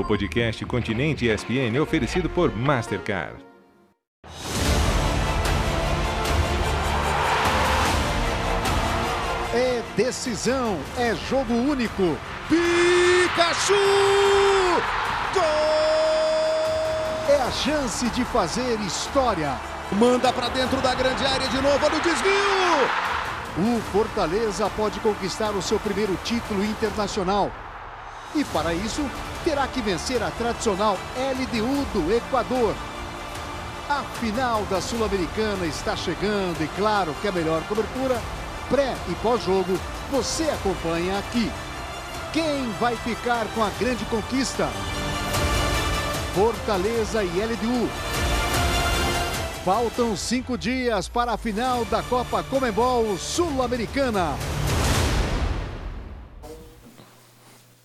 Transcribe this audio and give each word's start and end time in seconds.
O 0.00 0.04
podcast 0.04 0.64
Continente 0.64 1.26
ESPN 1.26 1.76
é 1.76 1.80
oferecido 1.80 2.30
por 2.30 2.56
Mastercard. 2.56 3.36
É 9.52 9.82
decisão, 9.94 10.78
é 10.96 11.14
jogo 11.28 11.52
único. 11.52 12.16
Pikachu! 12.48 13.74
Gol! 15.34 15.42
É 17.28 17.42
a 17.46 17.50
chance 17.50 18.08
de 18.08 18.24
fazer 18.24 18.80
história. 18.80 19.60
Manda 19.92 20.32
para 20.32 20.48
dentro 20.48 20.80
da 20.80 20.94
grande 20.94 21.26
área 21.26 21.46
de 21.46 21.60
novo 21.60 21.90
no 21.90 22.00
desvio. 22.00 22.38
O 23.58 23.80
Fortaleza 23.92 24.70
pode 24.70 24.98
conquistar 25.00 25.50
o 25.50 25.60
seu 25.60 25.78
primeiro 25.78 26.16
título 26.24 26.64
internacional. 26.64 27.52
E 28.34 28.44
para 28.44 28.72
isso, 28.72 29.04
terá 29.44 29.66
que 29.66 29.80
vencer 29.80 30.22
a 30.22 30.30
tradicional 30.30 30.98
LDU 31.16 31.84
do 31.92 32.14
Equador. 32.14 32.74
A 33.88 34.02
final 34.20 34.62
da 34.70 34.80
Sul-Americana 34.80 35.66
está 35.66 35.96
chegando 35.96 36.62
e 36.62 36.68
claro 36.76 37.14
que 37.20 37.26
a 37.26 37.32
melhor 37.32 37.62
cobertura, 37.64 38.20
pré 38.68 38.94
e 39.08 39.14
pós-jogo, 39.16 39.78
você 40.10 40.44
acompanha 40.44 41.18
aqui. 41.18 41.50
Quem 42.32 42.70
vai 42.78 42.94
ficar 42.96 43.46
com 43.54 43.64
a 43.64 43.70
grande 43.70 44.04
conquista? 44.04 44.68
Fortaleza 46.34 47.24
e 47.24 47.28
LDU. 47.28 47.88
Faltam 49.64 50.16
cinco 50.16 50.56
dias 50.56 51.08
para 51.08 51.32
a 51.32 51.36
final 51.36 51.84
da 51.86 52.02
Copa 52.02 52.42
Comembol 52.44 53.18
Sul-Americana. 53.18 54.36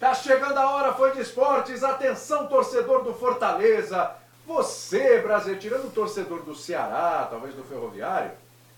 Tá 0.06 0.14
chegando 0.14 0.56
a 0.60 0.70
hora, 0.70 0.94
foi 0.94 1.14
de 1.14 1.22
esportes. 1.22 1.84
Atenção, 1.84 2.46
torcedor 2.46 3.04
do 3.04 3.12
Fortaleza. 3.12 4.12
Você, 4.46 5.18
brasileiro, 5.18 5.60
tirando 5.60 5.86
o 5.86 5.90
torcedor 5.90 6.44
do 6.44 6.54
Ceará, 6.54 7.28
talvez 7.28 7.56
do 7.56 7.64
Ferroviário, 7.64 8.30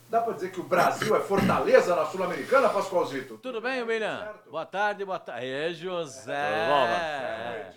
dá 0.09 0.22
pra 0.22 0.33
dizer 0.33 0.52
que 0.52 0.59
o 0.59 0.63
Brasil 0.63 1.16
é 1.16 1.19
Fortaleza 1.19 1.95
na 1.95 2.05
Sul-Americana, 2.05 2.69
Pascoalzito? 2.69 3.38
Tudo 3.38 3.59
bem, 3.61 3.83
William? 3.83 4.17
certo? 4.19 4.50
Boa 4.50 4.66
tarde, 4.66 5.03
boa 5.05 5.19
tarde. 5.19 5.45
É, 5.47 5.73
José. 5.73 6.33
É, 6.33 7.72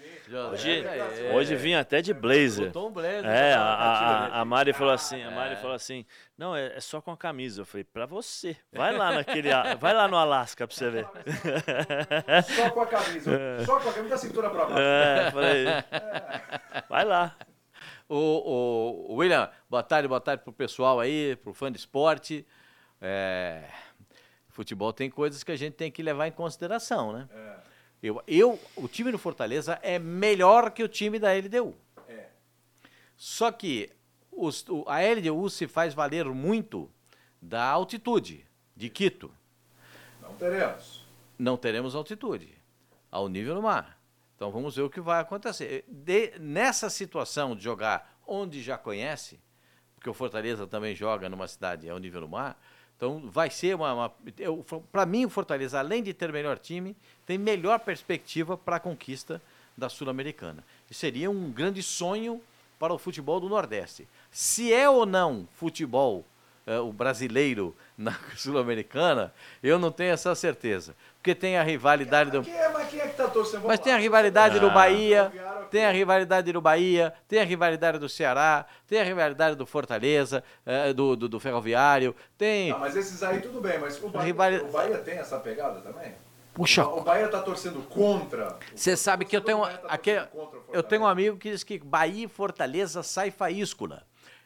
Hoje, 0.52 0.86
É. 0.86 1.32
hoje 1.34 1.56
vim 1.56 1.74
até 1.74 2.00
de 2.00 2.14
blazer. 2.14 2.66
Botou 2.66 2.88
um 2.88 2.92
blazer. 2.92 3.24
É, 3.26 3.52
a, 3.54 3.62
a, 3.62 4.40
a 4.40 4.44
Mari 4.44 4.72
falou 4.72 4.92
assim, 4.94 5.20
a 5.20 5.26
é. 5.26 5.34
Mari 5.34 5.56
falou 5.56 5.74
assim, 5.74 6.06
não, 6.38 6.54
é, 6.54 6.76
é 6.76 6.80
só 6.80 7.00
com 7.00 7.10
a 7.10 7.16
camisa. 7.16 7.62
Eu 7.62 7.66
falei, 7.66 7.82
pra 7.82 8.06
você. 8.06 8.56
Vai 8.72 8.96
lá 8.96 9.10
naquele, 9.10 9.48
vai 9.80 9.92
lá 9.92 10.06
no 10.06 10.16
Alasca 10.16 10.68
pra 10.68 10.76
você 10.76 10.88
ver. 10.88 11.08
Só 12.44 12.70
com 12.70 12.80
a 12.80 12.86
camisa. 12.86 13.64
Só 13.66 13.80
com 13.80 13.88
a 13.88 13.92
camisa 13.92 14.14
da 14.14 14.18
cintura 14.20 14.50
pra 14.50 14.66
baixo. 14.66 14.78
É, 14.78 15.30
falei, 15.32 15.64
vai 16.88 17.04
lá. 17.04 17.34
O, 18.14 19.12
o- 19.12 19.14
William, 19.14 19.48
boa 19.68 19.84
tarde, 19.84 20.08
boa 20.08 20.20
tarde 20.20 20.42
pro 20.42 20.52
pessoal 20.52 20.98
aí, 20.98 21.36
pro 21.36 21.54
fã 21.54 21.70
de 21.70 21.78
esporte. 21.78 22.44
É, 23.00 23.70
futebol 24.48 24.92
tem 24.92 25.08
coisas 25.08 25.44
que 25.44 25.52
a 25.52 25.56
gente 25.56 25.74
tem 25.74 25.92
que 25.92 26.02
levar 26.02 26.26
em 26.26 26.32
consideração, 26.32 27.12
né? 27.12 27.28
Eu, 28.02 28.20
eu, 28.26 28.58
o 28.74 28.88
time 28.88 29.12
do 29.12 29.18
Fortaleza 29.18 29.78
é 29.80 29.96
melhor 29.98 30.72
que 30.72 30.82
o 30.82 30.88
time 30.88 31.20
da 31.20 31.32
LDU. 31.32 31.76
É. 32.08 32.26
Só 33.16 33.52
que 33.52 33.90
os- 34.32 34.64
a 34.88 35.00
LDU 35.02 35.48
se 35.48 35.68
faz 35.68 35.94
valer 35.94 36.24
muito 36.24 36.90
da 37.40 37.62
altitude 37.64 38.44
de 38.74 38.88
Quito. 38.90 39.30
Não 40.20 40.34
teremos. 40.34 41.06
não 41.38 41.56
teremos 41.56 41.94
altitude 41.94 42.52
ao 43.08 43.28
nível 43.28 43.54
do 43.54 43.62
mar. 43.62 43.99
Então 44.40 44.50
vamos 44.50 44.74
ver 44.74 44.80
o 44.80 44.88
que 44.88 45.02
vai 45.02 45.20
acontecer. 45.20 45.84
De- 45.86 46.32
nessa 46.40 46.88
situação 46.88 47.54
de 47.54 47.62
jogar 47.62 48.18
onde 48.26 48.62
já 48.62 48.78
conhece, 48.78 49.38
porque 49.94 50.08
o 50.08 50.14
Fortaleza 50.14 50.66
também 50.66 50.96
joga 50.96 51.28
numa 51.28 51.46
cidade 51.46 51.90
ao 51.90 51.98
nível 51.98 52.22
do 52.22 52.28
mar, 52.28 52.58
então 52.96 53.28
vai 53.30 53.50
ser 53.50 53.76
uma. 53.76 53.92
uma 53.92 54.14
para 54.90 55.04
mim, 55.04 55.26
o 55.26 55.28
Fortaleza, 55.28 55.78
além 55.78 56.02
de 56.02 56.14
ter 56.14 56.32
melhor 56.32 56.58
time, 56.58 56.96
tem 57.26 57.36
melhor 57.36 57.80
perspectiva 57.80 58.56
para 58.56 58.76
a 58.76 58.80
conquista 58.80 59.42
da 59.76 59.90
Sul-Americana. 59.90 60.64
E 60.90 60.94
seria 60.94 61.30
um 61.30 61.52
grande 61.52 61.82
sonho 61.82 62.40
para 62.78 62.94
o 62.94 62.98
futebol 62.98 63.40
do 63.40 63.48
Nordeste. 63.50 64.08
Se 64.30 64.72
é 64.72 64.88
ou 64.88 65.04
não 65.04 65.46
futebol 65.52 66.24
eh, 66.66 66.78
o 66.78 66.94
brasileiro 66.94 67.76
na 68.00 68.14
Sul-Americana, 68.36 69.32
eu 69.62 69.78
não 69.78 69.90
tenho 69.92 70.12
essa 70.12 70.34
certeza. 70.34 70.94
Porque 71.16 71.34
tem 71.34 71.58
a 71.58 71.62
rivalidade 71.62 72.30
do. 72.30 72.42
Quem 72.42 72.54
é, 72.56 72.68
mas 72.70 72.88
quem 72.88 72.98
é 73.00 73.06
que 73.08 73.14
tá 73.16 73.28
torcendo? 73.28 73.66
Mas 73.66 73.78
tem 73.78 73.92
a 73.92 73.98
rivalidade 73.98 74.58
do 74.58 74.68
Ah. 74.68 74.70
Bahia, 74.70 75.32
tem 75.70 75.84
a 75.84 75.90
rivalidade 75.90 76.50
do 76.50 76.60
Bahia, 76.62 77.12
tem 77.28 77.40
a 77.40 77.44
rivalidade 77.44 77.98
do 77.98 78.08
Ceará, 78.08 78.64
tem 78.88 78.98
a 79.00 79.04
rivalidade 79.04 79.54
do 79.54 79.66
Fortaleza, 79.66 80.42
eh, 80.64 80.94
do, 80.94 81.14
do, 81.14 81.28
do 81.28 81.38
Ferroviário, 81.38 82.16
tem. 82.38 82.70
Ah, 82.72 82.78
mas 82.78 82.96
esses 82.96 83.22
aí 83.22 83.40
tudo 83.42 83.60
bem, 83.60 83.78
mas 83.78 84.02
o 84.02 84.08
Bahia, 84.08 84.26
Rivali- 84.26 84.60
o 84.62 84.72
Bahia 84.72 84.96
tem 84.98 85.18
essa 85.18 85.38
pegada 85.38 85.80
também? 85.82 86.14
Puxa, 86.54 86.84
O 86.86 87.02
Bahia 87.02 87.28
tá 87.28 87.40
torcendo 87.42 87.80
contra. 87.88 88.56
Você 88.74 88.96
sabe 88.96 89.24
que 89.26 89.36
eu 89.36 89.40
tenho, 89.42 89.60
tá 89.60 89.80
aquele, 89.88 90.26
eu 90.72 90.82
tenho 90.82 91.02
um 91.02 91.06
amigo 91.06 91.36
que 91.36 91.50
diz 91.50 91.62
que 91.62 91.78
Bahia 91.78 92.24
e 92.24 92.28
Fortaleza 92.28 93.02
sai 93.02 93.30
faíscula. 93.30 94.02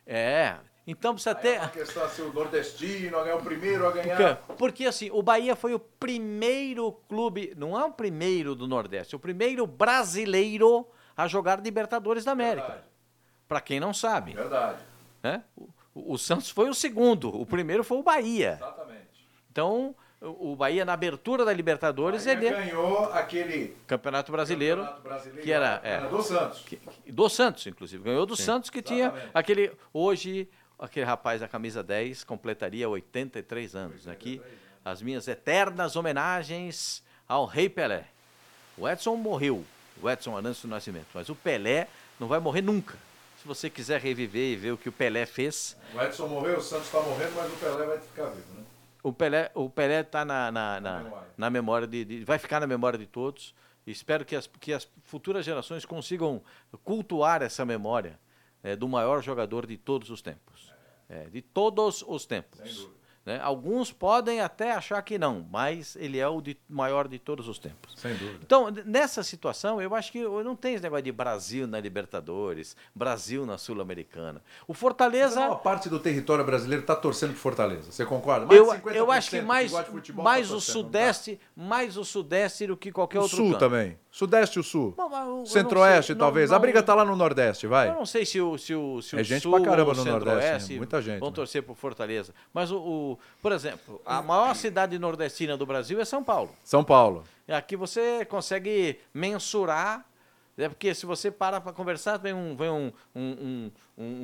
É, 0.07 0.55
então 0.87 1.15
precisa 1.15 1.35
Aí 1.37 1.43
ter. 1.43 1.55
É 1.55 1.59
uma 1.61 1.69
questão 1.69 2.05
assim, 2.05 2.23
o 2.23 2.33
nordestino, 2.33 3.19
a 3.19 3.23
ganhar 3.25 3.37
o 3.37 3.43
primeiro 3.43 3.87
a 3.87 3.91
ganhar. 3.93 4.37
Porque, 4.37 4.53
porque 4.59 4.87
assim, 4.87 5.11
o 5.13 5.23
Bahia 5.23 5.57
foi 5.57 5.75
o 5.75 5.79
primeiro 5.79 6.93
clube, 7.09 7.53
não 7.57 7.79
é 7.79 7.85
o 7.85 7.91
primeiro 7.93 8.55
do 8.55 8.67
Nordeste, 8.69 9.15
é 9.15 9.17
o 9.17 9.21
primeiro 9.21 9.67
brasileiro 9.67 10.87
a 11.17 11.27
jogar 11.29 11.61
Libertadores 11.63 12.25
da 12.25 12.33
América. 12.33 12.85
Para 13.49 13.61
quem 13.61 13.79
não 13.79 13.93
sabe, 13.95 14.35
Verdade, 14.35 14.83
né? 15.23 15.43
O, 15.57 15.69
o 16.15 16.19
Santos 16.19 16.51
foi 16.51 16.69
o 16.69 16.75
segundo, 16.75 17.29
o 17.29 17.47
primeiro 17.47 17.85
foi 17.85 17.99
o 17.99 18.03
Bahia. 18.03 18.55
exatamente. 18.61 19.29
Então, 19.51 19.95
o 20.21 20.53
o 20.53 20.57
Bahia 20.57 20.87
na 20.87 20.95
abertura 20.95 21.45
da 21.45 21.53
Libertadores 21.53 22.25
Bahia 22.25 22.39
ele 22.39 22.51
ganhou 22.51 23.13
aquele 23.13 23.77
Campeonato 23.87 24.33
Brasileiro, 24.33 24.81
Campeonato 24.81 25.03
Brasileiro 25.03 25.43
que 25.43 25.53
era, 25.53 25.81
é, 25.85 26.01
do 26.01 26.23
Santos. 26.23 26.63
que- 26.63 26.81
do 27.13 27.29
Santos, 27.29 27.67
inclusive. 27.67 28.03
Ganhou 28.03 28.25
do 28.25 28.35
Santos, 28.35 28.71
que 28.71 28.81
tinha 28.81 29.05
Exatamente. 29.09 29.31
aquele. 29.35 29.73
Hoje, 29.93 30.49
aquele 30.79 31.07
rapaz 31.07 31.41
da 31.41 31.49
camisa 31.49 31.83
10 31.83 32.25
completaria 32.25 32.89
83 32.89 33.75
anos. 33.75 34.09
Aqui, 34.09 34.41
as 34.85 35.01
minhas 35.03 35.27
eternas 35.29 35.97
homenagens 35.97 37.03
ao 37.29 37.47
Rei 37.47 37.69
Pelé. 37.69 38.07
O 38.77 38.89
Edson 38.89 39.17
morreu, 39.17 39.65
o 40.03 40.11
Edson 40.11 40.37
Anâncio 40.37 40.67
do 40.69 40.71
Nascimento, 40.71 41.07
mas 41.15 41.29
o 41.29 41.35
Pelé 41.35 41.87
não 42.19 42.27
vai 42.27 42.41
morrer 42.41 42.61
nunca. 42.63 42.97
Se 43.41 43.47
você 43.47 43.69
quiser 43.71 44.01
reviver 44.01 44.53
e 44.53 44.57
ver 44.57 44.73
o 44.73 44.77
que 44.79 44.89
o 44.89 44.93
Pelé 44.93 45.27
fez, 45.27 45.77
O 45.95 46.01
Edson 46.03 46.27
morreu, 46.27 46.59
o 46.59 46.63
Santos 46.63 46.87
está 46.87 47.01
morrendo, 47.01 47.33
mas 47.37 47.53
o 47.53 47.57
Pelé 47.57 47.87
vai 47.87 47.99
ficar 48.01 48.27
vivo, 48.27 48.55
né? 48.55 48.65
o 49.03 49.13
Pelé 49.13 49.51
o 49.55 49.69
Pelé 49.71 50.01
está 50.01 50.25
na, 50.25 50.51
na, 50.51 50.81
na, 50.81 50.99
memória. 51.03 51.29
na 51.37 51.51
memória 51.51 51.87
de, 51.87 52.05
de- 52.05 52.25
vai 52.25 52.39
ficar 52.39 52.59
na 52.61 52.67
memória 52.67 52.99
de 52.99 53.07
todos. 53.07 53.55
Espero 53.87 54.25
que 54.25 54.35
as, 54.35 54.47
que 54.47 54.73
as 54.73 54.89
futuras 55.05 55.45
gerações 55.45 55.85
consigam 55.85 56.43
cultuar 56.83 57.43
essa 57.43 57.67
memória 57.67 58.19
eh, 58.63 58.75
do 58.75 58.89
maior 58.89 59.23
jogador 59.23 59.67
de 59.67 59.77
todos 59.77 60.09
os 60.09 60.23
tempos. 60.23 60.54
É, 61.15 61.29
de 61.31 61.41
todos 61.41 62.05
os 62.07 62.27
tempos. 62.27 62.89
Né? 63.25 63.41
Alguns 63.41 63.91
podem 63.91 64.41
até 64.41 64.73
achar 64.73 65.01
que 65.01 65.17
não, 65.17 65.47
mas 65.51 65.97
ele 65.97 66.19
é 66.19 66.29
o 66.29 66.43
de- 66.43 66.59
maior 66.69 67.09
de 67.09 67.19
todos 67.19 67.49
os 67.49 67.59
tempos. 67.59 67.95
Sem 67.97 68.13
dúvida. 68.17 68.41
Então, 68.43 68.69
nessa 68.85 69.23
situação, 69.23 69.81
eu 69.81 69.95
acho 69.95 70.13
que 70.13 70.23
não 70.23 70.55
tem 70.55 70.75
esse 70.75 70.83
negócio 70.83 71.05
de 71.05 71.13
Brasil 71.13 71.67
na 71.67 71.81
Libertadores, 71.81 72.77
Brasil 72.95 73.47
na 73.47 73.57
Sul-Americana. 73.57 74.43
O 74.69 74.75
Fortaleza. 74.75 75.41
Uma 75.41 75.57
parte 75.57 75.89
do 75.89 75.99
território 75.99 76.45
brasileiro 76.45 76.83
está 76.83 76.95
torcendo 76.95 77.31
por 77.31 77.39
Fortaleza. 77.39 77.91
Você 77.93 78.05
concorda? 78.05 78.45
Mais 78.45 78.59
Eu, 78.59 78.67
de 78.67 78.71
50% 78.83 78.95
eu 78.97 79.11
acho 79.13 79.31
que 79.31 79.41
mais, 79.41 79.73
futebol 79.73 80.25
mais 80.25 80.49
tá 80.49 80.55
o 80.57 80.61
Sudeste, 80.61 81.41
mais 81.57 81.97
o 81.97 82.05
Sudeste 82.05 82.67
do 82.67 82.77
que 82.77 82.93
qualquer 82.93 83.21
O 83.21 83.23
outro 83.23 83.37
sul 83.39 83.47
canto. 83.53 83.59
também. 83.61 83.99
Sudeste 84.17 84.59
e 84.59 84.61
o 84.61 84.63
sul. 84.63 84.95
Centro-Oeste, 85.45 86.15
talvez. 86.15 86.51
não- 86.51 86.57
a 86.57 86.61
briga 86.61 86.81
tá 86.85 86.95
lá 86.95 87.05
no 87.05 87.17
Nordeste, 87.17 87.67
vai. 87.67 87.89
Eu 87.89 87.95
não 87.95 88.07
sei 88.07 88.25
se 88.25 88.41
o, 88.41 88.57
se 88.57 88.73
o, 88.73 89.03
se 89.03 89.17
o 89.17 89.19
É 89.19 89.25
gente 89.25 89.43
Sul 89.43 89.51
pra 89.51 89.61
caramba 89.71 89.91
ou 89.91 89.97
o 90.01 90.05
no 90.05 90.05
Nordeste, 90.05 90.73
né? 90.75 90.77
Muita 90.79 91.03
gente, 91.03 91.19
vão 91.19 91.31
né? 91.31 91.35
torcer 91.35 91.65
por 91.65 91.75
Fortaleza. 91.75 92.33
Mas, 92.53 92.71
o, 92.71 92.79
o- 92.79 93.19
por 93.43 93.51
exemplo, 93.51 94.01
a 94.07 94.23
maior 94.23 94.55
cidade 94.55 94.97
nordestina 95.01 95.57
do 95.57 95.67
Brasil 95.67 96.01
é 96.01 96.05
São 96.05 96.23
Paulo. 96.23 96.51
São 96.63 96.85
Paulo. 96.85 97.25
Aqui 97.49 97.75
você 97.75 98.25
consegue 98.25 99.01
mensurar, 99.13 100.07
né, 100.57 100.69
porque 100.69 100.95
se 100.95 101.05
você 101.07 101.31
para 101.31 101.61
para 101.61 101.73
conversar, 101.73 102.17
vem, 102.19 102.33
um, 102.33 102.55
vem 102.57 102.71
um, 102.71 102.93
um, 103.15 103.23
um- 103.23 103.71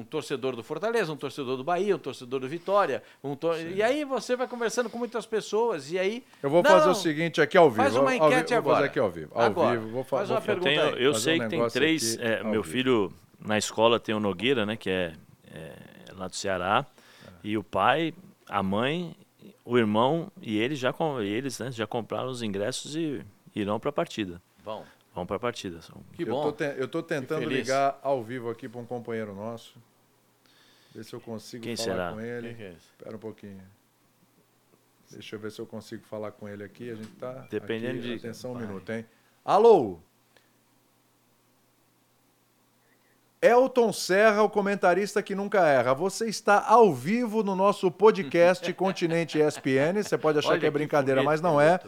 um 0.01 0.05
torcedor 0.05 0.57
do 0.57 0.63
Fortaleza, 0.65 1.13
um 1.13 1.17
torcedor 1.17 1.57
do 1.57 1.63
Bahia, 1.65 1.95
um 1.95 1.99
torcedor 1.99 2.41
do 2.41 2.49
Vitória, 2.49 3.03
um 3.23 3.37
tor- 3.37 3.59
e 3.61 3.81
aí 3.83 4.05
você 4.05 4.35
vai 4.37 4.49
conversando 4.49 4.91
com 4.91 4.99
muitas 4.99 5.27
pessoas, 5.27 5.93
e 5.93 5.99
aí... 5.99 6.25
Eu 6.43 6.51
vou 6.51 6.63
Não, 6.63 6.71
fazer 6.71 6.87
não, 6.87 6.93
o 6.93 6.95
seguinte 6.97 7.41
aqui 7.41 7.57
ao 7.57 7.71
vivo. 7.71 7.83
Faz 7.83 7.95
uma 7.95 8.03
ao 8.03 8.09
vi- 8.09 8.17
enquete 8.17 8.49
vou 8.51 8.59
agora. 8.59 8.77
fazer 8.77 8.87
aqui 8.89 8.99
ao 8.99 9.11
vivo. 9.11 9.31
Ao 9.35 9.43
Agora. 9.43 9.79
vivo. 9.79 9.93
Vou 9.93 10.05
fa- 10.05 10.17
Faz 10.19 10.31
uma 10.31 10.41
pergunta 10.41 10.69
Tenho- 10.69 10.83
aí. 10.95 11.03
eu 11.05 11.13
Fazer 11.13 11.25
sei 11.25 11.37
um 11.39 11.43
que 11.45 11.49
tem 11.49 11.69
três. 11.69 12.15
aqui 12.15 12.23
é, 12.27 12.39
ao 12.41 12.45
meu 12.47 12.63
vivo. 12.63 12.73
filho 12.73 13.13
na 13.39 13.57
escola 13.59 14.01
tem 14.01 14.15
o 14.15 14.21
Nogueira, 14.21 14.67
né? 14.67 14.77
Que 14.77 14.91
é, 14.91 15.13
é 15.55 15.73
lá 16.17 16.27
do 16.29 16.35
Ceará. 16.37 16.85
E 17.45 17.57
o 17.57 17.63
pai, 17.65 18.13
a 18.49 18.63
mãe, 18.63 19.15
o 19.65 19.79
irmão 19.79 20.31
e 20.43 20.59
eles 20.59 20.79
já 20.81 20.93
com- 20.93 21.23
e 21.23 21.29
eles 21.29 21.59
né, 21.61 21.71
já 21.73 21.87
compraram 21.87 22.29
os 22.29 22.43
ingressos 22.43 22.97
e 22.97 23.23
irão 23.55 23.79
para 23.81 23.91
a 23.91 23.93
partida. 23.93 24.43
Bom, 24.65 24.85
Vamos 25.15 25.27
para 25.27 25.37
a 25.37 25.41
partida. 25.41 25.81
Que 26.13 26.23
eu, 26.23 26.27
bom. 26.29 26.43
tô 26.45 26.53
te- 26.53 26.75
eu 26.79 26.87
tô 26.87 27.03
tentando 27.03 27.41
feliz. 27.43 27.59
ligar 27.67 27.99
ao 28.03 28.23
vivo 28.23 28.49
aqui 28.49 28.69
para 28.69 28.81
um 28.81 28.87
companheiro 28.87 29.35
nosso. 29.35 29.77
Ver 30.95 31.05
se 31.05 31.13
eu 31.15 31.21
consigo 31.21 31.63
Quem 31.65 31.77
falar 31.77 31.89
será? 31.89 32.13
com 32.13 32.21
ele. 32.21 32.49
Quem 32.49 32.57
que 32.57 32.63
é? 32.63 32.71
Espera 32.73 33.17
um 33.17 33.19
pouquinho. 33.19 33.63
Deixa 35.11 35.35
eu 35.35 35.41
ver 35.41 35.51
se 35.51 35.61
eu 35.61 35.67
consigo 35.67 36.05
falar 36.05 36.31
com 36.33 36.49
ele 36.49 36.63
aqui. 36.63 36.91
A 36.91 36.95
gente 36.95 37.09
tá. 37.13 37.47
Dependendo 37.51 37.99
aqui. 37.99 38.09
de- 38.09 38.15
Atenção 38.15 38.53
um 38.53 38.55
vai. 38.55 38.67
minuto, 38.67 38.91
hein? 38.91 39.05
Alô? 39.45 39.99
Elton 43.43 43.91
Serra, 43.93 44.43
o 44.43 44.51
comentarista 44.51 45.23
que 45.23 45.35
nunca 45.35 45.67
erra. 45.67 45.95
Você 45.95 46.29
está 46.29 46.63
ao 46.67 46.93
vivo 46.95 47.43
no 47.43 47.57
nosso 47.57 47.91
podcast 47.91 48.71
Continente 48.75 49.39
ESPN. 49.39 50.03
Você 50.03 50.19
pode 50.19 50.39
achar 50.39 50.51
Olha 50.51 50.61
que 50.61 50.67
é 50.67 50.69
que 50.69 50.73
brincadeira, 50.75 51.23
foguete 51.23 51.27
mas 51.33 51.41
não 51.41 51.59
é. 51.61 51.81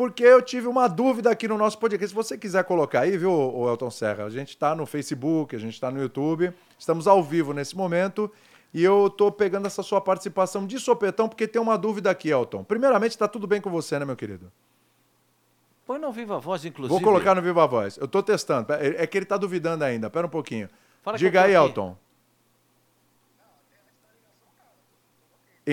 Porque 0.00 0.24
eu 0.24 0.40
tive 0.40 0.66
uma 0.66 0.88
dúvida 0.88 1.30
aqui 1.30 1.46
no 1.46 1.58
nosso 1.58 1.76
podcast. 1.76 2.08
Se 2.08 2.14
você 2.14 2.38
quiser 2.38 2.64
colocar 2.64 3.00
aí, 3.00 3.18
viu, 3.18 3.68
Elton 3.68 3.90
Serra? 3.90 4.24
A 4.24 4.30
gente 4.30 4.48
está 4.48 4.74
no 4.74 4.86
Facebook, 4.86 5.54
a 5.54 5.58
gente 5.58 5.74
está 5.74 5.90
no 5.90 6.00
YouTube. 6.00 6.54
Estamos 6.78 7.06
ao 7.06 7.22
vivo 7.22 7.52
nesse 7.52 7.76
momento. 7.76 8.32
E 8.72 8.82
eu 8.82 9.08
estou 9.08 9.30
pegando 9.30 9.66
essa 9.66 9.82
sua 9.82 10.00
participação 10.00 10.66
de 10.66 10.80
sopetão, 10.80 11.28
porque 11.28 11.46
tem 11.46 11.60
uma 11.60 11.76
dúvida 11.76 12.10
aqui, 12.10 12.30
Elton. 12.30 12.64
Primeiramente, 12.64 13.10
está 13.10 13.28
tudo 13.28 13.46
bem 13.46 13.60
com 13.60 13.68
você, 13.68 13.98
né, 13.98 14.06
meu 14.06 14.16
querido? 14.16 14.50
Põe 15.84 15.98
no 15.98 16.10
Viva 16.10 16.38
Voz, 16.38 16.64
inclusive. 16.64 16.98
Vou 16.98 17.02
colocar 17.02 17.34
no 17.34 17.42
Viva 17.42 17.66
Voz. 17.66 17.98
Eu 17.98 18.06
estou 18.06 18.22
testando. 18.22 18.72
É 18.72 19.06
que 19.06 19.18
ele 19.18 19.26
está 19.26 19.36
duvidando 19.36 19.84
ainda. 19.84 20.08
Pera 20.08 20.26
um 20.26 20.30
pouquinho. 20.30 20.70
Fala 21.02 21.18
Diga 21.18 21.42
aí, 21.42 21.54
aqui. 21.54 21.68
Elton. 21.68 21.94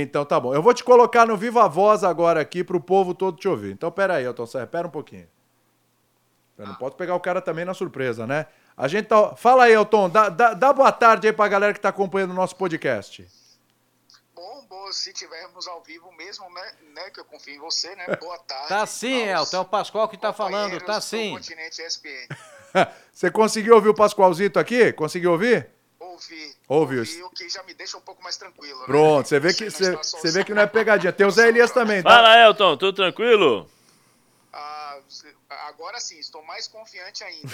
Então 0.02 0.26
tá 0.26 0.40
bom. 0.40 0.54
Eu 0.54 0.62
vou 0.62 0.74
te 0.74 0.84
colocar 0.84 1.26
no 1.26 1.38
Viva 1.38 1.68
Voz 1.68 2.04
agora 2.04 2.42
aqui 2.42 2.64
para 2.64 2.78
o 2.78 2.82
povo 2.82 3.14
todo 3.14 3.38
te 3.38 3.48
ouvir. 3.48 3.72
Então 3.72 3.92
pera 3.92 4.16
aí, 4.16 4.26
Elton 4.26 4.46
Serra. 4.46 4.68
Pera 4.68 4.88
um 4.88 4.92
pouquinho. 4.92 5.28
Eu 6.58 6.66
não 6.66 6.76
posso 6.76 6.96
pegar 6.96 7.16
o 7.16 7.20
cara 7.20 7.40
também 7.40 7.64
na 7.64 7.74
surpresa, 7.74 8.26
né? 8.26 8.48
A 8.76 8.88
gente 8.88 9.08
tá... 9.08 9.36
Fala 9.36 9.66
aí, 9.66 9.74
Elton. 9.74 10.10
Dá, 10.10 10.30
dá, 10.30 10.54
dá 10.54 10.74
boa 10.74 10.92
tarde 10.92 11.28
aí 11.28 11.34
pra 11.34 11.48
galera 11.48 11.74
que 11.74 11.80
tá 11.80 11.90
acompanhando 11.90 12.32
o 12.32 12.34
nosso 12.34 12.56
podcast. 12.56 13.28
Bom, 14.36 14.66
bom, 14.68 14.92
se 14.92 15.14
tivermos 15.14 15.68
ao 15.68 15.84
vivo 15.84 16.12
mesmo, 16.14 16.52
né, 16.52 16.72
né, 16.96 17.10
que 17.12 17.20
eu 17.20 17.26
confio 17.26 17.56
em 17.56 17.60
você, 17.60 17.96
né? 17.96 18.06
Boa 18.20 18.40
tarde. 18.40 18.70
Tá 18.70 18.86
sim, 18.86 19.24
Elton. 19.24 19.58
É 19.58 19.60
o 19.60 19.66
Pascoal 19.66 20.08
que 20.10 20.18
tá 20.18 20.34
falando. 20.34 20.80
Tá 20.82 21.00
sim. 21.00 21.32
Continente 21.32 21.82
ESPN. 21.82 22.28
Você 23.14 23.32
conseguiu 23.32 23.76
ouvir 23.76 23.90
o 23.90 23.96
Pascoalzito 23.96 24.60
aqui? 24.60 24.92
Conseguiu 24.94 25.32
ouvir? 25.32 25.70
Ouvi. 26.18 26.56
Ouviu. 26.68 27.00
ouvi, 27.00 27.24
o 27.24 27.30
que 27.30 27.48
já 27.48 27.62
me 27.64 27.74
deixa 27.76 27.96
um 27.98 28.02
pouco 28.02 28.24
mais 28.24 28.38
tranquilo. 28.38 28.80
né? 28.80 28.86
Pronto, 28.86 29.28
você 29.28 29.40
vê 29.40 29.54
que, 29.54 29.66
não 29.66 29.72
você, 29.72 30.04
só 30.04 30.18
você 30.18 30.32
vê 30.32 30.44
que 30.44 30.54
não 30.54 30.62
é 30.64 30.68
pegadinha. 30.68 31.14
Tem 31.14 31.28
o 31.28 31.32
Zé 31.32 31.48
Elias 31.48 31.72
também, 31.72 32.02
tá? 32.02 32.10
Fala, 32.10 32.40
Elton, 32.40 32.76
tudo 32.78 32.96
tranquilo? 32.96 33.70
Ah, 34.52 34.98
agora 35.68 36.00
sim, 36.00 36.18
estou 36.18 36.44
mais 36.44 36.68
confiante 36.68 37.24
ainda. 37.24 37.54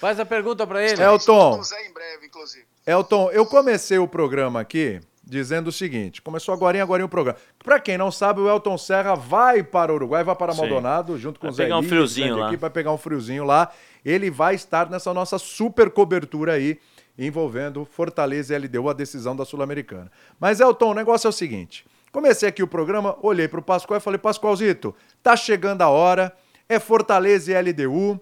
Faz 0.00 0.20
a 0.20 0.24
pergunta 0.24 0.66
pra 0.66 0.82
ele. 0.82 1.02
Elton. 1.02 1.60
Em 1.86 1.92
breve, 1.92 2.26
inclusive. 2.26 2.64
Elton, 2.86 3.30
eu 3.32 3.44
comecei 3.46 3.98
o 3.98 4.06
programa 4.06 4.60
aqui 4.60 5.00
dizendo 5.24 5.68
o 5.68 5.72
seguinte: 5.72 6.20
começou 6.20 6.52
agora 6.54 6.80
agora 6.82 7.04
o 7.04 7.08
programa. 7.08 7.38
Pra 7.62 7.78
quem 7.80 7.96
não 7.96 8.10
sabe, 8.10 8.40
o 8.40 8.48
Elton 8.48 8.76
Serra 8.76 9.14
vai 9.14 9.62
para 9.62 9.92
o 9.92 9.94
Uruguai, 9.94 10.24
vai 10.24 10.34
para 10.34 10.52
Sim. 10.52 10.60
Maldonado, 10.60 11.18
junto 11.18 11.38
com 11.38 11.46
Vai 11.46 11.52
o 11.52 11.54
Zé 11.54 11.62
pegar 11.64 11.78
um 11.78 11.82
friozinho 11.82 12.36
lá. 12.36 12.46
equipe, 12.48 12.60
vai 12.60 12.70
pegar 12.70 12.92
um 12.92 12.98
friozinho 12.98 13.44
lá. 13.44 13.72
Ele 14.04 14.30
vai 14.30 14.54
estar 14.54 14.90
nessa 14.90 15.12
nossa 15.14 15.38
super 15.38 15.90
cobertura 15.90 16.54
aí, 16.54 16.78
envolvendo 17.18 17.84
Fortaleza 17.84 18.54
e 18.54 18.58
LDU, 18.58 18.88
a 18.88 18.92
decisão 18.92 19.36
da 19.36 19.44
Sul-Americana. 19.44 20.10
Mas, 20.40 20.60
Elton, 20.60 20.90
o 20.90 20.94
negócio 20.94 21.26
é 21.26 21.30
o 21.30 21.32
seguinte: 21.32 21.86
comecei 22.10 22.48
aqui 22.48 22.62
o 22.62 22.68
programa, 22.68 23.16
olhei 23.22 23.48
para 23.48 23.60
o 23.60 23.62
Pascoal 23.62 23.98
e 23.98 24.02
falei, 24.02 24.18
Pascoalzito, 24.18 24.94
tá 25.22 25.36
chegando 25.36 25.82
a 25.82 25.88
hora, 25.88 26.34
é 26.68 26.78
Fortaleza 26.78 27.52
e 27.52 27.60
LDU. 27.60 28.20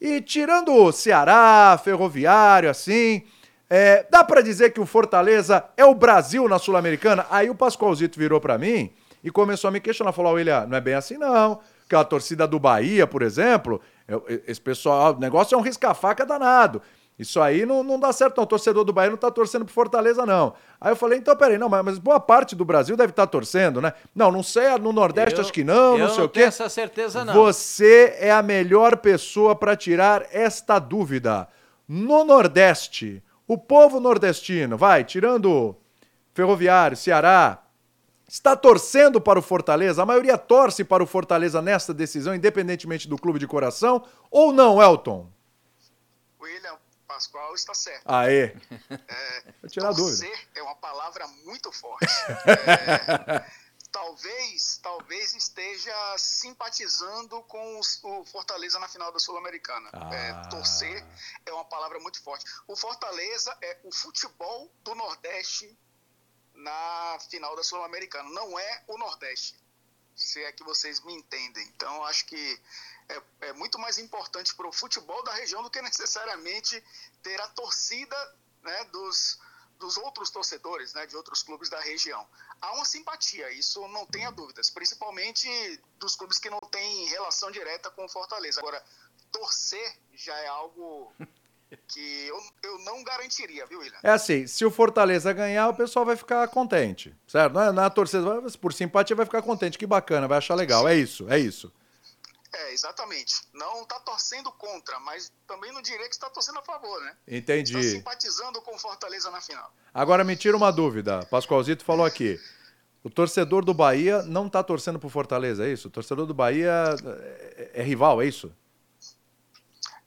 E 0.00 0.20
tirando 0.22 0.72
o 0.72 0.90
Ceará, 0.92 1.78
Ferroviário, 1.82 2.70
assim, 2.70 3.22
é, 3.68 4.04
dá 4.10 4.24
pra 4.24 4.40
dizer 4.40 4.72
que 4.72 4.80
o 4.80 4.86
Fortaleza 4.86 5.64
é 5.76 5.84
o 5.84 5.94
Brasil 5.94 6.48
na 6.48 6.58
Sul-Americana? 6.58 7.26
Aí 7.30 7.48
o 7.48 7.54
Pascoalzito 7.54 8.18
virou 8.18 8.40
pra 8.40 8.58
mim 8.58 8.90
e 9.22 9.30
começou 9.30 9.68
a 9.68 9.70
me 9.70 9.78
questionar. 9.78 10.12
Falou, 10.12 10.32
William, 10.32 10.66
não 10.66 10.76
é 10.76 10.80
bem 10.80 10.94
assim 10.94 11.16
não. 11.16 11.60
Porque 11.80 11.94
a 11.94 12.02
torcida 12.02 12.46
do 12.46 12.58
Bahia, 12.58 13.06
por 13.06 13.22
exemplo, 13.22 13.80
esse 14.46 14.60
pessoal, 14.60 15.14
o 15.14 15.20
negócio 15.20 15.54
é 15.54 15.58
um 15.58 15.62
risca-faca 15.62 16.24
danado. 16.26 16.80
Isso 17.18 17.38
aí 17.38 17.66
não, 17.66 17.82
não 17.82 18.00
dá 18.00 18.12
certo, 18.14 18.38
não. 18.38 18.44
O 18.44 18.46
torcedor 18.46 18.82
do 18.82 18.94
Bahia 18.94 19.10
não 19.10 19.16
tá 19.18 19.30
torcendo 19.30 19.64
pro 19.66 19.74
Fortaleza, 19.74 20.24
não. 20.24 20.54
Aí 20.80 20.90
eu 20.90 20.96
falei, 20.96 21.18
então, 21.18 21.36
peraí, 21.36 21.58
não, 21.58 21.68
mas, 21.68 21.84
mas 21.84 21.98
boa 21.98 22.18
parte 22.18 22.56
do 22.56 22.64
Brasil 22.64 22.96
deve 22.96 23.10
estar 23.10 23.26
torcendo, 23.26 23.78
né? 23.80 23.92
Não, 24.14 24.32
não 24.32 24.42
sei, 24.42 24.70
no 24.78 24.90
Nordeste 24.90 25.34
Eu- 25.34 25.42
acho 25.42 25.52
que 25.52 25.62
não, 25.62 25.98
eu 25.98 26.06
não 26.06 26.14
sei 26.14 26.24
o 26.24 26.28
quê. 26.28 26.38
tenho 26.40 26.48
essa 26.48 26.68
certeza, 26.70 27.22
não. 27.22 27.34
Você 27.34 28.16
é 28.18 28.32
a 28.32 28.42
melhor 28.42 28.96
pessoa 28.96 29.54
para 29.54 29.76
tirar 29.76 30.26
esta 30.32 30.78
dúvida. 30.78 31.46
No 31.86 32.24
Nordeste, 32.24 33.22
o 33.46 33.58
povo 33.58 34.00
nordestino, 34.00 34.78
vai, 34.78 35.04
tirando 35.04 35.76
Ferroviário, 36.32 36.96
Ceará, 36.96 37.58
está 38.32 38.56
torcendo 38.56 39.20
para 39.20 39.38
o 39.38 39.42
Fortaleza? 39.42 40.02
A 40.02 40.06
maioria 40.06 40.38
torce 40.38 40.84
para 40.84 41.02
o 41.02 41.06
Fortaleza 41.06 41.60
nesta 41.60 41.92
decisão, 41.92 42.34
independentemente 42.34 43.08
do 43.08 43.18
clube 43.18 43.38
de 43.38 43.46
coração? 43.46 44.06
Ou 44.30 44.52
não, 44.52 44.80
Elton? 44.82 45.28
William 46.40 46.78
Pascoal 47.06 47.54
está 47.54 47.74
certo. 47.74 48.02
Aê. 48.06 48.54
É, 48.90 49.42
Vou 49.60 49.68
tirar 49.70 49.88
a 49.88 49.92
dúvida. 49.92 50.24
torcer 50.26 50.48
é 50.54 50.62
uma 50.62 50.76
palavra 50.76 51.26
muito 51.44 51.70
forte. 51.72 52.06
É, 52.46 53.44
talvez, 53.92 54.78
talvez 54.80 55.34
esteja 55.34 55.92
simpatizando 56.16 57.42
com 57.42 57.80
os- 57.80 57.98
o 58.04 58.24
Fortaleza 58.24 58.78
na 58.78 58.86
final 58.86 59.10
da 59.12 59.18
Sul-Americana. 59.18 59.90
Ah. 59.92 60.14
É, 60.14 60.32
torcer 60.48 61.04
é 61.44 61.52
uma 61.52 61.64
palavra 61.64 61.98
muito 61.98 62.22
forte. 62.22 62.44
O 62.68 62.76
Fortaleza 62.76 63.52
é 63.60 63.78
o 63.82 63.92
futebol 63.92 64.70
do 64.84 64.94
Nordeste 64.94 65.76
na 66.54 67.18
final 67.30 67.54
da 67.56 67.62
Sul-Americana. 67.62 68.28
Não 68.30 68.58
é 68.58 68.84
o 68.86 68.98
Nordeste, 68.98 69.58
se 70.14 70.42
é 70.42 70.52
que 70.52 70.64
vocês 70.64 71.02
me 71.04 71.14
entendem. 71.14 71.66
Então, 71.68 72.04
acho 72.04 72.26
que 72.26 72.60
é, 73.08 73.48
é 73.48 73.52
muito 73.54 73.78
mais 73.78 73.98
importante 73.98 74.54
para 74.54 74.68
o 74.68 74.72
futebol 74.72 75.22
da 75.24 75.34
região 75.34 75.62
do 75.62 75.70
que 75.70 75.80
necessariamente 75.82 76.82
ter 77.22 77.40
a 77.40 77.48
torcida 77.48 78.16
né, 78.62 78.84
dos, 78.84 79.38
dos 79.78 79.96
outros 79.96 80.30
torcedores, 80.30 80.94
né, 80.94 81.06
de 81.06 81.16
outros 81.16 81.42
clubes 81.42 81.68
da 81.68 81.80
região. 81.80 82.26
Há 82.60 82.72
uma 82.72 82.84
simpatia, 82.84 83.50
isso 83.52 83.86
não 83.88 84.06
tenha 84.06 84.30
dúvidas, 84.30 84.70
principalmente 84.70 85.48
dos 85.98 86.14
clubes 86.14 86.38
que 86.38 86.50
não 86.50 86.60
têm 86.60 87.06
relação 87.06 87.50
direta 87.50 87.90
com 87.90 88.04
o 88.04 88.08
Fortaleza. 88.08 88.60
Agora, 88.60 88.84
torcer 89.32 89.98
já 90.12 90.36
é 90.36 90.46
algo 90.46 91.12
que 91.76 92.26
eu, 92.26 92.40
eu 92.62 92.78
não 92.80 93.02
garantiria, 93.04 93.66
viu, 93.66 93.78
William? 93.80 93.98
É 94.02 94.10
assim, 94.10 94.46
se 94.46 94.64
o 94.64 94.70
Fortaleza 94.70 95.32
ganhar, 95.32 95.68
o 95.68 95.74
pessoal 95.74 96.04
vai 96.04 96.16
ficar 96.16 96.46
contente, 96.48 97.14
certo? 97.26 97.54
Não 97.54 97.62
é 97.62 97.72
na 97.72 97.88
torcida, 97.90 98.40
mas 98.40 98.56
por 98.56 98.72
simpatia 98.72 99.16
vai 99.16 99.24
ficar 99.24 99.42
contente, 99.42 99.78
que 99.78 99.86
bacana, 99.86 100.26
vai 100.26 100.38
achar 100.38 100.54
legal. 100.54 100.86
É 100.88 100.96
isso, 100.96 101.26
é 101.28 101.38
isso. 101.38 101.72
É, 102.52 102.72
exatamente. 102.72 103.34
Não 103.54 103.82
está 103.82 104.00
torcendo 104.00 104.50
contra, 104.52 104.98
mas 105.00 105.32
também 105.46 105.72
não 105.72 105.80
diria 105.80 106.08
que 106.08 106.14
está 106.14 106.28
torcendo 106.28 106.58
a 106.58 106.62
favor, 106.62 107.00
né? 107.02 107.14
Está 107.26 107.56
Entendi. 107.56 107.82
simpatizando 107.82 108.60
com 108.62 108.74
o 108.74 108.78
Fortaleza 108.78 109.30
na 109.30 109.40
final. 109.40 109.72
Agora 109.94 110.24
me 110.24 110.36
tira 110.36 110.56
uma 110.56 110.72
dúvida. 110.72 111.24
Pascoalzito 111.26 111.84
falou 111.84 112.04
aqui. 112.04 112.40
O 113.02 113.08
torcedor 113.08 113.64
do 113.64 113.72
Bahia 113.72 114.22
não 114.22 114.48
tá 114.48 114.62
torcendo 114.62 114.98
pro 114.98 115.08
Fortaleza, 115.08 115.64
é 115.64 115.72
isso? 115.72 115.88
O 115.88 115.90
torcedor 115.90 116.26
do 116.26 116.34
Bahia 116.34 116.96
é, 117.56 117.70
é 117.74 117.82
rival, 117.82 118.20
é 118.20 118.26
isso? 118.26 118.52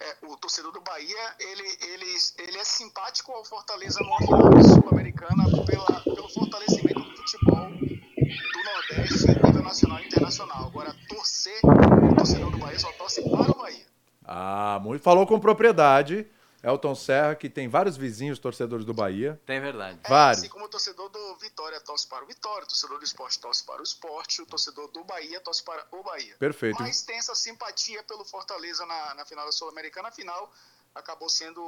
É, 0.03 0.17
o 0.27 0.35
torcedor 0.35 0.73
do 0.73 0.81
Bahia, 0.81 1.35
ele, 1.39 1.63
ele, 1.87 2.17
ele 2.39 2.57
é 2.57 2.65
simpático 2.65 3.31
ao 3.31 3.45
Fortaleza 3.45 4.01
numa 4.01 4.17
final 4.17 4.61
sul-americana 4.61 5.45
pelo 6.03 6.27
fortalecimento 6.27 6.99
do 6.99 7.15
futebol 7.15 7.69
do 7.71 8.63
Nordeste, 8.65 9.27
nível 9.45 9.63
nacional 9.63 9.99
e 9.99 10.05
internacional. 10.05 10.65
Agora, 10.65 10.93
torcer, 11.07 11.57
o 11.63 12.15
torcedor 12.17 12.51
do 12.51 12.57
Bahia 12.57 12.77
só 12.79 12.91
torce 12.93 13.21
para 13.21 13.51
o 13.51 13.57
Bahia. 13.57 13.85
Ah, 14.25 14.77
muito. 14.83 15.01
Falou 15.01 15.25
com 15.25 15.39
propriedade. 15.39 16.27
Elton 16.63 16.95
Serra, 16.95 17.35
que 17.35 17.49
tem 17.49 17.67
vários 17.67 17.97
vizinhos 17.97 18.39
torcedores 18.39 18.85
do 18.85 18.93
Bahia. 18.93 19.39
Tem 19.45 19.59
verdade. 19.59 19.99
É, 20.01 20.09
Vários. 20.09 20.39
assim 20.39 20.49
como 20.49 20.63
o 20.63 20.69
torcedor 20.69 21.09
do 21.09 21.35
Vitória 21.35 21.77
torce 21.81 22.07
para 22.07 22.23
o 22.23 22.27
Vitória, 22.27 22.63
o 22.63 22.67
torcedor 22.67 22.99
do 22.99 23.03
esporte 23.03 23.37
torce 23.39 23.63
para 23.65 23.81
o 23.81 23.83
esporte, 23.83 24.41
o 24.41 24.45
torcedor 24.45 24.87
do 24.87 25.03
Bahia 25.03 25.41
torce 25.41 25.61
para 25.61 25.85
o 25.91 26.01
Bahia. 26.01 26.37
Perfeito. 26.39 26.81
Mas 26.81 27.01
tem 27.01 27.17
essa 27.17 27.35
simpatia 27.35 28.01
pelo 28.03 28.23
Fortaleza 28.23 28.85
na, 28.85 29.13
na 29.15 29.25
final 29.25 29.45
da 29.45 29.51
Sul-Americana. 29.51 30.07
Afinal, 30.07 30.49
acabou 30.95 31.27
sendo 31.27 31.61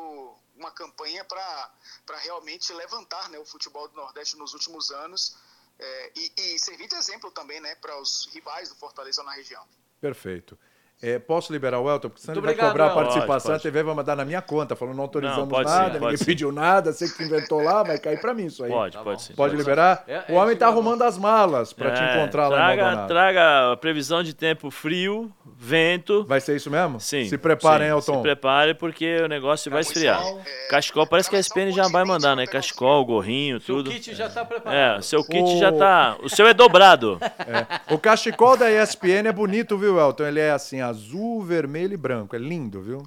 uma 0.56 0.72
campanha 0.72 1.26
para 1.26 2.18
realmente 2.24 2.72
levantar 2.72 3.30
né, 3.30 3.38
o 3.38 3.46
futebol 3.46 3.90
do 3.90 3.96
Nordeste 3.96 4.38
nos 4.38 4.54
últimos 4.54 4.92
anos 4.92 5.36
é, 5.78 6.12
e, 6.16 6.32
e 6.38 6.60
servir 6.60 6.88
de 6.88 6.96
exemplo 6.96 7.30
também 7.32 7.60
né, 7.60 7.76
para 7.76 8.00
os 8.00 8.30
rivais 8.32 8.70
do 8.70 8.76
Fortaleza 8.76 9.22
na 9.24 9.34
região. 9.34 9.68
Perfeito. 10.00 10.58
É, 11.04 11.20
posso 11.20 11.52
liberar 11.52 11.80
o 11.80 11.90
Elton? 11.90 12.08
Porque 12.10 12.22
senão 12.22 12.36
Muito 12.36 12.50
ele 12.50 12.56
vai 12.56 12.68
obrigado, 12.70 12.72
cobrar 12.72 12.86
a 12.86 12.88
Elton. 12.88 13.00
participação, 13.02 13.52
Pode, 13.52 13.60
a 13.60 13.64
TV 13.64 13.84
vai 13.84 13.94
mandar 13.96 14.16
na 14.16 14.24
minha 14.26 14.42
conta, 14.42 14.76
falando 14.76 14.96
não 14.96 15.04
autorizamos 15.04 15.42
Não, 15.42 15.48
pode 15.50 15.70
sim, 15.70 15.76
nada, 15.76 15.90
pode 15.92 16.00
ninguém 16.02 16.18
sim. 16.18 16.26
pediu 16.26 16.52
nada, 16.52 16.94
você 16.94 17.08
que 17.10 17.24
inventou 17.24 17.62
lá, 17.62 17.84
vai 17.84 18.00
cair 18.00 18.20
pra 18.20 18.34
mim 18.34 18.46
isso 18.46 18.64
aí. 18.64 18.72
Pode, 18.72 18.98
Tá 18.98 19.04
pode 19.04 19.22
sim. 19.22 19.34
Pode 19.36 19.56
liberar? 19.56 20.04
ser. 20.06 20.12
É- 20.12 20.26
o 20.30 20.36
homem 20.36 20.56
é 20.56 20.58
tá 20.58 20.66
mesmo. 20.68 20.80
arrumando 20.80 21.02
as 21.04 21.18
malas 21.18 21.74
pra 21.74 21.92
te 21.92 22.02
É, 22.02 22.18
encontrar 22.18 22.48
lá 22.48 22.56
em 22.56 22.60
traga, 22.78 22.82
Maldonado. 22.84 23.08
traga 23.10 23.72
a 23.74 23.78
previsão 23.78 24.24
de 24.24 24.34
tempo 24.34 24.72
frio, 24.72 25.32
vento. 25.58 26.24
Vai 26.26 26.40
ser 26.40 26.56
isso 26.56 26.72
mesmo? 26.72 27.00
Sim. 27.00 27.26
Se 27.26 27.38
preparem, 27.38 27.88
sim, 27.88 27.94
Elton. 27.94 28.16
Se 28.16 28.22
prepare 28.22 28.74
porque 28.74 29.18
o 29.22 29.28
negócio 29.28 29.70
vai 29.70 29.82
esfriar. 29.82 30.18
Camisão, 30.18 30.40
é, 30.46 30.68
Cachecol, 30.70 31.08
parece 31.08 31.30
que 31.30 31.36
a 31.36 31.40
camisão 31.44 31.64
SPN 31.66 31.72
já 31.72 31.88
vai 31.92 32.06
mandar, 32.06 32.36
né? 32.36 32.48
Cachecol, 32.48 33.06
gorrinho, 33.06 33.60
Seu 33.60 33.76
tudo. 33.78 33.92
kit 33.92 34.16
já 34.16 34.28
está 34.28 34.46
preparado. 34.46 34.98
É, 35.00 35.02
seu 35.02 35.24
kit 35.24 35.44
O- 35.44 35.60
já 35.60 35.72
tá. 35.72 36.16
O 36.24 36.30
seu 36.30 36.48
é 36.48 36.54
dobrado. 36.54 37.20
O 37.92 37.98
cachecol 38.00 38.58
da 38.58 38.72
ESPN 38.72 39.28
é 39.28 39.32
bonito, 39.32 39.78
viu, 39.78 40.00
Elton? 40.00 40.24
Ele 40.26 40.40
é 40.40 40.52
assim, 40.52 40.82
azul, 40.88 41.44
vermelho 41.44 41.94
e 41.94 41.98
branco. 41.98 42.36
É 42.36 42.40
lindo, 42.40 42.82
viu? 42.82 43.04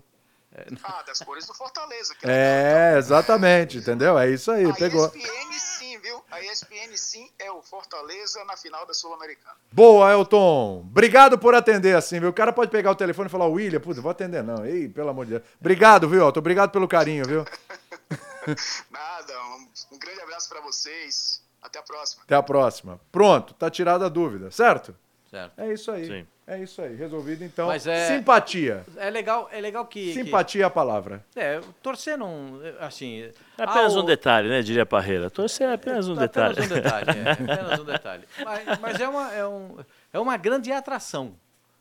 Ah, 0.83 1.03
das 1.07 1.21
cores 1.21 1.47
do 1.47 1.55
Fortaleza. 1.55 2.15
que 2.15 2.27
É, 2.29 2.97
exatamente, 2.99 3.79
entendeu? 3.79 4.19
É 4.19 4.29
isso 4.29 4.51
aí, 4.51 4.65
A 4.69 4.75
pegou. 4.75 5.07
ESPN 5.07 5.53
sim, 5.53 5.99
viu? 5.99 6.21
A 6.31 6.41
ESPN 6.41 6.97
sim 6.97 7.31
é 7.39 7.51
o 7.53 7.63
Fortaleza 7.63 8.45
na 8.45 8.57
final 8.57 8.85
da 8.85 8.93
Sul-Americana. 8.93 9.55
Boa, 9.71 10.11
Elton. 10.13 10.81
Obrigado 10.81 11.39
por 11.39 11.55
atender 11.55 11.95
assim, 11.95 12.19
viu? 12.19 12.31
O 12.31 12.33
cara 12.33 12.53
pode 12.53 12.71
pegar 12.71 12.91
o 12.91 12.97
telefone 12.97 13.29
e 13.29 13.31
falar, 13.31 13.47
William, 13.47 13.79
putz, 13.81 14.01
vou 14.01 14.11
atender 14.11 14.43
não. 14.43 14.67
Ei, 14.67 14.89
pelo 14.89 15.11
amor 15.11 15.27
de 15.27 15.33
Deus. 15.33 15.43
Obrigado, 15.61 16.09
viu, 16.09 16.23
Elton? 16.25 16.41
Obrigado 16.41 16.71
pelo 16.71 16.89
carinho, 16.89 17.25
viu? 17.25 17.45
Nada, 18.91 19.41
um, 19.57 19.69
um 19.95 19.99
grande 19.99 20.21
abraço 20.23 20.49
pra 20.49 20.61
vocês. 20.61 21.41
Até 21.63 21.79
a 21.79 21.83
próxima. 21.83 22.23
Até 22.25 22.35
a 22.35 22.43
próxima. 22.43 23.01
Pronto, 23.13 23.55
tá 23.55 23.71
tirada 23.71 24.07
a 24.07 24.09
dúvida, 24.09 24.51
certo? 24.51 24.95
Certo. 25.31 25.59
É 25.59 25.73
isso 25.73 25.91
aí. 25.91 26.07
Sim. 26.07 26.27
É 26.47 26.59
isso 26.59 26.81
aí. 26.81 26.97
Resolvido, 26.97 27.45
então. 27.45 27.67
Mas 27.67 27.87
é- 27.87 28.07
Simpatia. 28.07 28.83
É 28.97 29.11
legal, 29.11 29.49
é 29.53 29.61
legal 29.61 29.85
que. 29.87 30.13
que- 30.13 30.25
Simpatia 30.25 30.63
é 30.63 30.67
a 30.67 30.71
palavra. 30.71 31.23
é, 31.37 31.61
torcer 31.83 32.17
não. 32.17 32.59
Assim. 32.81 33.23
É 33.59 33.63
apenas 33.63 33.95
ah, 33.95 34.01
um 34.01 34.05
detalhe, 34.05 34.49
né? 34.49 34.63
Diria 34.63 34.87
Parreira. 34.87 35.29
Torcer 35.29 35.69
é 35.69 35.75
apenas 35.75 36.09
um 36.09 36.15
É 36.17 36.21
detalhe. 36.21 36.53
Apenas 36.53 36.71
um 36.71 36.75
detalhe, 36.75 37.11
é, 37.11 37.31
apenas 37.53 37.81
um 37.81 37.85
detalhe. 37.85 38.25
Mas, 38.43 38.79
mas 38.81 39.01
é, 39.01 39.09
uma, 39.09 39.33
é, 39.35 39.47
um, 39.47 39.77
é 40.15 40.19
uma 40.19 40.37
grande 40.39 40.73
atração. 40.73 41.35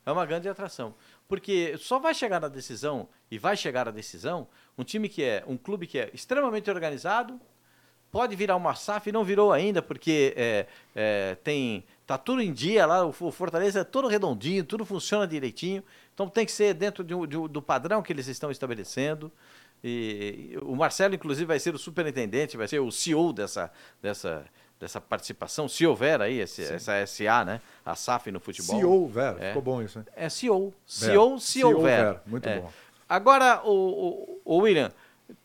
É 0.06 0.12
uma 0.12 0.26
grande 0.26 0.50
atração. 0.50 0.94
Porque 1.28 1.76
só 1.78 2.00
vai 2.00 2.14
chegar 2.14 2.40
na 2.40 2.48
decisão, 2.48 3.08
e 3.30 3.38
vai 3.38 3.56
chegar 3.58 3.88
à 3.88 3.92
decisão, 3.92 4.48
um 4.78 4.84
time 4.84 5.08
que 5.10 5.24
é, 5.24 5.44
um 5.48 5.58
clube 5.58 5.86
que 5.88 6.00
é 6.00 6.10
extremamente 6.14 6.70
organizado, 6.70 7.40
pode 8.18 8.36
virar 8.36 8.56
uma 8.56 8.74
SAF, 8.74 9.12
não 9.12 9.24
virou 9.24 9.52
ainda, 9.54 9.80
porque 9.82 10.34
é, 10.36 10.66
é, 10.96 11.36
tem. 11.44 11.84
Tá 12.06 12.18
tudo 12.18 12.42
em 12.42 12.52
dia 12.54 12.86
lá, 12.86 13.06
o 13.06 13.12
Fo- 13.12 13.32
Fortaleza 13.32 13.82
é 13.82 13.84
todo 13.84 14.08
redondinho, 14.08 14.64
tudo 14.64 14.84
funciona 14.86 15.28
direitinho. 15.28 15.84
Então 16.14 16.28
tem 16.28 16.46
que 16.46 16.52
ser 16.52 16.74
dentro 16.74 17.04
de 17.04 17.14
de 17.28 17.48
do 17.48 17.62
padrão 17.62 18.02
que 18.02 18.12
eles 18.12 18.28
estão 18.28 18.50
estabelecendo. 18.50 19.32
E, 19.84 20.58
o 20.64 20.76
Marcelo, 20.76 21.14
inclusive, 21.14 21.46
vai 21.46 21.60
ser 21.60 21.76
o 21.76 21.78
superintendente, 21.78 22.58
vai 22.58 22.68
ser 22.68 22.80
o 22.80 22.92
CEO 22.92 23.32
dessa, 23.32 23.72
dessa, 24.02 24.46
dessa 24.80 25.00
participação, 25.00 25.68
se 25.68 25.86
houver 25.86 26.20
aí 26.22 26.40
esse- 26.40 26.64
essa 26.64 26.94
SA, 27.06 27.46
né? 27.46 27.62
A 27.86 27.94
SAF 27.96 28.32
no 28.32 28.40
futebol. 28.40 28.76
CEO, 28.80 29.08
Vera. 29.08 29.38
É. 29.40 29.48
Ficou 29.50 29.62
bom 29.62 29.82
isso, 29.82 30.00
né? 30.00 30.06
É 30.16 30.30
CEO. 30.30 30.74
CEO, 30.86 31.40
se 31.40 31.64
houver. 31.64 32.20
Muito 32.26 32.50
É. 32.50 32.60
bom. 32.62 32.72
Agora, 33.08 33.62
o, 33.64 33.70
o- 33.72 34.42
o 34.44 34.58
William, 34.64 34.92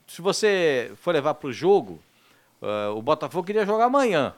se 0.06 0.22
você 0.22 0.92
for 0.96 1.12
levar 1.12 1.34
para 1.34 1.48
o 1.48 1.52
jogo, 1.52 2.00
ah, 2.62 2.90
o 2.94 3.02
Botafogo 3.02 3.44
queria 3.46 3.66
jogar 3.66 3.86
amanhã. 3.86 4.34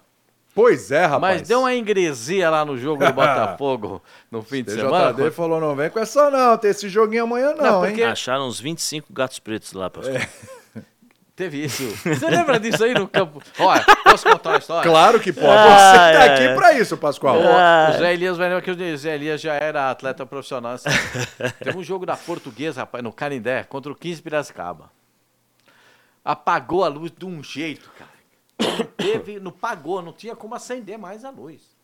Pois 0.55 0.93
é, 0.93 1.05
rapaz. 1.05 1.41
Mas 1.41 1.49
deu 1.49 1.61
uma 1.61 1.75
ingresia 1.75 2.49
lá 2.49 2.65
no 2.65 2.79
jogo 2.79 3.05
do 3.05 3.11
Botafogo 3.15 4.01
no 4.31 4.41
fim 4.41 4.63
de 4.63 4.71
semana. 4.73 5.13
TJD 5.13 5.31
falou, 5.33 5.61
não 5.61 5.75
vem 5.75 5.91
com 5.91 5.99
essa 5.99 6.31
não, 6.31 6.57
tem 6.57 6.71
esse 6.71 6.89
joguinho 6.89 7.25
amanhã 7.25 7.55
não, 7.55 7.65
Não, 7.65 7.81
porque- 7.83 8.03
hein? 8.03 8.07
Acharam 8.09 8.47
uns 8.47 8.61
25 8.61 9.13
gatos 9.13 9.39
pretos 9.41 9.73
lá, 9.73 9.91
pastor. 9.91 10.15
Teve 11.35 11.65
isso. 11.65 11.83
Você 12.05 12.31
lembra 12.31 12.61
disso 12.61 12.85
aí 12.85 12.95
no 12.95 13.09
campo? 13.09 13.43
Olha, 13.59 13.85
posso 14.05 14.25
contar 14.25 14.51
uma 14.51 14.59
história? 14.59 14.89
Claro 14.89 15.19
que 15.19 15.33
pode. 15.33 15.49
Ah, 15.49 15.79
Você 16.07 16.13
tá 16.13 16.25
é. 16.27 16.33
aqui 16.47 16.55
pra 16.55 16.73
isso, 16.75 16.97
Pascoal. 16.97 17.41
O, 17.41 17.49
Ah. 17.49 17.91
o 17.93 17.99
Zé 17.99 18.15
Elias 18.15 18.37
vai 18.37 18.47
lembrar 18.49 18.63
que 18.63 18.71
o 18.71 18.97
Zé 18.97 19.17
Elias 19.17 19.41
já 19.41 19.55
era 19.55 19.91
atleta 19.91 20.25
profissional. 20.25 20.75
assim. 20.75 20.89
Teve 21.59 21.77
um 21.77 21.83
jogo 21.83 22.07
da 22.07 22.17
Portuguesa, 22.17 22.83
rapaz, 22.83 23.03
no 23.03 23.13
Canindé, 23.13 23.65
contra 23.65 23.91
o 23.91 23.97
15 23.97 24.23
Piracicaba. 24.23 24.89
Apagou 26.25 26.85
a 26.85 26.89
luz 26.89 27.11
de 27.11 27.27
um 27.27 27.43
jeito, 27.43 27.91
cara. 27.99 28.14
Não 28.59 28.87
teve, 28.97 29.41
não 29.41 29.53
pagou, 29.53 30.01
não 30.03 30.13
tinha 30.13 30.35
como 30.35 30.55
acender 30.55 30.99
mais 30.99 31.25
a 31.25 31.31
luz. 31.31 31.75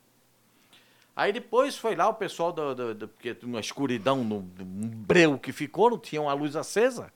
Aí 1.14 1.32
depois 1.32 1.76
foi 1.76 1.94
lá 1.94 2.08
o 2.08 2.14
pessoal 2.14 2.52
do, 2.52 3.08
porque 3.08 3.36
uma 3.42 3.60
escuridão, 3.60 4.24
no, 4.24 4.36
um 4.36 4.88
breu 4.88 5.38
que 5.38 5.52
ficou, 5.52 5.90
não 5.90 5.98
tinha 5.98 6.22
uma 6.22 6.32
luz 6.32 6.56
acesa. 6.56 7.12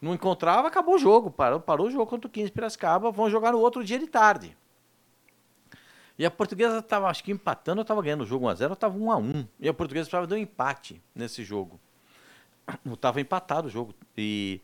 Não 0.00 0.14
encontrava, 0.14 0.68
acabou 0.68 0.94
o 0.94 0.98
jogo. 0.98 1.30
Parou, 1.30 1.60
parou 1.60 1.88
o 1.88 1.90
jogo 1.90 2.06
contra 2.06 2.28
o 2.28 2.30
15 2.30 2.50
Piracicaba. 2.50 3.10
Vão 3.10 3.28
jogar 3.28 3.52
no 3.52 3.58
outro 3.58 3.84
dia 3.84 3.98
de 3.98 4.06
tarde. 4.06 4.56
E 6.18 6.24
a 6.24 6.30
portuguesa 6.30 6.78
estava, 6.78 7.08
acho 7.08 7.22
que 7.22 7.30
empatando, 7.30 7.80
eu 7.80 7.82
estava 7.82 8.00
ganhando 8.00 8.22
o 8.22 8.26
jogo 8.26 8.46
1x0, 8.46 8.62
eu 8.62 8.72
estava 8.72 8.96
1x1. 8.96 9.46
E 9.60 9.68
a 9.68 9.74
portuguesa 9.74 10.06
precisava 10.06 10.26
de 10.26 10.34
um 10.34 10.38
empate 10.38 11.02
nesse 11.14 11.44
jogo. 11.44 11.78
Estava 12.90 13.20
empatado 13.20 13.68
o 13.68 13.70
jogo. 13.70 13.94
E, 14.16 14.60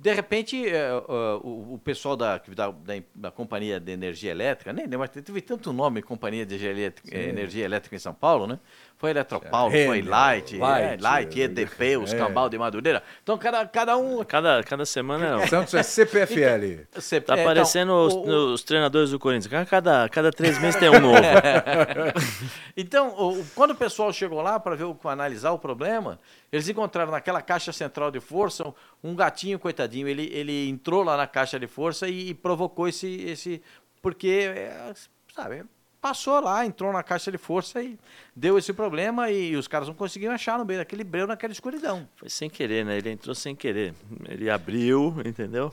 de 0.00 0.14
repente, 0.14 0.66
eh, 0.66 0.72
eh, 0.72 1.40
o, 1.42 1.74
o 1.74 1.78
pessoal 1.84 2.16
da, 2.16 2.38
da, 2.38 2.70
da, 2.70 3.02
da 3.14 3.30
companhia 3.30 3.78
de 3.78 3.92
energia 3.92 4.30
elétrica, 4.30 4.72
nem 4.72 4.86
lembro, 4.86 5.06
teve 5.06 5.42
tanto 5.42 5.74
nome, 5.74 6.00
companhia 6.00 6.46
de 6.46 6.54
energia 6.54 6.70
elétrica, 6.70 7.18
energia 7.18 7.64
elétrica 7.66 7.96
em 7.96 7.98
São 7.98 8.14
Paulo, 8.14 8.46
né? 8.46 8.58
Foi 9.00 9.10
Eletropaulo, 9.12 9.70
foi 9.70 9.80
Renner, 9.80 10.08
Light, 10.10 10.56
Light, 10.58 11.00
Light, 11.00 11.02
Light 11.02 11.40
EDP, 11.40 11.96
os 11.96 12.12
é. 12.12 12.18
Cambal 12.18 12.50
de 12.50 12.58
Madureira. 12.58 13.02
Então, 13.22 13.38
cada, 13.38 13.66
cada 13.66 13.96
um... 13.96 14.22
Cada, 14.24 14.62
cada 14.62 14.84
semana 14.84 15.26
é 15.26 15.36
um. 15.36 15.46
Santos 15.48 15.72
é 15.72 15.82
CPFL. 15.82 16.84
Você- 16.92 17.18
Tá 17.24 17.32
é, 17.34 17.40
então, 17.40 17.44
parecendo 17.54 17.94
os, 17.94 18.12
o- 18.12 18.52
os 18.52 18.62
treinadores 18.62 19.10
do 19.10 19.18
Corinthians. 19.18 19.66
Cada, 19.70 20.06
cada 20.10 20.30
três 20.30 20.58
meses 20.60 20.78
tem 20.78 20.90
um 20.90 21.00
novo. 21.00 21.16
Então, 22.76 23.08
o- 23.18 23.44
quando 23.54 23.70
o 23.72 23.74
pessoal 23.74 24.12
chegou 24.12 24.40
lá 24.42 24.60
para 24.60 24.76
ver 24.76 24.84
o- 24.84 24.98
analisar 25.04 25.50
o 25.52 25.58
problema, 25.58 26.18
eles 26.52 26.68
encontraram 26.68 27.10
naquela 27.10 27.40
caixa 27.42 27.72
central 27.72 28.10
de 28.10 28.20
força 28.20 28.72
um, 29.02 29.14
gatinho, 29.14 29.58
coitadinho. 29.58 30.08
Ele, 30.08 30.28
ele 30.32 30.68
entrou 30.68 31.02
lá 31.02 31.16
na 31.16 31.26
caixa 31.26 31.58
de 31.58 31.66
força 31.66 32.06
e, 32.08 32.28
e 32.30 32.34
provocou 32.34 32.86
esse. 32.86 33.22
esse 33.22 33.62
porque, 34.02 34.50
é, 34.54 34.92
sabe, 35.34 35.64
passou 36.00 36.40
lá, 36.40 36.64
entrou 36.64 36.92
na 36.92 37.02
caixa 37.02 37.30
de 37.30 37.38
força 37.38 37.82
e 37.82 37.98
deu 38.34 38.56
esse 38.58 38.72
problema 38.72 39.30
e 39.30 39.56
os 39.56 39.68
caras 39.68 39.88
não 39.88 39.94
conseguiam 39.94 40.32
achar 40.32 40.58
no 40.58 40.64
meio 40.64 40.78
daquele 40.80 41.04
breu, 41.04 41.26
naquela 41.26 41.52
escuridão. 41.52 42.08
Foi 42.16 42.28
sem 42.28 42.48
querer, 42.48 42.84
né? 42.84 42.96
Ele 42.96 43.10
entrou 43.10 43.34
sem 43.34 43.54
querer. 43.54 43.94
Ele 44.28 44.48
abriu, 44.48 45.14
entendeu? 45.24 45.72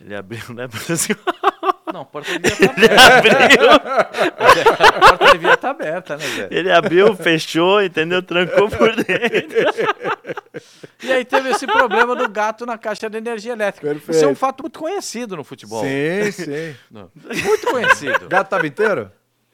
Ele 0.00 0.14
abriu, 0.14 0.42
né? 0.54 0.68
Não, 1.92 2.00
a 2.00 2.04
porta 2.06 2.38
devia 2.38 2.66
estar 2.66 3.18
aberta. 3.18 3.76
a 4.88 5.02
porta 5.02 5.32
devia 5.32 5.54
estar 5.54 5.70
aberta, 5.70 6.16
né, 6.16 6.24
Zé? 6.24 6.48
Ele 6.50 6.72
abriu, 6.72 7.14
fechou, 7.14 7.82
entendeu? 7.82 8.22
Trancou 8.22 8.68
por 8.70 8.96
dentro. 8.96 9.58
E 11.02 11.12
aí 11.12 11.24
teve 11.24 11.50
esse 11.50 11.66
problema 11.66 12.16
do 12.16 12.26
gato 12.30 12.64
na 12.64 12.78
caixa 12.78 13.10
de 13.10 13.18
energia 13.18 13.52
elétrica. 13.52 13.92
Isso 13.92 13.96
é 13.96 13.96
um 13.98 14.08
Perfeito. 14.08 14.36
fato 14.36 14.62
muito 14.62 14.78
conhecido 14.78 15.36
no 15.36 15.44
futebol. 15.44 15.84
Sim, 15.84 16.32
sim. 16.32 16.76
Não. 16.90 17.10
Muito 17.14 17.66
conhecido. 17.66 18.26
Gato 18.26 18.48
tava 18.48 18.66
inteiro? 18.66 19.12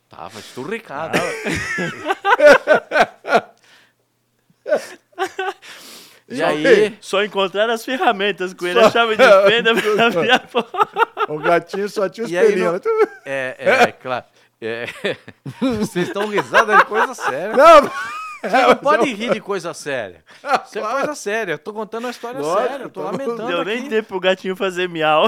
Tava 0.08 0.38
esturricado. 0.40 1.18
e 6.28 6.36
Só 6.36 6.44
aí, 6.46 6.98
Só 7.00 7.24
encontraram 7.24 7.72
as 7.74 7.84
ferramentas 7.84 8.52
com 8.54 8.66
ele, 8.66 8.80
Só- 8.80 8.86
a 8.86 8.90
chave 8.90 9.16
de 9.16 9.22
fenda 9.50 9.74
pra 9.74 10.06
abrir 10.06 10.30
a 10.30 10.38
porta. 10.40 10.78
O 11.28 11.38
gatinho 11.38 11.86
só 11.90 12.08
tinha 12.08 12.24
os 12.24 12.30
pelinhos. 12.32 12.64
não- 12.64 12.72
né? 12.72 12.80
é, 13.26 13.54
é, 13.58 13.92
claro. 13.92 14.24
é, 14.62 14.86
vocês 15.60 16.08
estão 16.08 16.26
risada 16.26 16.74
de 16.78 16.86
coisa 16.86 17.12
séria. 17.14 17.54
Não, 17.54 17.82
Você 17.82 18.62
não 18.62 18.76
pode 18.76 19.12
rir 19.12 19.30
de 19.34 19.40
coisa 19.40 19.74
séria. 19.74 20.24
Isso 20.64 20.78
é 20.78 20.80
coisa 20.80 21.14
séria. 21.14 21.52
Eu 21.52 21.58
tô 21.58 21.70
contando 21.74 22.04
uma 22.04 22.10
história 22.10 22.40
Lógico, 22.40 22.66
séria. 22.70 22.84
Eu 22.84 22.88
tô 22.88 23.02
tá 23.04 23.10
lamentando 23.10 23.46
Deu 23.46 23.62
nem 23.62 23.80
aqui. 23.80 23.90
tempo 23.90 24.08
pro 24.08 24.20
gatinho 24.20 24.56
fazer 24.56 24.88
miau. 24.88 25.26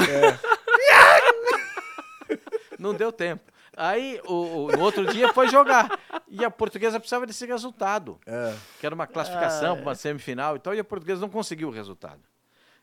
Não 2.78 2.94
deu 2.94 3.12
tempo. 3.12 3.42
Aí, 3.80 4.20
o, 4.26 4.34
o- 4.66 4.72
no 4.72 4.80
outro 4.82 5.06
dia, 5.06 5.32
foi 5.32 5.48
jogar. 5.48 5.98
E 6.28 6.44
a 6.44 6.50
portuguesa 6.50 7.00
precisava 7.00 7.26
desse 7.26 7.46
resultado. 7.46 8.18
É. 8.26 8.54
Que 8.78 8.84
era 8.86 8.94
uma 8.94 9.06
classificação, 9.06 9.76
uma 9.80 9.94
semifinal 9.94 10.54
e 10.56 10.58
tal. 10.58 10.74
E 10.74 10.78
a 10.78 10.84
portuguesa 10.84 11.20
não 11.20 11.28
conseguiu 11.30 11.68
o 11.68 11.72
resultado. 11.72 12.20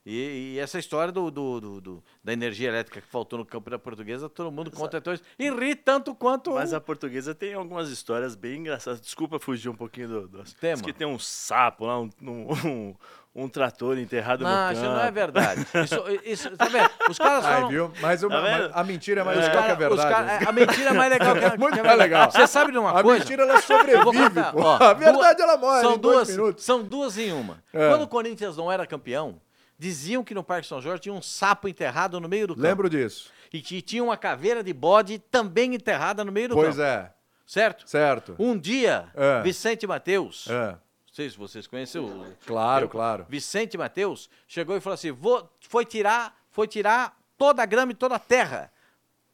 E, 0.10 0.54
e 0.56 0.60
essa 0.60 0.80
história 0.80 1.12
do, 1.12 1.30
do- 1.30 1.60
do- 1.60 1.82
do- 1.82 2.04
da 2.24 2.32
energia 2.32 2.70
elétrica 2.70 3.02
que 3.02 3.08
faltou 3.08 3.38
no 3.40 3.46
campo 3.46 3.70
da 3.70 3.78
portuguesa, 3.78 4.30
todo 4.30 4.50
mundo 4.50 4.72
conta 4.72 5.00
até 5.00 5.12
hoje. 5.12 5.22
E 5.38 5.50
ri 5.52 5.76
tanto 5.76 6.16
quanto. 6.16 6.52
Mas 6.54 6.74
a 6.74 6.80
portuguesa 6.80 7.36
tem 7.36 7.54
algumas 7.54 7.90
histórias 7.90 8.34
bem 8.34 8.60
engraçadas. 8.62 9.02
Desculpa 9.02 9.38
fugir 9.38 9.68
um 9.68 9.76
pouquinho 9.76 10.08
do, 10.08 10.28
do 10.30 10.44
Tema. 10.62 10.76
Diz 10.76 10.82
que 10.82 10.94
tem 10.94 11.06
um 11.06 11.20
sapo 11.20 11.86
lá, 11.86 12.00
um, 12.00 12.10
um, 12.22 12.96
um- 13.36 13.50
trator 13.50 13.98
enterrado 14.00 14.46
Não, 14.46 14.68
no 14.68 14.72
isso 14.72 14.82
campo. 14.82 14.94
não 14.96 15.04
é 15.04 15.12
verdade. 15.12 15.68
Isso, 15.84 16.04
isso, 16.24 16.58
tá 16.58 16.66
vendo? 16.70 16.90
Os 17.10 17.18
caras 17.18 17.44
Ai, 17.46 17.54
falam. 17.56 17.70
viu? 17.70 17.92
Mas, 18.02 18.24
uma- 18.24 18.42
Tá 18.42 18.70
a 18.80 18.84
mentira 18.86 19.22
é 19.22 19.24
mais 19.26 19.38
legal 19.40 19.64
que 19.66 19.72
a 19.72 19.76
verdade. 19.76 20.10
cara- 20.10 20.50
a 20.50 20.52
mentira 20.54 20.90
é 20.90 20.94
mais 20.94 21.12
legal 21.12 21.36
que 21.36 21.46
a 21.46 21.50
Muito 21.60 21.74
que 21.74 21.80
a 21.82 21.84
mais 21.84 22.00
legal. 22.00 22.32
Você 22.32 22.48
sabe 22.48 22.72
de 22.72 22.78
uma 22.78 22.98
A 22.98 23.04
coisa? 23.04 23.20
mentira 23.20 23.44
ela 23.44 23.62
sobrevive, 23.62 24.04
contar, 24.06 24.54
pô. 24.54 24.62
ó, 24.62 24.76
A 24.82 24.94
verdade 24.94 25.18
duas- 25.36 25.40
ela 25.50 25.58
morre 25.58 25.82
são 25.82 25.94
em 25.96 25.98
dois 26.00 26.16
duas, 26.16 26.30
minutos. 26.30 26.64
São 26.64 26.82
duas 26.84 27.18
em 27.18 27.34
uma. 27.34 27.62
É. 27.74 27.90
Quando 27.90 28.04
o 28.04 28.08
Corinthians 28.08 28.56
não 28.56 28.72
era 28.72 28.88
campeão, 28.88 29.40
diziam 29.78 30.24
que 30.24 30.34
no 30.34 30.44
Parque 30.44 30.68
São 30.68 30.82
Jorge 30.82 31.04
tinha 31.04 31.14
um 31.14 31.22
sapo 31.22 31.68
enterrado 31.68 32.20
no 32.20 32.28
meio 32.28 32.48
do 32.48 32.56
campo. 32.56 32.66
Lembro 32.68 32.90
disso. 32.90 33.32
E 33.54 33.62
que 33.62 33.82
tinha 33.82 34.04
uma 34.04 34.18
caveira 34.18 34.64
de 34.64 34.74
bode 34.74 35.20
também 35.20 35.74
enterrada 35.76 36.24
no 36.26 36.32
meio 36.32 36.50
do 36.50 36.56
Pois 36.56 36.70
campo. 36.76 36.82
é. 36.82 37.14
Certo? 37.46 37.88
Certo. 37.90 38.36
Um 38.38 38.58
dia, 38.58 39.10
É. 39.16 39.42
Vicente 39.42 39.88
Mateus, 39.88 40.48
É. 40.50 40.72
não 40.72 40.80
sei 41.14 41.30
se 41.30 41.38
vocês 41.38 41.66
conhecem 41.66 42.02
o... 42.02 42.36
Claro, 42.46 42.86
eu- 42.86 42.90
claro. 42.90 43.26
Vicente 43.30 43.78
Mateus 43.78 44.30
chegou 44.48 44.76
e 44.76 44.82
falou 44.82 44.96
assim, 44.96 45.12
Vou, 45.12 45.50
foi, 45.62 45.86
tirar, 45.86 46.36
foi 46.52 46.68
tirar 46.68 47.18
toda 47.38 47.64
a 47.64 47.66
grama 47.66 47.94
e 47.94 47.96
toda 47.96 48.16
a 48.16 48.20
terra 48.20 48.70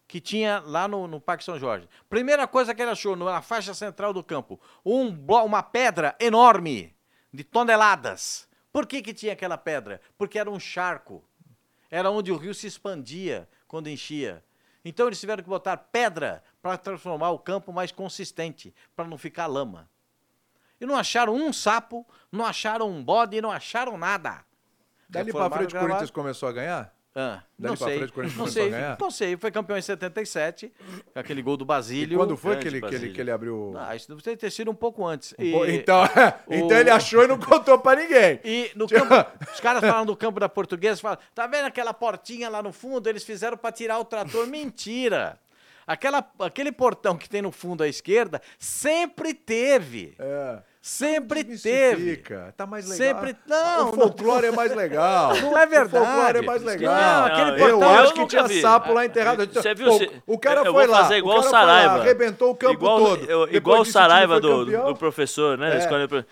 que 0.07 0.21
tinha 0.21 0.61
lá 0.63 0.87
no, 0.87 1.07
no 1.07 1.19
Parque 1.19 1.43
São 1.43 1.57
Jorge. 1.57 1.89
Primeira 2.07 2.45
coisa 2.45 2.75
que 2.75 2.81
ele 2.83 2.91
achou 2.91 3.15
na 3.15 3.41
faixa 3.41 3.73
central 3.73 4.13
do 4.13 4.23
campo, 4.23 4.61
um, 4.85 5.07
uma 5.25 5.63
pedra 5.63 6.15
enorme 6.19 6.93
de 7.33 7.43
toneladas. 7.43 8.47
Por 8.73 8.87
que, 8.87 9.03
que 9.03 9.13
tinha 9.13 9.33
aquela 9.33 9.57
pedra? 9.57 10.01
Porque 10.17 10.39
era 10.39 10.49
um 10.49 10.59
charco. 10.59 11.23
Era 11.91 12.09
onde 12.09 12.31
o 12.31 12.37
rio 12.37 12.55
se 12.55 12.65
expandia 12.65 13.47
quando 13.67 13.87
enchia. 13.87 14.43
Então 14.83 15.05
eles 15.05 15.19
tiveram 15.19 15.43
que 15.43 15.49
botar 15.49 15.77
pedra 15.77 16.43
para 16.59 16.75
transformar 16.75 17.29
o 17.29 17.39
campo 17.39 17.71
mais 17.71 17.91
consistente, 17.91 18.73
para 18.95 19.07
não 19.07 19.17
ficar 19.17 19.45
lama. 19.45 19.87
E 20.81 20.85
não 20.87 20.97
acharam 20.97 21.35
um 21.35 21.53
sapo, 21.53 22.05
não 22.31 22.43
acharam 22.43 22.89
um 22.89 23.01
bode, 23.03 23.39
não 23.39 23.51
acharam 23.51 23.95
nada. 23.95 24.43
Dali 25.07 25.27
Reformaram, 25.27 25.57
frente 25.57 25.75
o. 25.75 25.79
Corinthians 25.79 26.11
começou 26.11 26.49
a 26.49 26.51
ganhar? 26.51 26.93
Ah, 27.15 27.43
não 27.59 27.75
sei, 27.75 28.07
frente 28.07 28.35
não 28.35 28.47
sei, 28.47 28.71
não 28.99 29.11
sei. 29.11 29.37
Foi 29.37 29.51
campeão 29.51 29.77
em 29.77 29.81
77, 29.83 30.73
com 31.13 31.19
aquele 31.19 31.43
gol 31.43 31.55
do 31.55 31.63
E 31.63 31.67
Basílio. 31.67 32.17
quando 32.17 32.35
foi 32.35 32.57
que 32.57 32.67
ele, 32.67 32.81
que, 32.81 32.95
ele, 32.95 33.09
que 33.11 33.21
ele 33.21 33.29
abriu... 33.29 33.73
Ah, 33.77 33.95
isso 33.95 34.07
deve 34.15 34.35
ter 34.35 34.49
sido 34.49 34.71
um 34.71 34.73
pouco 34.75 35.05
antes. 35.05 35.31
Pô, 35.33 35.63
E- 35.65 35.75
Então, 35.75 36.03
então 36.49 36.67
o- 36.69 36.73
ele 36.73 36.89
achou 36.89 37.23
e 37.23 37.27
não 37.27 37.37
contou 37.39 37.77
pra 37.77 37.95
ninguém. 38.01 38.39
E 38.43 38.71
no 38.75 38.87
campo, 38.87 39.13
os 39.53 39.59
caras 39.59 39.81
falam 39.81 40.07
do 40.07 40.15
campo 40.17 40.39
da 40.39 40.49
portuguesa, 40.49 40.99
falam, 40.99 41.19
tá 41.35 41.45
vendo 41.45 41.65
aquela 41.65 41.93
portinha 41.93 42.49
lá 42.49 42.63
no 42.63 42.73
fundo? 42.73 43.07
Eles 43.07 43.23
fizeram 43.23 43.57
para 43.57 43.71
tirar 43.71 43.99
o 43.99 44.05
trator. 44.05 44.47
Mentira! 44.47 45.37
Aquela, 45.85 46.25
aquele 46.39 46.71
portão 46.71 47.15
que 47.17 47.29
tem 47.29 47.41
no 47.41 47.51
fundo 47.51 47.83
à 47.83 47.87
esquerda 47.87 48.41
sempre 48.57 49.33
teve. 49.35 50.15
É. 50.17 50.63
Sempre 50.85 51.45
teve. 51.45 52.21
Tá 52.57 52.65
mais 52.67 52.85
legal. 52.89 52.97
Sempre- 53.07 53.37
não, 53.47 53.89
o 53.89 53.93
folclore 53.93 54.47
é 54.47 54.51
mais 54.51 54.75
legal. 54.75 55.33
Não 55.39 55.57
é 55.57 55.65
verdade. 55.65 56.03
O 56.03 56.05
folclore 56.05 56.37
é 56.37 56.41
mais 56.41 56.61
Não, 56.61 56.67
legal. 56.67 57.25
aquele 57.25 57.51
Não, 57.51 57.57
eu 57.57 57.79
portão- 57.79 57.99
acho 57.99 58.11
eu 58.11 58.13
que 58.15 58.25
tinha 58.27 58.43
vi. 58.43 58.61
sapo 58.61 58.91
lá 58.91 59.05
enterrado. 59.05 59.47
Você 59.47 59.73
viu? 59.73 59.93
Se- 59.93 60.11
o 60.27 60.37
cara 60.37 60.59
eu 60.65 60.73
foi 60.73 60.85
lá. 60.85 60.97
fazer 61.03 61.15
igual 61.19 61.37
o 61.37 61.39
o 61.39 61.43
cara 61.43 61.51
foi 61.57 61.65
lá, 61.67 61.73
Saraiva. 61.83 62.01
arrebentou 62.03 62.51
o 62.51 62.55
campo 62.55 62.73
igual, 62.73 62.99
todo. 62.99 63.23
eu- 63.31 63.47
igual 63.55 63.77
o 63.79 63.81
o 63.83 63.85
Saraiva 63.85 64.41
do, 64.41 64.65
do 64.65 64.95
professor, 64.97 65.57
né? 65.57 65.77
É. 65.77 66.25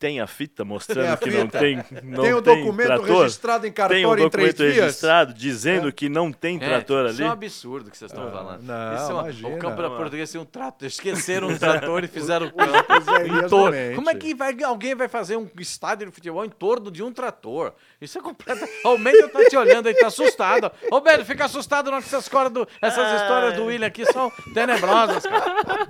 Tem 0.00 0.18
a 0.18 0.26
fita 0.26 0.64
mostrando 0.64 1.12
a 1.12 1.16
que 1.18 1.30
não 1.30 1.42
fita. 1.44 1.58
tem 1.58 1.76
não 2.02 2.22
Tem 2.22 2.32
o 2.32 2.40
tem 2.40 2.56
documento 2.64 2.86
trator? 2.86 3.22
registrado 3.22 3.66
em 3.66 3.70
Tem 3.70 3.84
um 3.84 3.86
cartório 3.86 4.24
em 4.24 4.30
três 4.30 4.54
documento 4.54 4.74
registrado 4.80 5.34
dizendo 5.34 5.92
que 5.92 6.08
não 6.08 6.32
tem 6.32 6.56
É, 6.56 6.58
trator 6.58 7.06
Isso 7.10 7.20
é 7.20 7.24
um 7.24 7.28
ali? 7.28 7.32
absurdo 7.34 7.90
que 7.90 7.98
vocês 7.98 8.10
estão 8.10 8.30
falando. 8.30 8.62
não, 8.62 8.94
Isso 8.94 9.02
é 9.10 9.12
uma- 9.14 9.22
imagina. 9.24 9.48
o 9.50 9.58
campo 9.58 9.82
da 9.82 9.88
Não, 9.90 9.96
portuguesa 9.98 10.32
tem 10.32 10.40
um 10.40 10.44
trator. 10.46 10.88
Esqueceram 10.88 11.48
um 11.48 11.58
trator 11.58 12.02
e 12.02 12.08
fizeram 12.08 12.46
o 12.46 12.50
Zé 13.04 13.18
campo 13.28 13.44
em 13.44 13.48
torno. 13.48 13.76
Como 13.94 14.08
é 14.08 14.14
que 14.14 14.34
vai, 14.34 14.56
alguém 14.64 14.94
vai 14.94 15.06
fazer 15.06 15.36
um 15.36 15.46
estádio 15.58 16.06
de 16.06 16.12
futebol 16.14 16.46
em 16.46 16.48
torno 16.48 16.90
de 16.90 17.02
um 17.02 17.12
trator? 17.12 17.74
Isso 18.00 18.16
é 18.18 18.22
completo. 18.22 18.66
O 18.84 18.88
Almeida 18.88 19.28
tá 19.28 19.44
te 19.44 19.56
olhando 19.58 19.86
aí, 19.86 19.94
tá 19.94 20.06
assustado. 20.06 20.72
Ô, 20.90 21.00
Beto, 21.02 21.26
fica 21.26 21.44
assustado 21.44 21.90
não 21.90 21.98
que 22.00 22.06
essas, 22.06 22.24
histórias 22.24 22.50
do, 22.52 22.66
essas 22.80 23.20
histórias 23.20 23.54
do 23.54 23.66
William 23.66 23.86
aqui 23.86 24.06
são 24.06 24.32
tenebrosas, 24.54 25.22
cara. 25.24 25.88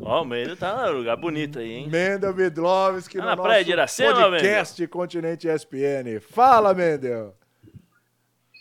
Ó, 0.00 0.22
o 0.22 0.24
meio 0.24 0.56
tá 0.56 0.86
num 0.90 0.96
lugar 0.98 1.16
bonito 1.18 1.58
aí, 1.58 1.70
hein? 1.74 1.88
Mendel 1.90 2.32
Vidlovski 2.32 3.18
Tá 3.18 3.36
no 3.36 3.42
praia 3.50 3.64
de 3.64 3.72
Iracema, 3.72 4.14
podcast 4.14 4.86
Continente 4.86 5.48
ESPN. 5.48 6.20
Fala, 6.20 6.72
Mendel. 6.72 7.34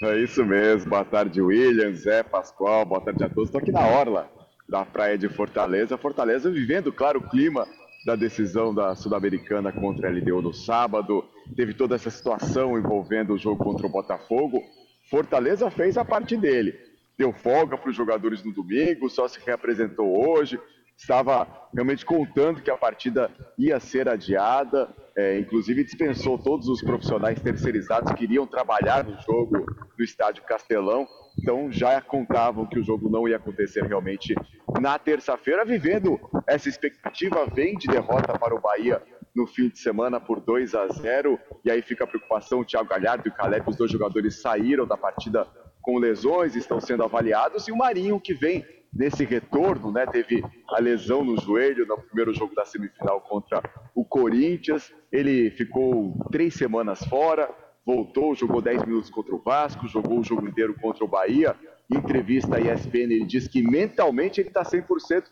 É 0.02 0.18
isso 0.18 0.44
mesmo. 0.44 0.90
Boa 0.90 1.06
tarde, 1.06 1.40
William, 1.40 1.94
Zé, 1.94 2.24
Pascoal. 2.24 2.86
Boa 2.86 3.00
tarde 3.00 3.24
a 3.24 3.30
todos. 3.30 3.50
Estou 3.50 3.62
aqui 3.62 3.72
na 3.72 3.86
Orla 3.86 4.28
da 4.68 4.84
praia 4.84 5.16
de 5.16 5.30
Fortaleza. 5.30 5.96
Fortaleza 5.96 6.50
vivendo, 6.50 6.92
claro, 6.92 7.20
o 7.20 7.30
clima 7.30 7.68
da 8.04 8.16
decisão 8.16 8.74
da 8.74 8.96
Sul-Americana 8.96 9.72
contra 9.72 10.10
a 10.10 10.12
LDU 10.12 10.42
no 10.42 10.54
sábado. 10.54 11.24
Teve 11.56 11.76
toda 11.76 11.94
essa 11.94 12.10
situação 12.10 12.76
envolvendo 12.76 13.34
o 13.34 13.38
jogo 13.38 13.64
contra 13.64 13.86
o 13.86 13.92
Botafogo. 13.92 14.60
Fortaleza 15.08 15.70
fez 15.70 16.00
a 16.00 16.06
parte 16.06 16.36
dele. 16.36 16.74
Deu 17.16 17.32
folga 17.32 17.78
para 17.78 17.92
os 17.92 17.96
jogadores 17.96 18.44
no 18.44 18.52
domingo, 18.52 19.08
só 19.08 19.28
se 19.28 19.40
reapresentou 19.46 20.28
hoje. 20.28 20.60
Estava 21.00 21.48
realmente 21.74 22.06
contando 22.06 22.62
que 22.62 22.70
a 22.70 22.76
partida 22.76 23.32
ia 23.58 23.80
ser 23.80 24.10
adiada. 24.10 24.90
É, 25.16 25.40
inclusive 25.40 25.84
dispensou 25.84 26.38
todos 26.38 26.68
os 26.68 26.82
profissionais 26.82 27.42
terceirizados 27.42 28.12
que 28.14 28.26
iriam 28.26 28.46
trabalhar 28.46 29.06
no 29.06 29.18
jogo 29.22 29.66
no 29.98 30.04
estádio 30.04 30.44
Castelão. 30.44 31.08
Então 31.40 31.72
já 31.72 32.02
contavam 32.02 32.66
que 32.66 32.78
o 32.78 32.84
jogo 32.84 33.10
não 33.10 33.28
ia 33.28 33.38
acontecer 33.38 33.86
realmente 33.86 34.36
na 34.80 35.00
terça-feira, 35.00 35.64
vivendo 35.64 36.20
essa 36.46 36.68
expectativa. 36.68 37.48
Vem 37.56 37.78
de 37.78 37.88
derrota 37.88 38.38
para 38.38 38.54
o 38.54 38.60
Bahia 38.60 39.02
no 39.34 39.48
fim 39.48 39.70
de 39.70 39.80
semana 39.80 40.20
por 40.20 40.42
2 40.42 40.76
a 40.76 40.88
0 40.90 41.40
e 41.64 41.72
aí 41.72 41.82
fica 41.82 42.04
a 42.04 42.08
preocupação. 42.08 42.60
O 42.60 42.66
Thiago 42.66 42.90
Galhardo 42.90 43.26
e 43.26 43.32
o 43.32 43.34
Caleb, 43.34 43.70
os 43.70 43.78
dois 43.78 43.90
jogadores 43.90 44.42
saíram 44.42 44.86
da 44.86 44.98
partida 44.98 45.48
com 45.82 45.98
lesões, 45.98 46.56
estão 46.56 46.80
sendo 46.82 47.04
avaliados, 47.04 47.68
e 47.68 47.72
o 47.72 47.78
Marinho 47.78 48.20
que 48.20 48.34
vem 48.34 48.66
nesse 48.94 49.24
retorno, 49.24 49.92
né? 49.92 50.06
Teve 50.06 50.44
a 50.70 50.80
lesão 50.80 51.24
no 51.24 51.40
joelho 51.40 51.86
no 51.86 51.98
primeiro 51.98 52.34
jogo 52.34 52.54
da 52.56 52.66
semifinal 52.66 53.22
contra 53.22 53.62
o 53.96 54.04
Corinthians. 54.04 54.92
Ele 55.12 55.52
ficou 55.52 56.18
três 56.32 56.54
semanas 56.54 57.04
fora, 57.06 57.50
voltou, 57.86 58.36
jogou 58.36 58.62
10 58.62 58.84
minutos 58.86 59.10
contra 59.10 59.34
o 59.36 59.40
Vasco, 59.40 59.88
jogou 59.88 60.20
o 60.20 60.24
jogo 60.24 60.48
inteiro 60.48 60.76
contra 60.80 61.04
o 61.04 61.08
Bahia. 61.08 61.56
Em 61.92 61.98
entrevista 61.98 62.58
à 62.58 62.60
ESPN, 62.62 63.12
ele 63.14 63.26
diz 63.26 63.48
que 63.48 63.64
mentalmente 63.64 64.40
ele 64.40 64.50
está 64.50 64.62
100%, 64.64 65.24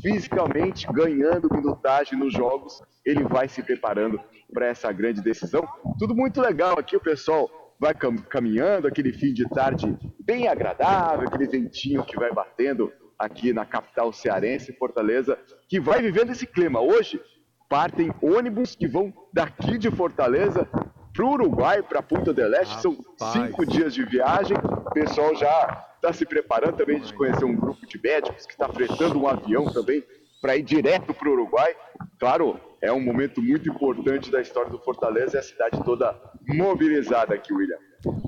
fisicamente 0.00 0.86
ganhando 0.92 1.48
minutagem 1.52 2.18
nos 2.18 2.32
jogos. 2.32 2.80
Ele 3.04 3.24
vai 3.24 3.48
se 3.48 3.62
preparando 3.62 4.20
para 4.52 4.66
essa 4.66 4.90
grande 4.92 5.20
decisão. 5.20 5.66
Tudo 5.98 6.14
muito 6.14 6.40
legal 6.40 6.78
aqui, 6.78 6.96
o 6.96 7.00
pessoal 7.00 7.50
vai 7.80 7.92
cam- 7.92 8.16
caminhando, 8.16 8.86
aquele 8.86 9.12
fim 9.12 9.32
de 9.32 9.48
tarde 9.48 9.98
bem 10.24 10.46
agradável, 10.46 11.26
aquele 11.26 11.48
ventinho 11.48 12.04
que 12.04 12.16
vai 12.16 12.32
batendo 12.32 12.92
aqui 13.24 13.52
na 13.52 13.64
capital 13.64 14.12
cearense, 14.12 14.72
Fortaleza, 14.72 15.38
que 15.68 15.80
vai 15.80 16.02
vivendo 16.02 16.30
esse 16.30 16.46
clima. 16.46 16.80
Hoje 16.80 17.20
partem 17.68 18.12
ônibus 18.22 18.74
que 18.74 18.86
vão 18.86 19.12
daqui 19.32 19.78
de 19.78 19.90
Fortaleza 19.90 20.68
para 21.12 21.24
o 21.24 21.32
Uruguai, 21.32 21.82
para 21.82 22.02
Punta 22.02 22.32
del 22.32 22.52
Este. 22.54 22.82
São 22.82 22.96
cinco 23.32 23.64
dias 23.64 23.94
de 23.94 24.04
viagem. 24.04 24.56
O 24.56 24.90
pessoal 24.90 25.34
já 25.34 25.86
está 25.96 26.12
se 26.12 26.26
preparando 26.26 26.76
também 26.76 27.00
de 27.00 27.12
conhecer 27.14 27.44
um 27.44 27.56
grupo 27.56 27.86
de 27.86 28.00
médicos 28.00 28.46
que 28.46 28.52
está 28.52 28.68
fretando 28.68 29.18
um 29.18 29.26
avião 29.26 29.64
também 29.72 30.04
para 30.40 30.56
ir 30.56 30.62
direto 30.62 31.14
para 31.14 31.28
o 31.28 31.32
Uruguai. 31.32 31.74
Claro, 32.18 32.60
é 32.82 32.92
um 32.92 33.00
momento 33.00 33.40
muito 33.40 33.70
importante 33.70 34.30
da 34.30 34.42
história 34.42 34.70
do 34.70 34.78
Fortaleza 34.78 35.36
e 35.36 35.40
a 35.40 35.42
cidade 35.42 35.82
toda 35.84 36.14
mobilizada 36.46 37.34
aqui, 37.34 37.52
William. 37.52 37.78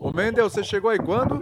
Ô, 0.00 0.10
Mendel, 0.10 0.48
você 0.48 0.64
chegou 0.64 0.90
aí 0.90 0.98
quando? 0.98 1.38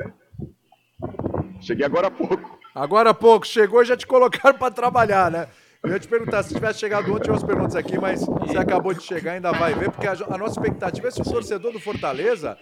Cheguei 1.60 1.86
agora 1.86 2.08
há 2.08 2.10
pouco. 2.10 2.58
Agora 2.74 3.10
há 3.10 3.14
pouco, 3.14 3.46
chegou 3.46 3.82
e 3.82 3.84
já 3.84 3.96
te 3.96 4.04
colocaram 4.04 4.58
pra 4.58 4.68
trabalhar, 4.68 5.30
né? 5.30 5.46
Eu 5.80 5.90
ia 5.90 6.00
te 6.00 6.08
perguntar, 6.08 6.42
se 6.42 6.52
tivesse 6.52 6.80
chegado 6.80 7.12
ontem, 7.12 7.24
tinha 7.24 7.34
umas 7.34 7.44
perguntas 7.44 7.76
aqui, 7.76 7.98
mas 7.98 8.24
você 8.24 8.58
acabou 8.58 8.92
de 8.92 9.02
chegar, 9.02 9.32
ainda 9.32 9.52
vai 9.52 9.74
ver, 9.74 9.90
porque 9.90 10.06
a, 10.06 10.12
a 10.12 10.38
nossa 10.38 10.58
expectativa 10.58 11.06
é 11.06 11.10
se 11.10 11.20
o 11.20 11.24
torcedor 11.24 11.72
do 11.72 11.78
Fortaleza 11.78 12.58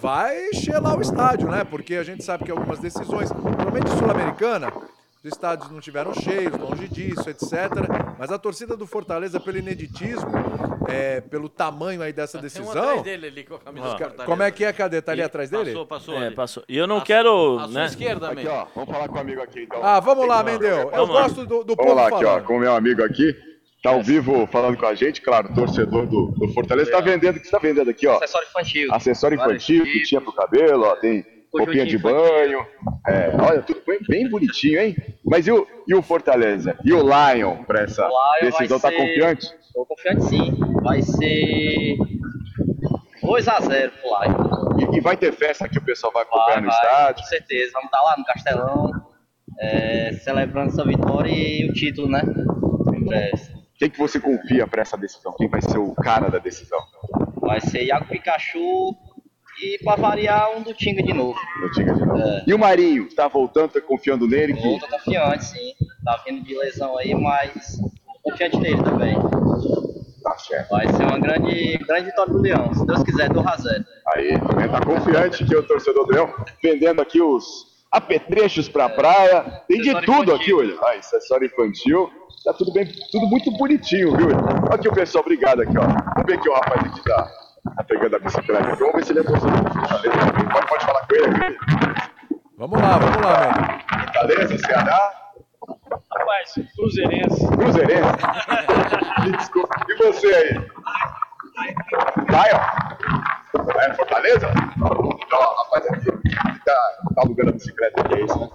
vai 0.00 0.50
lá 0.82 0.94
o 0.94 1.00
estádio, 1.00 1.48
né? 1.48 1.64
Porque 1.64 1.94
a 1.94 2.02
gente 2.02 2.22
sabe 2.24 2.44
que 2.44 2.50
algumas 2.50 2.78
decisões, 2.78 3.32
principalmente 3.32 3.90
sul-americana, 3.90 4.70
os 4.70 5.24
estádios 5.24 5.70
não 5.70 5.80
tiveram 5.80 6.12
cheios, 6.12 6.58
longe 6.58 6.86
disso, 6.88 7.30
etc. 7.30 7.52
Mas 8.18 8.30
a 8.30 8.38
torcida 8.38 8.76
do 8.76 8.86
Fortaleza, 8.86 9.40
pelo 9.40 9.56
ineditismo, 9.56 10.30
é, 10.88 11.20
pelo 11.20 11.48
tamanho 11.48 12.02
aí 12.02 12.12
dessa 12.12 12.32
Tem 12.32 12.40
um 12.40 12.42
decisão. 12.42 12.70
atrás 12.70 13.02
dele 13.02 13.26
ali 13.26 13.44
com 13.44 13.54
a 13.54 13.58
camisa 13.58 13.86
Fortaleza. 13.86 14.24
Como 14.24 14.42
é 14.42 14.50
que 14.50 14.64
é, 14.64 14.72
cadê? 14.72 15.02
Tá 15.02 15.12
ali 15.12 15.22
atrás 15.22 15.50
dele? 15.50 15.70
Passou, 15.70 15.86
passou. 15.86 16.14
É, 16.14 16.26
ali. 16.26 16.34
passou. 16.34 16.64
E 16.68 16.76
eu 16.76 16.86
não 16.86 17.00
quero, 17.00 17.58
sua 17.58 17.68
né? 17.68 17.86
esquerda, 17.86 18.30
Aqui, 18.30 18.46
ó, 18.46 18.66
vamos 18.74 18.90
falar 18.90 19.08
com 19.08 19.16
o 19.16 19.20
amigo 19.20 19.42
aqui 19.42 19.62
então. 19.62 19.84
Ah, 19.84 20.00
vamos 20.00 20.26
lá, 20.26 20.42
Mendel. 20.42 20.78
Eu 20.78 20.90
Vamos 20.90 21.14
lá. 21.14 21.22
gosto 21.22 21.46
do, 21.46 21.64
do 21.64 21.74
Vamos 21.74 21.94
lá 21.94 22.08
aqui, 22.08 22.24
ó, 22.24 22.40
com 22.40 22.56
o 22.56 22.60
meu 22.60 22.74
amigo 22.74 23.02
aqui. 23.02 23.36
Tá 23.82 23.90
ao 23.90 24.02
vivo 24.02 24.46
falando 24.48 24.76
com 24.76 24.86
a 24.86 24.94
gente, 24.94 25.22
claro, 25.22 25.54
torcedor 25.54 26.06
do, 26.06 26.32
do 26.32 26.48
Fortaleza. 26.52 26.90
Tá 26.90 27.00
vendendo, 27.00 27.36
o 27.36 27.40
que 27.40 27.46
você 27.46 27.52
tá 27.52 27.58
vendendo 27.58 27.88
aqui, 27.88 28.08
ó? 28.08 28.16
Acessório 28.16 28.48
infantil. 28.48 28.94
Acessório 28.94 29.34
infantil 29.36 29.84
que 29.84 30.02
tinha 30.02 30.20
pro 30.20 30.32
cabelo, 30.32 30.84
ó, 30.84 30.96
tem 30.96 31.24
roupinha 31.52 31.86
de 31.86 31.98
banho. 31.98 32.66
É, 33.06 33.30
olha, 33.40 33.62
tudo 33.62 33.80
bem, 33.86 33.98
bem 34.08 34.28
bonitinho, 34.30 34.80
hein? 34.80 34.96
Mas 35.24 35.46
e 35.46 35.52
o, 35.52 35.66
e 35.86 35.94
o 35.94 36.02
Fortaleza? 36.02 36.76
E 36.84 36.92
o 36.92 37.00
Lion 37.02 37.64
pra 37.64 37.82
essa 37.82 38.06
O 38.06 38.08
Lion 38.08 38.50
decisão? 38.50 38.78
Tá 38.80 38.88
ser- 38.88 38.96
confiante? 38.96 39.46
Tô 39.74 39.86
confiante 39.86 40.24
sim. 40.24 40.52
Vai 40.82 41.02
ser 41.02 41.96
2x0 43.22 43.90
pro 44.00 44.22
Lion. 44.22 44.92
E, 44.92 44.96
e 44.98 45.00
vai 45.00 45.16
ter 45.16 45.32
festa 45.32 45.68
que 45.68 45.78
o 45.78 45.84
pessoal 45.84 46.12
vai 46.12 46.22
acompanhar 46.22 46.54
Vai, 46.54 46.60
no 46.62 46.68
vai, 46.68 46.76
estádio? 46.84 47.22
com 47.22 47.28
certeza. 47.28 47.70
Vamos 47.74 47.86
estar 47.86 48.02
lá 48.02 48.14
no 48.16 48.24
Castelão, 48.24 48.90
é, 49.60 50.12
celebrando 50.22 50.70
essa 50.70 50.84
vitória 50.84 51.30
e 51.30 51.68
o 51.68 51.72
título, 51.72 52.08
né? 52.08 52.22
Em 52.94 53.04
breve. 53.04 53.58
Quem 53.76 53.88
que 53.90 53.98
você 53.98 54.18
confia 54.18 54.66
pra 54.66 54.82
essa 54.82 54.96
decisão? 54.96 55.32
Quem 55.36 55.48
vai 55.48 55.62
ser 55.62 55.78
o 55.78 55.94
cara 55.94 56.28
da 56.28 56.38
decisão? 56.38 56.78
Vai 57.40 57.60
ser 57.60 57.84
Iago 57.84 58.06
Pikachu 58.08 58.96
e 59.60 59.78
pra 59.82 59.96
variar 59.96 60.56
um 60.56 60.62
do 60.62 60.74
Tinga 60.74 61.02
de 61.02 61.12
novo. 61.12 61.38
Eu 61.62 61.70
digo 61.72 61.94
de 61.94 62.04
novo. 62.04 62.20
É. 62.20 62.44
E 62.46 62.54
o 62.54 62.58
Marinho, 62.58 63.08
tá 63.14 63.28
voltando, 63.28 63.70
tá 63.70 63.80
confiando 63.80 64.26
nele? 64.26 64.54
Que... 64.54 64.80
Tô 64.80 64.86
confiante, 64.88 65.44
sim. 65.44 65.74
Tá 66.04 66.22
vindo 66.26 66.44
de 66.44 66.56
lesão 66.56 66.96
aí, 66.96 67.14
mas 67.14 67.78
confiante 68.22 68.58
nele 68.58 68.82
também. 68.82 69.14
Tá 70.22 70.38
certo. 70.38 70.70
Vai 70.70 70.88
ser 70.92 71.04
uma 71.04 71.18
grande, 71.18 71.78
grande 71.86 72.06
vitória 72.06 72.32
do 72.32 72.40
Leão. 72.40 72.74
Se 72.74 72.86
Deus 72.86 73.02
quiser, 73.02 73.28
do 73.30 73.40
Razé. 73.40 73.84
Aí, 74.14 74.38
também 74.40 74.68
tá 74.68 74.80
confiante 74.80 75.44
que 75.44 75.56
o 75.56 75.62
torcedor 75.62 76.06
do 76.06 76.12
Leão 76.12 76.32
vendendo 76.62 77.00
aqui 77.00 77.20
os 77.20 77.66
apetrechos 77.90 78.68
pra 78.68 78.88
praia. 78.88 79.62
Tem 79.66 79.80
de 79.80 79.92
tudo 80.02 80.34
infantil. 80.34 80.34
aqui, 80.34 80.52
olha. 80.54 80.76
Ah, 80.82 80.98
acessório 80.98 81.46
infantil. 81.46 82.10
Tá 82.44 82.52
tudo 82.52 82.72
bem, 82.72 82.86
tudo 83.10 83.26
muito 83.26 83.50
bonitinho, 83.52 84.16
viu? 84.16 84.28
Olha 84.28 84.74
aqui 84.74 84.88
o 84.88 84.92
pessoal, 84.92 85.22
obrigado 85.22 85.62
aqui, 85.62 85.76
ó. 85.76 85.82
Vamos 85.82 86.26
ver 86.26 86.34
aqui 86.34 86.48
o 86.48 86.54
rapaz 86.54 86.84
aqui 86.84 87.04
tá, 87.04 87.30
tá 87.76 87.84
pegando 87.84 88.16
a 88.16 88.18
bicicleta 88.18 88.68
aqui. 88.68 88.78
Vamos 88.78 88.94
ver 88.94 89.04
se 89.04 89.12
ele 89.12 89.20
é 89.20 89.24
torcedor 89.24 89.62
do 89.62 89.72
Fortaleza 89.72 90.18
também. 90.18 90.48
Pode, 90.48 90.66
pode 90.66 90.84
falar 90.84 91.06
com 91.06 91.14
ele 91.14 91.26
aqui. 91.26 91.58
Vamos 92.56 92.80
lá, 92.80 92.98
vamos 92.98 93.16
lá, 93.22 93.40
Mendo. 93.40 94.04
Fortaleza, 94.04 94.58
Ceará, 94.58 95.18
Rapaz, 96.10 96.54
Cruzeirense. 96.74 97.46
Cruzeirense. 97.48 98.16
Me 99.24 99.32
Desculpa. 99.36 99.74
E 99.88 99.94
você 99.96 100.26
aí? 100.26 100.54
Lion? 102.28 102.60
É 103.80 103.94
Fortaleza? 103.94 104.50
Então, 104.76 105.40
rapaz 105.40 105.86
aqui 105.86 106.10
que 106.12 106.64
tá, 106.64 106.74
tá 107.14 107.22
alugando 107.22 107.50
a 107.50 107.52
bicicleta 107.52 108.00
aqui, 108.00 108.14
é 108.14 108.24
isso, 108.24 108.38
né? 108.38 108.48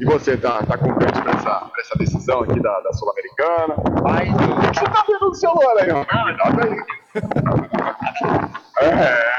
E 0.00 0.04
você, 0.04 0.36
tá, 0.36 0.62
tá 0.62 0.78
confiante 0.78 1.20
pra 1.20 1.32
essa, 1.32 1.60
pra 1.60 1.80
essa 1.80 1.98
decisão 1.98 2.40
aqui 2.40 2.58
da, 2.60 2.80
da 2.80 2.92
Sul-Americana? 2.92 3.76
Mas 4.02 4.30
o 4.34 4.60
que 4.60 4.70
que 4.70 4.78
você 4.78 4.84
tá 4.86 5.04
vendo 5.06 5.28
no 5.28 5.34
celular 5.34 5.76
aí, 5.78 5.90
ó? 5.90 6.04
Cuidado 6.04 6.68
aí. 6.68 6.99
É, 8.80 9.30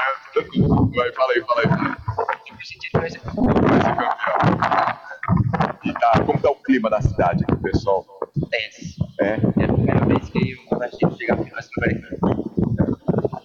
vai, 0.94 1.12
fala 1.12 1.32
aí, 1.32 1.40
fala 1.42 1.60
aí. 1.60 1.68
Fala 1.68 1.96
aí. 2.30 2.38
Vai 2.92 3.10
ser 3.10 3.18
campeão. 3.20 3.46
E 5.84 5.92
tá, 5.94 6.12
como 6.24 6.38
tá 6.40 6.50
o 6.50 6.54
clima 6.56 6.90
da 6.90 7.00
cidade 7.00 7.44
aqui, 7.48 7.56
pessoal? 7.62 8.04
Tenso. 8.50 9.04
É, 9.20 9.38
É 9.60 9.64
a 9.64 9.72
primeira 9.72 10.04
vez 10.06 10.28
que 10.28 10.54
o 10.54 10.70
Nordeste 10.70 10.98
chega 11.18 11.34
a 11.34 11.36
final 11.36 11.62
sul-americano. 11.62 12.44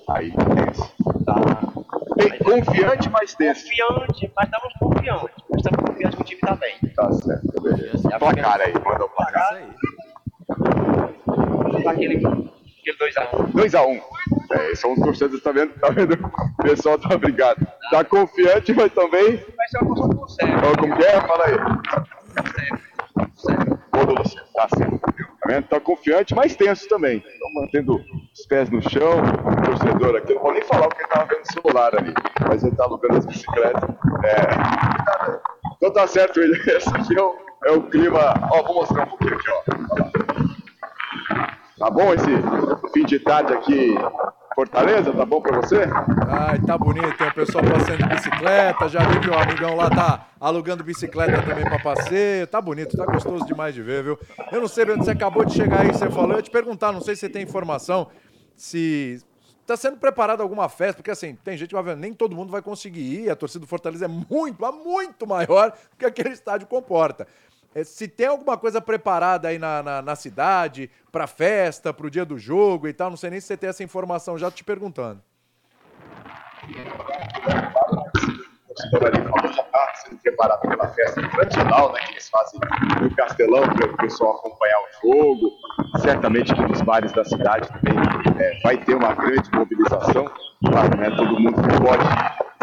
aí 0.10 0.32
tenso. 0.32 0.92
Tá. 1.26 1.36
Bem, 2.16 2.40
confiante, 2.40 3.10
mas 3.10 3.34
tenso. 3.36 3.64
Confiante, 3.66 4.32
mas 4.36 4.46
estamos 4.46 4.74
confiantes. 4.80 5.36
Mas 5.50 5.62
estamos 5.62 5.80
confiantes 5.86 6.16
que 6.16 6.22
o 6.22 6.26
time 6.26 6.42
tá 6.42 6.56
bem. 6.56 6.76
Tá 6.96 7.12
certo, 7.14 7.62
beleza. 7.62 8.10
Placar 8.20 8.62
aí, 8.62 8.74
manda 8.74 9.06
o 9.06 9.10
placar. 9.10 9.54
Isso 9.54 9.64
aí. 11.78 11.84
Tá 11.84 11.92
aquele, 11.92 12.20
aquele 12.90 13.12
2x1. 13.12 13.52
2x1. 13.54 14.02
É, 14.52 14.76
são 14.76 14.94
os 14.94 15.00
torcedores, 15.00 15.44
tá 15.44 15.52
vendo? 15.52 15.74
Tá 15.80 15.90
vendo? 15.90 16.14
O 16.14 16.64
pessoal 16.64 16.98
tá 16.98 17.16
obrigado. 17.16 17.68
Tá 17.92 18.04
confiante, 18.04 18.74
mas 18.74 18.92
também. 18.94 19.44
Vai 19.56 19.68
ser 19.70 19.84
uma 19.84 19.96
coisa 19.96 20.28
certo. 20.36 20.66
Ó, 20.66 20.78
Como 20.80 20.96
que 20.96 21.04
é? 21.04 21.22
Fala 21.22 21.46
aí. 21.46 21.58
Do 24.06 24.14
Luciano, 24.14 24.48
tá 24.54 24.68
certo. 24.78 25.00
Tá 25.00 25.48
vendo? 25.48 25.68
Tá 25.68 25.80
confiante, 25.80 26.36
mas 26.36 26.56
tenso 26.56 26.88
também. 26.88 27.18
Estão 27.18 27.54
mantendo 27.56 27.96
os 28.34 28.46
pés 28.46 28.70
no 28.70 28.82
chão. 28.82 29.20
O 29.20 29.62
torcedor 29.66 30.16
aqui, 30.16 30.34
não 30.34 30.42
vou 30.42 30.54
nem 30.54 30.64
falar 30.64 30.88
o 30.88 30.90
que 30.90 31.02
ele 31.02 31.10
tava 31.10 31.26
vendo 31.26 31.40
no 31.40 31.54
celular 31.54 31.96
ali, 31.98 32.14
mas 32.48 32.64
ele 32.64 32.76
tá 32.76 32.84
alugando 32.84 33.18
as 33.18 33.26
bicicletas. 33.26 33.90
É. 34.24 34.48
Então 35.76 35.92
tá 35.92 36.08
certo, 36.08 36.40
ele. 36.40 36.58
Esse 36.72 36.90
aqui 36.90 37.18
é 37.18 37.22
o, 37.22 37.36
é 37.66 37.72
o 37.72 37.82
clima. 37.84 38.34
Ó, 38.52 38.64
vou 38.64 38.76
mostrar 38.76 39.04
um 39.04 39.08
pouquinho 39.08 39.34
aqui, 39.36 39.50
ó. 39.50 39.64
Tá 41.78 41.92
bom 41.92 42.12
esse 42.12 42.92
fim 42.92 43.06
de 43.06 43.20
tarde 43.20 43.54
aqui 43.54 43.94
Fortaleza? 44.56 45.14
Tá 45.14 45.24
bom 45.24 45.40
pra 45.40 45.62
você? 45.62 45.84
Ai, 46.28 46.60
tá 46.62 46.76
bonito, 46.76 47.16
tem 47.16 47.28
o 47.28 47.34
pessoal 47.36 47.64
passando 47.64 47.98
de 47.98 48.10
bicicleta, 48.16 48.90
já 48.90 49.00
vi 49.02 49.20
que 49.20 49.30
o 49.30 49.38
amigão 49.38 49.76
lá 49.76 49.88
tá 49.88 50.28
alugando 50.40 50.84
bicicleta 50.84 51.40
também 51.44 51.64
pra 51.64 51.78
passeio, 51.78 52.48
tá 52.48 52.60
bonito, 52.60 52.98
tá 52.98 53.06
gostoso 53.06 53.46
demais 53.46 53.76
de 53.76 53.84
ver, 53.84 54.04
viu? 54.04 54.20
Eu 54.52 54.60
não 54.60 54.68
sei, 54.68 54.86
Breno, 54.86 55.04
você 55.04 55.12
acabou 55.12 55.46
de 55.46 55.54
chegar 55.54 55.82
aí, 55.82 55.94
você 55.94 56.10
falou, 56.10 56.36
eu 56.36 56.42
te 56.42 56.50
perguntar, 56.50 56.92
não 56.92 57.02
sei 57.02 57.16
se 57.16 57.22
você 57.22 57.30
tem 57.30 57.44
informação, 57.44 58.08
se 58.56 59.24
tá 59.68 59.78
sendo 59.78 59.98
preparada 59.98 60.42
alguma 60.42 60.68
festa, 60.70 60.96
porque 60.96 61.12
assim, 61.12 61.36
tem 61.44 61.56
gente 61.56 61.76
vendo, 61.76 62.00
nem 62.00 62.12
todo 62.12 62.36
mundo 62.36 62.50
vai 62.50 62.62
conseguir 62.64 63.02
ir, 63.02 63.30
a 63.30 63.36
torcida 63.36 63.60
do 63.60 63.68
Fortaleza 63.68 64.06
é 64.06 64.08
muito, 64.08 64.56
mas 64.60 64.74
muito 64.74 65.28
maior 65.28 65.70
do 65.70 65.98
que 65.98 66.06
aquele 66.06 66.30
estádio 66.30 66.66
comporta. 66.66 67.28
É, 67.76 67.84
se 67.84 68.08
tem 68.08 68.28
alguma 68.28 68.58
coisa 68.58 68.82
preparada 68.82 69.48
aí 69.50 69.60
na, 69.60 69.84
na, 69.84 70.02
na 70.02 70.16
cidade, 70.16 70.90
pra 71.12 71.28
festa, 71.28 71.94
pro 71.94 72.10
dia 72.10 72.26
do 72.26 72.38
jogo 72.38 72.88
e 72.88 72.94
tal, 72.94 73.10
não 73.10 73.18
sei 73.18 73.30
nem 73.30 73.40
se 73.40 73.48
você 73.48 73.58
tem 73.58 73.70
essa 73.70 73.84
informação, 73.84 74.38
já 74.38 74.50
te 74.50 74.64
perguntando. 74.64 75.22
O 78.78 79.48
já 79.54 79.62
está 79.64 79.94
sendo 79.96 80.18
preparado 80.22 80.62
pela 80.62 80.88
festa 80.90 81.28
tradicional, 81.30 81.94
né, 81.94 82.00
que 82.02 82.12
eles 82.12 82.30
fazem 82.30 82.60
no 83.02 83.16
Castelão 83.16 83.64
para 83.64 83.86
o 83.86 83.98
pessoal 83.98 84.36
acompanhar 84.36 84.78
o 84.78 84.88
jogo. 85.02 85.52
Certamente 86.00 86.54
que 86.54 86.62
nos 86.62 86.82
bares 86.82 87.12
da 87.14 87.24
cidade 87.26 87.68
também 87.70 87.96
é, 88.40 88.60
vai 88.64 88.78
ter 88.78 88.96
uma 88.96 89.14
grande 89.14 89.50
mobilização. 89.52 90.30
Claro, 90.66 90.98
né, 90.98 91.10
todo 91.10 91.40
mundo 91.40 91.56
que 91.62 91.82
pode 91.82 92.04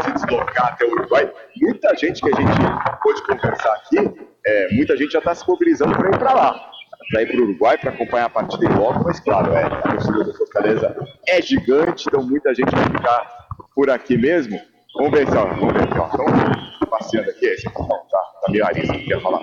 se 0.04 0.12
deslocar 0.12 0.72
até 0.72 0.84
o 0.84 0.92
Uruguai. 0.92 1.32
Muita 1.60 1.96
gente 1.96 2.20
que 2.20 2.28
a 2.28 2.40
gente 2.40 3.00
pôde 3.02 3.22
conversar 3.26 3.72
aqui, 3.74 4.33
é, 4.46 4.68
muita 4.72 4.96
gente 4.96 5.12
já 5.12 5.18
está 5.18 5.34
se 5.34 5.48
mobilizando 5.48 5.96
para 5.96 6.08
ir 6.08 6.18
para 6.18 6.32
lá. 6.34 6.70
Para 7.10 7.22
ir 7.22 7.26
para 7.26 7.40
o 7.40 7.42
Uruguai, 7.44 7.78
para 7.78 7.90
acompanhar 7.90 8.24
a 8.26 8.30
partida 8.30 8.64
em 8.64 8.74
loco, 8.76 9.04
mas 9.04 9.20
claro, 9.20 9.52
é, 9.52 9.64
a 9.64 9.70
torcida 9.82 10.24
do 10.24 10.34
Fortaleza 10.34 10.96
é 11.28 11.42
gigante, 11.42 12.06
então 12.08 12.22
muita 12.22 12.54
gente 12.54 12.70
vai 12.74 12.84
ficar 12.84 13.46
por 13.74 13.90
aqui 13.90 14.16
mesmo. 14.16 14.58
Vamos 14.96 15.10
ver, 15.12 15.22
então, 15.22 15.46
vamos 15.56 15.72
ver 15.74 15.82
aqui, 15.82 15.98
ó. 15.98 16.08
Então, 16.14 16.88
passeando 16.88 17.30
aqui, 17.30 17.46
esse 17.46 17.64
tá, 17.64 17.72
tá 17.82 18.50
meio 18.50 18.64
arista, 18.64 18.94
que 18.94 19.06
quer 19.06 19.20
falar. 19.20 19.40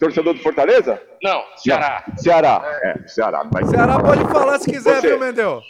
Torcedor 0.00 0.34
do 0.34 0.40
Fortaleza? 0.40 1.00
Não, 1.22 1.42
Ceará. 1.56 2.04
Não, 2.06 2.16
Ceará, 2.16 2.62
é, 2.82 3.08
Ceará. 3.08 3.42
Vai 3.52 3.64
Ceará 3.64 3.98
pode 3.98 4.24
falar 4.24 4.58
se 4.58 4.70
quiser, 4.70 5.00
Você. 5.00 5.08
viu, 5.08 5.18
Mendel? 5.18 5.60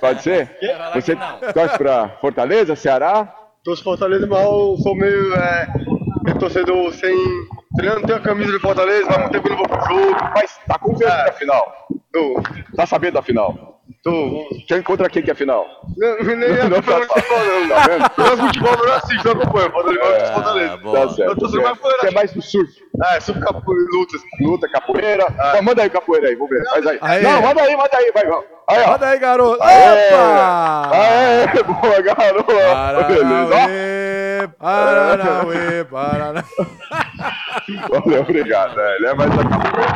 Pode 0.00 0.22
ser? 0.22 0.56
Você 0.94 1.16
torce 1.52 1.78
pra 1.78 2.08
Fortaleza, 2.20 2.76
Ceará? 2.76 3.34
Torço 3.64 3.82
Fortaleza, 3.82 4.26
mas 4.26 4.42
eu 4.44 4.76
sou 4.82 4.94
meio 4.94 5.34
é, 5.34 5.66
meio 6.24 6.38
torcedor 6.38 6.92
sem. 6.94 7.16
Eu 7.78 7.94
não 7.96 8.02
tenho 8.02 8.18
a 8.18 8.22
camisa 8.22 8.52
de 8.52 8.58
Fortaleza, 8.58 9.06
mas 9.08 9.18
muito 9.18 9.32
tempo 9.32 9.48
eu 9.48 9.50
não 9.50 9.58
vou 9.58 9.68
pro 9.68 9.80
jogo. 9.86 10.16
Mas 10.34 10.58
tá 10.66 10.78
confiante 10.78 11.24
na 11.26 11.32
final? 11.32 11.86
Tô. 12.12 12.42
Tá 12.76 12.86
sabendo 12.86 13.14
da 13.14 13.22
final? 13.22 13.80
Tô. 14.02 14.48
Quem 14.68 14.82
contra 14.82 15.08
quem 15.08 15.22
que 15.22 15.30
é 15.30 15.32
a 15.32 15.36
final? 15.36 15.66
Não, 15.96 16.16
nem 16.36 16.48
é 16.50 16.64
Não, 16.68 16.76
futebol, 16.82 17.00
tá- 17.06 17.16
não. 17.28 17.68
Tá 17.68 17.86
vendo? 17.88 18.04
Eu 18.04 18.24
gosto 18.24 18.36
de 18.36 18.46
futebol, 18.46 18.72
mas 18.78 18.86
não 18.86 18.94
assisto, 18.94 19.24
não 19.34 19.42
acompanho. 19.42 19.70
Fortaleza, 19.70 20.04
eu 20.04 20.26
de 20.26 20.32
Fortaleza. 20.34 20.78
Tá 20.78 21.08
certo. 21.14 21.30
Eu 21.30 21.36
torço 21.36 21.62
mais 21.62 21.78
Você 21.78 22.06
é 22.06 22.10
mais 22.10 22.32
do 22.32 22.42
surf? 22.42 22.81
É, 23.04 23.20
sub 23.20 23.40
capoeira, 23.40 23.84
lutas. 23.94 24.20
Luta, 24.40 24.68
capoeira. 24.68 25.24
Ó, 25.56 25.62
manda 25.62 25.82
aí 25.82 25.88
capoeira 25.88 26.28
aí, 26.28 26.34
vamos 26.34 26.50
ver. 26.50 26.62
Faz 26.68 26.86
aí. 26.86 26.98
Aê. 27.00 27.22
Não, 27.22 27.40
manda 27.40 27.62
aí, 27.62 27.76
manda 27.76 27.96
aí, 27.96 28.12
vai. 28.12 28.26
vai. 28.26 28.42
Aí, 28.68 28.82
ó. 28.82 28.88
Manda 28.90 29.08
aí, 29.08 29.18
garoto. 29.18 29.62
Aê! 29.62 30.08
Opa! 30.14 30.90
Aê, 30.92 31.62
boa, 31.64 32.02
garoto. 32.02 32.52
Beleza, 33.08 34.48
Paranauê, 34.58 35.84
Paranauê, 35.84 35.84
Paranauê. 35.84 36.44
ó. 37.90 38.00
Valeu, 38.00 38.20
obrigado. 38.22 38.78
É, 38.78 38.96
é 39.04 39.14
mais 39.14 39.30
da 39.30 39.42
capoeira. 39.42 39.92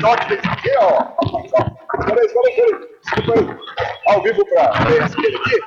Toque 0.00 0.28
desse 0.28 0.48
aqui, 0.48 0.70
ó. 0.80 1.04
Espera 1.44 2.20
aí, 2.20 2.26
espera 2.26 2.46
aí, 2.46 2.88
espera 3.02 3.38
aí. 3.38 3.56
Ao 4.14 4.22
vivo 4.22 4.44
pra 4.46 4.72
esse 5.04 5.18
aqui. 5.18 5.60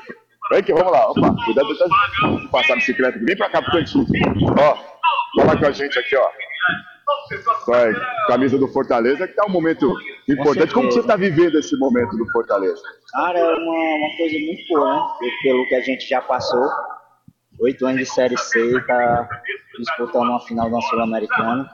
Vem 0.49 0.59
aqui, 0.59 0.73
vamos 0.73 0.91
lá. 0.91 1.09
Opa, 1.09 1.35
cuidado 1.45 1.67
de 1.73 2.47
passar 2.49 2.73
a 2.73 2.75
bicicleta. 2.77 3.19
Vem 3.19 3.37
pra 3.37 3.49
cá 3.49 3.61
pro 3.61 3.71
cantinho. 3.71 4.05
Ó, 4.59 4.77
fala 5.41 5.57
com 5.57 5.65
a 5.65 5.71
gente 5.71 5.97
aqui, 5.97 6.15
ó. 6.17 6.27
Vai, 7.67 7.93
camisa 8.27 8.57
do 8.57 8.67
Fortaleza, 8.67 9.27
que 9.27 9.33
tá 9.33 9.45
um 9.45 9.51
momento 9.51 9.93
importante. 10.27 10.73
Como 10.73 10.87
que 10.87 10.95
você 10.95 11.03
tá 11.07 11.15
vivendo 11.15 11.57
esse 11.57 11.77
momento 11.77 12.17
do 12.17 12.29
Fortaleza? 12.31 12.81
Cara, 13.13 13.39
é 13.39 13.43
uma, 13.43 13.95
uma 13.95 14.17
coisa 14.17 14.39
muito 14.39 14.67
boa, 14.69 14.93
né? 15.21 15.29
Pelo 15.43 15.67
que 15.67 15.75
a 15.75 15.81
gente 15.81 16.07
já 16.07 16.21
passou. 16.21 16.69
Oito 17.59 17.85
anos 17.85 17.99
de 17.99 18.05
Série 18.07 18.37
C, 18.37 18.81
tá 18.87 19.29
disputando 19.77 20.29
uma 20.29 20.39
final 20.41 20.69
da 20.69 20.81
Sul-Americana. 20.81 21.69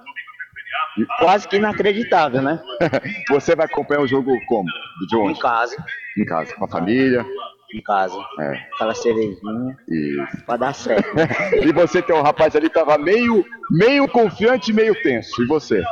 quase 1.20 1.48
que 1.48 1.56
inacreditável, 1.56 2.42
né? 2.42 2.62
Você 3.30 3.56
vai 3.56 3.66
acompanhar 3.66 4.02
o 4.02 4.08
jogo 4.08 4.32
como? 4.48 4.68
De 5.08 5.16
onde? 5.16 5.38
Em 5.38 5.42
casa. 5.42 5.78
Em 6.18 6.26
casa, 6.26 6.54
com 6.56 6.66
a 6.66 6.68
família. 6.68 7.26
Em 7.74 7.82
casa. 7.82 8.18
É. 8.40 8.54
Aquela 8.74 8.96
cervejinha. 8.96 9.78
Isso. 9.90 10.46
Pra 10.46 10.58
dar 10.58 10.74
certo. 10.74 11.10
e 11.62 11.72
você 11.74 12.02
tem 12.02 12.16
um 12.16 12.22
rapaz 12.22 12.56
ali 12.56 12.70
que 12.70 12.76
tava 12.76 12.98
meio, 12.98 13.46
meio 13.70 14.08
confiante 14.08 14.72
e 14.72 14.74
meio 14.74 14.96
tenso. 15.04 15.42
E 15.44 15.48
você? 15.48 15.84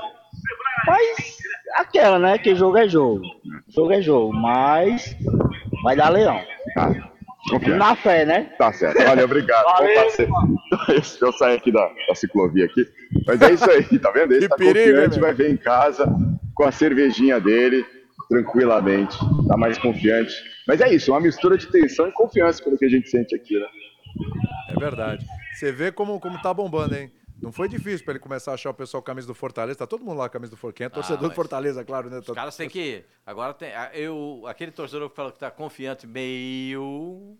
Mas 0.87 1.37
aquela, 1.75 2.17
né? 2.17 2.37
Que 2.37 2.55
jogo 2.55 2.77
é 2.77 2.87
jogo. 2.87 3.21
Jogo 3.67 3.91
é 3.91 4.01
jogo. 4.01 4.33
Mas 4.33 5.15
vai 5.83 5.95
dar 5.95 6.09
leão. 6.09 6.41
Tá. 6.73 6.93
Confiante. 7.49 7.77
Na 7.77 7.95
fé, 7.95 8.25
né? 8.25 8.49
Tá 8.57 8.73
certo. 8.73 9.03
Valeu, 9.03 9.25
obrigado. 9.25 9.65
Valeu. 9.65 10.11
Deixa 10.87 11.17
eu 11.25 11.33
sair 11.33 11.57
aqui 11.57 11.71
da, 11.71 11.87
da 12.07 12.15
ciclovia 12.15 12.65
aqui. 12.65 12.85
Mas 13.27 13.41
é 13.41 13.51
isso 13.51 13.69
aí, 13.69 13.99
tá 13.99 14.11
vendo? 14.11 14.31
Ele 14.31 14.41
Que 14.41 14.49
tá 14.49 14.55
perigo, 14.55 14.95
confiante, 14.95 15.15
hein, 15.15 15.21
vai 15.21 15.33
ver 15.33 15.51
em 15.51 15.57
casa 15.57 16.11
com 16.55 16.63
a 16.63 16.71
cervejinha 16.71 17.39
dele, 17.39 17.85
tranquilamente. 18.29 19.17
Tá 19.47 19.55
mais 19.57 19.77
confiante. 19.77 20.33
Mas 20.67 20.81
é 20.81 20.93
isso, 20.93 21.11
uma 21.11 21.19
mistura 21.19 21.57
de 21.57 21.67
tensão 21.67 22.07
e 22.07 22.11
confiança 22.11 22.63
pelo 22.63 22.77
que 22.77 22.85
a 22.85 22.89
gente 22.89 23.09
sente 23.09 23.35
aqui, 23.35 23.59
né? 23.59 23.67
É 24.69 24.79
verdade. 24.79 25.25
Você 25.53 25.71
vê 25.71 25.91
como, 25.91 26.19
como 26.19 26.41
tá 26.41 26.53
bombando, 26.53 26.95
hein? 26.95 27.11
Não 27.41 27.51
foi 27.51 27.67
difícil 27.67 28.03
pra 28.03 28.13
ele 28.13 28.19
começar 28.19 28.51
a 28.51 28.53
achar 28.53 28.69
o 28.69 28.73
pessoal 28.73 29.03
com 29.03 29.05
a 29.07 29.11
camisa 29.11 29.27
do 29.27 29.35
Fortaleza. 29.35 29.77
Tá 29.77 29.85
todo 29.85 30.03
mundo 30.03 30.17
lá 30.17 30.23
com 30.23 30.25
a 30.25 30.29
camisa 30.29 30.51
do 30.51 30.57
Fortaleza. 30.57 30.91
É 30.91 30.95
torcedor 30.95 31.29
do 31.29 31.35
Fortaleza, 31.35 31.83
claro, 31.83 32.09
né? 32.09 32.19
Os 32.19 32.27
caras 32.27 32.55
têm 32.55 32.69
que. 32.69 33.03
Agora 33.25 33.53
tem. 33.53 33.69
Eu, 33.93 34.43
aquele 34.47 34.71
torcedor 34.71 35.09
que 35.09 35.15
fala 35.15 35.31
que 35.31 35.39
tá 35.39 35.51
confiante, 35.51 36.07
meio. 36.07 37.37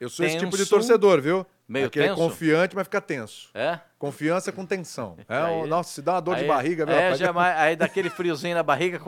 Eu 0.00 0.08
sou 0.08 0.24
esse 0.24 0.36
tipo 0.38 0.52
de 0.52 0.58
tenso, 0.58 0.70
torcedor, 0.70 1.20
viu? 1.20 1.44
Meio 1.66 1.86
Aquele 1.88 2.08
tenso? 2.08 2.20
confiante, 2.20 2.74
mas 2.76 2.84
fica 2.84 3.00
tenso. 3.00 3.50
É? 3.52 3.80
Confiança 3.98 4.52
com 4.52 4.64
tensão. 4.64 5.16
É, 5.28 5.36
Aí- 5.36 5.66
nossa, 5.66 5.92
se 5.94 6.00
dá 6.02 6.14
uma 6.14 6.20
dor 6.20 6.36
de 6.36 6.42
Aí- 6.42 6.46
barriga, 6.48 6.86
viu, 6.86 6.94
é, 6.94 7.00
rapaz? 7.10 7.18
já 7.18 7.26
é 7.26 7.60
aí 7.60 7.76
daquele 7.76 8.08
friozinho 8.10 8.54
na 8.54 8.62
barriga, 8.62 9.00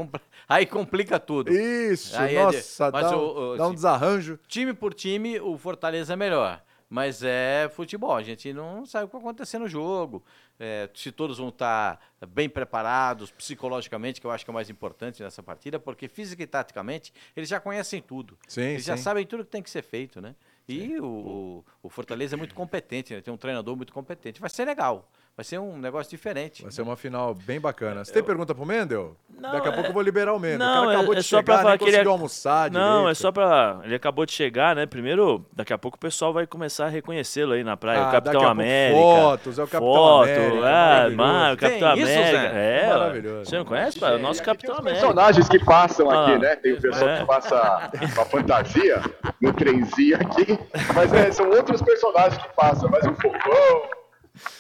aí 0.48 0.66
complica 0.66 1.18
tudo. 1.20 1.52
Isso, 1.52 2.18
Aí 2.18 2.34
é 2.34 2.46
de- 2.46 2.56
nossa, 2.56 2.90
dá, 2.90 3.16
um- 3.16 3.18
o- 3.20 3.52
o- 3.52 3.56
dá 3.56 3.68
um 3.68 3.74
desarranjo. 3.74 4.38
Time 4.48 4.74
por 4.74 4.92
time, 4.92 5.38
o 5.40 5.56
Fortaleza 5.56 6.12
é 6.12 6.16
melhor. 6.16 6.60
Mas 6.92 7.22
é 7.22 7.70
futebol, 7.72 8.16
a 8.16 8.22
gente 8.22 8.52
não 8.52 8.84
sabe 8.84 9.04
o 9.04 9.06
que 9.06 9.12
vai 9.12 9.22
acontecer 9.22 9.60
no 9.60 9.68
jogo. 9.68 10.24
É, 10.58 10.90
se 10.92 11.12
todos 11.12 11.38
vão 11.38 11.50
estar 11.50 12.00
bem 12.28 12.48
preparados 12.48 13.30
psicologicamente, 13.30 14.20
que 14.20 14.26
eu 14.26 14.30
acho 14.32 14.44
que 14.44 14.50
é 14.50 14.52
o 14.52 14.54
mais 14.54 14.68
importante 14.68 15.22
nessa 15.22 15.40
partida, 15.40 15.78
porque 15.78 16.08
física 16.08 16.42
e 16.42 16.46
taticamente 16.48 17.12
eles 17.36 17.48
já 17.48 17.60
conhecem 17.60 18.02
tudo. 18.02 18.36
Sim, 18.48 18.62
eles 18.62 18.84
já 18.84 18.96
sim. 18.96 19.04
sabem 19.04 19.24
tudo 19.24 19.44
que 19.44 19.50
tem 19.52 19.62
que 19.62 19.70
ser 19.70 19.82
feito, 19.82 20.20
né? 20.20 20.34
E 20.72 21.00
o, 21.00 21.64
o, 21.82 21.88
Fortaleza 21.88 22.36
é 22.36 22.38
muito 22.38 22.54
competente, 22.54 23.14
né? 23.14 23.20
tem 23.20 23.32
um 23.32 23.36
treinador 23.36 23.76
muito 23.76 23.92
competente. 23.92 24.40
Vai 24.40 24.50
ser 24.50 24.64
legal, 24.64 25.10
vai 25.36 25.44
ser 25.44 25.58
um 25.58 25.78
negócio 25.78 26.10
diferente. 26.10 26.62
Vai 26.62 26.70
ser 26.72 26.82
uma 26.82 26.96
final 26.96 27.34
bem 27.34 27.58
bacana. 27.60 28.04
Você 28.04 28.12
tem 28.12 28.22
pergunta 28.22 28.54
pro 28.54 28.66
Mendel? 28.66 29.16
Não, 29.38 29.52
Daqui 29.52 29.68
a 29.68 29.70
é- 29.70 29.74
pouco 29.74 29.88
eu 29.88 29.94
vou 29.94 30.02
liberar 30.02 30.34
o 30.34 30.38
Mendel. 30.38 30.58
Não, 30.58 30.82
o 30.82 30.86
cara 30.86 30.92
acabou 30.98 31.14
é, 31.14 31.16
é 31.16 31.20
de 31.20 31.26
só 31.26 31.36
chegar, 31.38 31.44
pra 31.44 31.56
falar 31.58 31.68
nem 31.70 31.78
que 31.78 31.84
ele 31.84 31.90
conseguiu 31.92 32.10
é... 32.10 32.12
almoçar 32.12 32.70
Não, 32.70 32.90
direito. 32.98 33.10
é 33.10 33.14
só 33.14 33.32
pra. 33.32 33.80
Ele 33.84 33.94
acabou 33.94 34.26
de 34.26 34.32
chegar, 34.32 34.76
né? 34.76 34.84
Primeiro, 34.84 35.46
daqui 35.50 35.72
a 35.72 35.78
pouco 35.78 35.96
o 35.96 36.00
pessoal 36.00 36.30
vai 36.34 36.46
começar 36.46 36.86
a 36.86 36.88
reconhecê-lo 36.88 37.54
aí 37.54 37.64
na 37.64 37.74
praia. 37.74 38.00
Ah, 38.00 38.02
o 38.02 38.04
daqui 38.04 38.16
a 38.16 38.20
Capitão 38.20 38.40
pouco 38.40 38.50
América. 38.50 39.00
fotos, 39.00 39.58
é 39.58 39.62
o 39.62 39.66
Capitão 39.66 39.94
foto, 39.94 40.22
América, 40.30 40.68
É, 40.68 41.08
mano, 41.10 41.54
o 41.54 41.56
Capitão 41.56 41.94
Tem 41.94 42.02
isso, 42.02 42.12
América. 42.12 42.38
Zé? 42.52 42.80
É, 42.82 42.86
Maravilhoso. 42.90 43.50
Você 43.50 43.56
não 43.58 43.64
conhece, 43.64 43.98
pai? 43.98 44.14
O 44.16 44.18
nosso 44.18 44.42
Capitão 44.42 44.74
América. 44.76 45.00
Personagens 45.00 45.48
que 45.48 45.64
passam 45.64 46.10
aqui, 46.10 46.32
Ah, 46.32 46.38
né? 46.38 46.56
Tem 46.56 46.72
o 46.74 46.80
pessoal 46.82 47.08
é. 47.10 47.18
que 47.20 47.24
passa 47.26 47.90
a 48.20 48.24
fantasia 48.26 49.00
no 49.40 49.52
trenzinho 49.54 50.16
aqui. 50.16 50.58
Mas 50.94 51.10
é, 51.14 51.32
são 51.32 51.48
outros 51.48 51.80
personagens 51.80 52.42
que 52.42 52.54
passam. 52.54 52.90
Mas 52.90 53.04
o 53.06 53.14
Fofão, 53.14 53.82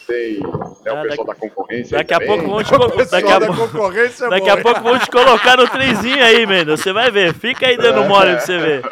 tem 0.06 0.40
né, 0.40 0.92
o 0.92 0.96
Ah, 0.96 1.02
pessoal 1.02 1.26
da 1.26 1.34
concorrência. 1.34 1.98
Daqui 1.98 2.14
a 2.14 2.20
pouco 2.20 2.48
vão 2.48 2.62
te 2.62 2.70
colocar. 2.70 3.04
Daqui, 3.10 3.32
a, 3.32 3.46
concorrência 3.46 4.24
é 4.24 4.30
daqui 4.30 4.50
a 4.50 4.56
pouco 4.56 4.80
vão 4.80 4.98
te 4.98 5.10
colocar 5.10 5.56
no 5.56 5.68
trenzinho 5.68 6.24
aí, 6.24 6.46
Mendo. 6.46 6.76
Você 6.76 6.92
vai 6.92 7.10
ver. 7.10 7.34
Fica 7.34 7.66
aí 7.66 7.76
dando 7.76 8.04
mole 8.04 8.32
pra 8.32 8.40
você 8.40 8.58
ver. 8.58 8.82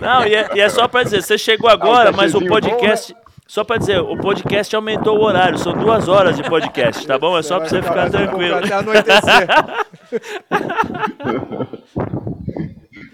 Não, 0.00 0.26
e 0.26 0.34
é, 0.34 0.50
e 0.54 0.60
é 0.60 0.68
só 0.68 0.86
pra 0.86 1.02
dizer, 1.02 1.22
você 1.22 1.36
chegou 1.36 1.68
agora, 1.68 2.12
mas 2.12 2.34
o 2.34 2.40
cachezinho 2.40 2.48
bom, 2.48 2.60
podcast. 2.60 3.16
Só 3.46 3.62
pra 3.62 3.76
dizer, 3.76 4.00
o 4.00 4.16
podcast 4.16 4.74
aumentou 4.74 5.18
o 5.18 5.22
horário, 5.22 5.58
são 5.58 5.74
duas 5.74 6.08
horas 6.08 6.36
de 6.36 6.42
podcast, 6.42 7.06
tá 7.06 7.18
bom? 7.18 7.36
É 7.36 7.42
só 7.42 7.58
pra 7.58 7.68
você 7.68 7.82
ficar 7.82 8.10
tranquilo. 8.10 8.56
Até 8.56 8.74
anoitecer. 8.74 9.46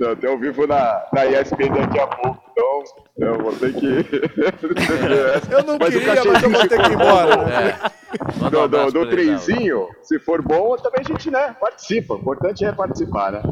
Então, 0.01 0.13
Até 0.13 0.29
ao 0.29 0.39
vivo 0.39 0.67
na, 0.67 1.05
na 1.13 1.27
ESPN 1.27 1.75
daqui 1.75 2.01
a 2.01 2.07
pouco. 2.07 2.43
Então, 2.61 2.85
eu 3.29 3.39
vou 3.39 3.57
ter 3.57 3.73
que. 3.75 3.87
Eu 5.51 5.63
não 5.65 5.79
Mas 5.79 5.95
queria, 5.95 6.25
mas 6.25 6.43
eu 6.43 6.51
vou 6.51 6.69
ter 6.69 6.83
que 6.83 6.89
ir 6.91 6.93
embora. 6.95 7.37
né? 7.45 7.69
É. 7.71 8.51
Do, 8.51 8.69
do, 8.69 8.91
do 8.93 9.09
trenzinho, 9.11 9.89
se 10.03 10.19
for 10.19 10.43
bom, 10.43 10.77
também 10.77 11.01
a 11.05 11.09
gente 11.09 11.31
né, 11.31 11.55
participa. 11.61 12.15
O 12.15 12.19
importante 12.19 12.65
é 12.65 12.73
participar, 12.73 13.33
né? 13.33 13.43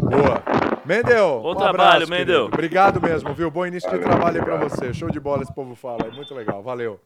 Boa. 0.00 0.42
Mendel, 0.84 1.40
Bom 1.42 1.52
um 1.52 1.56
trabalho, 1.56 2.04
abraço, 2.04 2.10
Mendel. 2.10 2.24
querido. 2.26 2.44
Obrigado 2.46 3.02
mesmo, 3.02 3.34
viu? 3.34 3.50
Bom 3.50 3.66
início 3.66 3.90
de 3.90 3.96
Valeu, 3.96 4.10
trabalho 4.10 4.38
aí 4.38 4.44
pra 4.44 4.56
você. 4.56 4.94
Show 4.94 5.10
de 5.10 5.18
bola 5.20 5.42
esse 5.42 5.52
povo 5.52 5.74
fala. 5.74 6.06
É 6.06 6.10
muito 6.10 6.32
legal. 6.34 6.62
Valeu. 6.62 7.00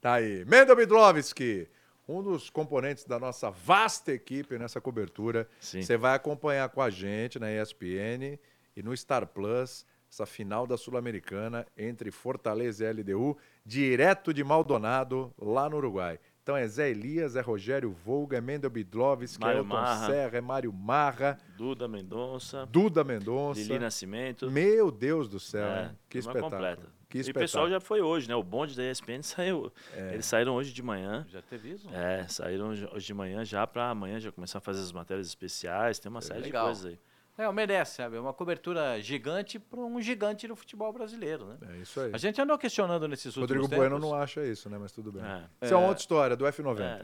Tá 0.00 0.14
aí. 0.14 0.44
Mendel 0.46 0.76
Midlovski, 0.76 1.66
um 2.06 2.22
dos 2.22 2.50
componentes 2.50 3.04
da 3.04 3.18
nossa 3.18 3.50
vasta 3.50 4.12
equipe 4.12 4.58
nessa 4.58 4.80
cobertura. 4.80 5.48
Você 5.60 5.96
vai 5.96 6.14
acompanhar 6.14 6.68
com 6.68 6.82
a 6.82 6.90
gente 6.90 7.38
na 7.38 7.50
ESPN 7.50 8.38
e 8.78 8.82
no 8.82 8.96
Star 8.96 9.26
Plus 9.26 9.84
essa 10.10 10.24
final 10.24 10.66
da 10.66 10.76
Sul-Americana 10.78 11.66
entre 11.76 12.10
Fortaleza 12.10 12.82
e 12.82 12.90
LDU, 12.92 13.36
direto 13.64 14.32
de 14.32 14.42
Maldonado, 14.42 15.34
lá 15.38 15.68
no 15.68 15.76
Uruguai. 15.76 16.18
Então 16.42 16.56
é 16.56 16.66
Zé 16.66 16.88
Elias, 16.88 17.36
é 17.36 17.42
Rogério 17.42 17.90
Volga, 17.92 18.38
é 18.38 18.40
Mendel 18.40 18.70
Bidlovski, 18.70 19.44
é 19.44 19.56
Elton 19.58 19.64
Marra. 19.68 20.06
Serra, 20.06 20.38
é 20.38 20.40
Mário 20.40 20.72
Marra, 20.72 21.36
Duda 21.58 21.86
Mendonça, 21.86 22.64
Duda 22.64 23.04
Mendonça. 23.04 23.60
Lili 23.60 23.78
Nascimento. 23.78 24.50
Meu 24.50 24.90
Deus 24.90 25.28
do 25.28 25.38
céu, 25.38 25.66
É, 25.66 25.94
que 26.08 26.16
espetáculo. 26.16 26.50
completa. 26.52 26.86
Que 27.10 27.18
E 27.18 27.20
o 27.20 27.22
espetáculo. 27.22 27.44
pessoal 27.44 27.68
já 27.68 27.80
foi 27.80 28.00
hoje, 28.00 28.28
né? 28.28 28.34
O 28.34 28.42
bonde 28.42 28.74
da 28.74 28.82
ESPN 28.90 29.20
saiu. 29.22 29.70
É. 29.94 30.14
Eles 30.14 30.24
saíram 30.24 30.54
hoje 30.54 30.72
de 30.72 30.82
manhã. 30.82 31.26
Já 31.28 31.42
teve 31.42 31.72
isso? 31.72 31.86
É, 31.90 32.26
saíram 32.28 32.68
hoje 32.68 33.06
de 33.06 33.14
manhã 33.14 33.44
já 33.44 33.66
para 33.66 33.90
amanhã 33.90 34.18
já 34.18 34.32
começar 34.32 34.56
a 34.56 34.60
fazer 34.62 34.80
as 34.80 34.92
matérias 34.92 35.26
especiais. 35.26 35.98
Tem 35.98 36.08
uma 36.10 36.22
série 36.22 36.40
Legal. 36.40 36.64
de 36.64 36.68
coisas 36.80 36.86
aí. 36.92 36.98
É, 37.38 37.52
merece, 37.52 37.96
sabe? 37.96 38.16
É 38.16 38.20
uma 38.20 38.32
cobertura 38.32 39.00
gigante 39.00 39.60
para 39.60 39.78
um 39.78 40.00
gigante 40.02 40.48
do 40.48 40.56
futebal 40.56 40.92
brasileiro, 40.92 41.46
né? 41.46 41.56
É 41.72 41.82
isso 41.82 42.00
aí. 42.00 42.10
A 42.12 42.18
gente 42.18 42.40
andou 42.40 42.58
questionando 42.58 43.06
nesses 43.06 43.26
últimos 43.36 43.42
Rodrigo 43.48 43.68
tempos. 43.68 43.78
Bueno 43.78 43.98
não 44.00 44.12
acha 44.12 44.44
isso, 44.44 44.68
né? 44.68 44.76
Mas 44.76 44.90
tudo 44.90 45.12
bem. 45.12 45.22
É. 45.22 45.42
Isso 45.64 45.72
é 45.72 45.76
uma 45.76 45.86
outra 45.86 46.00
história, 46.02 46.36
do 46.36 46.44
F90. 46.44 46.80
É, 46.80 47.02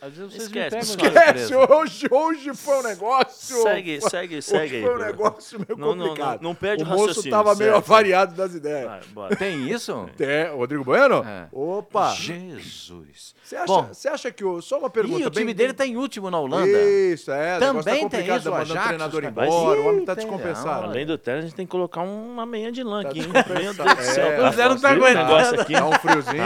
Às 0.06 0.12
vezes 0.12 0.32
vocês 0.34 0.42
Esquece, 0.44 0.76
me 0.94 1.02
pegam 1.02 1.22
Esquece, 1.24 1.54
hoje, 1.54 2.06
hoje 2.10 2.54
foi 2.54 2.78
um 2.80 2.82
negócio. 2.82 3.62
Segue, 3.62 4.00
segue, 4.02 4.34
hoje 4.36 4.42
segue 4.42 4.76
aí, 4.76 4.82
Foi 4.82 4.94
um 4.94 4.98
negócio 4.98 5.58
meio 5.58 5.78
Não, 5.78 5.94
não, 5.94 6.08
complicado. 6.08 6.42
não- 6.42 6.50
não 6.50 6.54
perde 6.54 6.82
o 6.84 6.86
o 6.86 6.90
moço 6.90 7.06
raciocínio, 7.06 7.30
tava 7.30 7.54
meio 7.54 7.72
certo. 7.72 7.84
avariado 7.86 8.34
das 8.34 8.54
ideias. 8.54 9.06
Bora. 9.06 9.34
Tem 9.40 9.70
isso? 9.70 10.06
É, 10.18 10.50
o 10.50 10.58
Rodrigo 10.58 10.84
Bueno? 10.84 11.24
É. 11.24 11.48
Opa! 11.50 12.10
Jesus. 12.14 13.34
Você 13.42 13.56
acha, 13.56 13.66
Bom, 13.66 13.86
você 13.88 14.08
acha 14.08 14.30
que 14.30 14.44
o. 14.44 14.60
Só 14.60 14.78
uma 14.78 14.90
pergunta. 14.90 15.22
Ih, 15.22 15.26
o 15.26 15.30
time 15.30 15.46
bem- 15.46 15.54
dele 15.54 15.72
tá 15.72 15.86
em 15.86 15.96
último 15.96 16.30
na 16.30 16.38
Holanda. 16.38 16.66
Isso, 16.70 17.30
é. 17.32 17.58
Também 17.58 17.82
tá 17.82 17.90
tem 17.90 18.02
complicado, 18.02 18.38
isso, 18.40 18.50
tá 18.50 18.56
o 18.56 18.60
Ajax, 18.60 19.29
embora, 19.30 19.48
caras- 19.50 19.84
o 19.84 19.88
homem 19.88 20.04
tá 20.04 20.14
descompensado. 20.14 20.84
Além 20.84 21.06
do 21.06 21.16
tênis, 21.18 21.44
a 21.44 21.46
gente 21.48 21.56
tem 21.56 21.66
que 21.66 21.70
colocar 21.70 22.02
uma 22.02 22.44
meia 22.46 22.70
de 22.70 22.82
lã 22.82 23.02
Tá 23.02 23.08
aqui. 23.08 23.20
hein? 23.20 23.26
Meu 23.32 23.74
Deus 23.74 23.94
do 23.96 24.02
céu. 24.02 24.26
É, 24.26 24.36
tá 24.36 24.48
o 24.48 24.52
Zé 24.52 24.68
não 24.68 24.80
tá 24.80 24.90
aguentando. 24.90 25.26
negócio 25.26 25.60
aqui. 25.60 25.72
Dá 25.72 25.86
um 25.86 25.92
friozinho. 25.92 26.42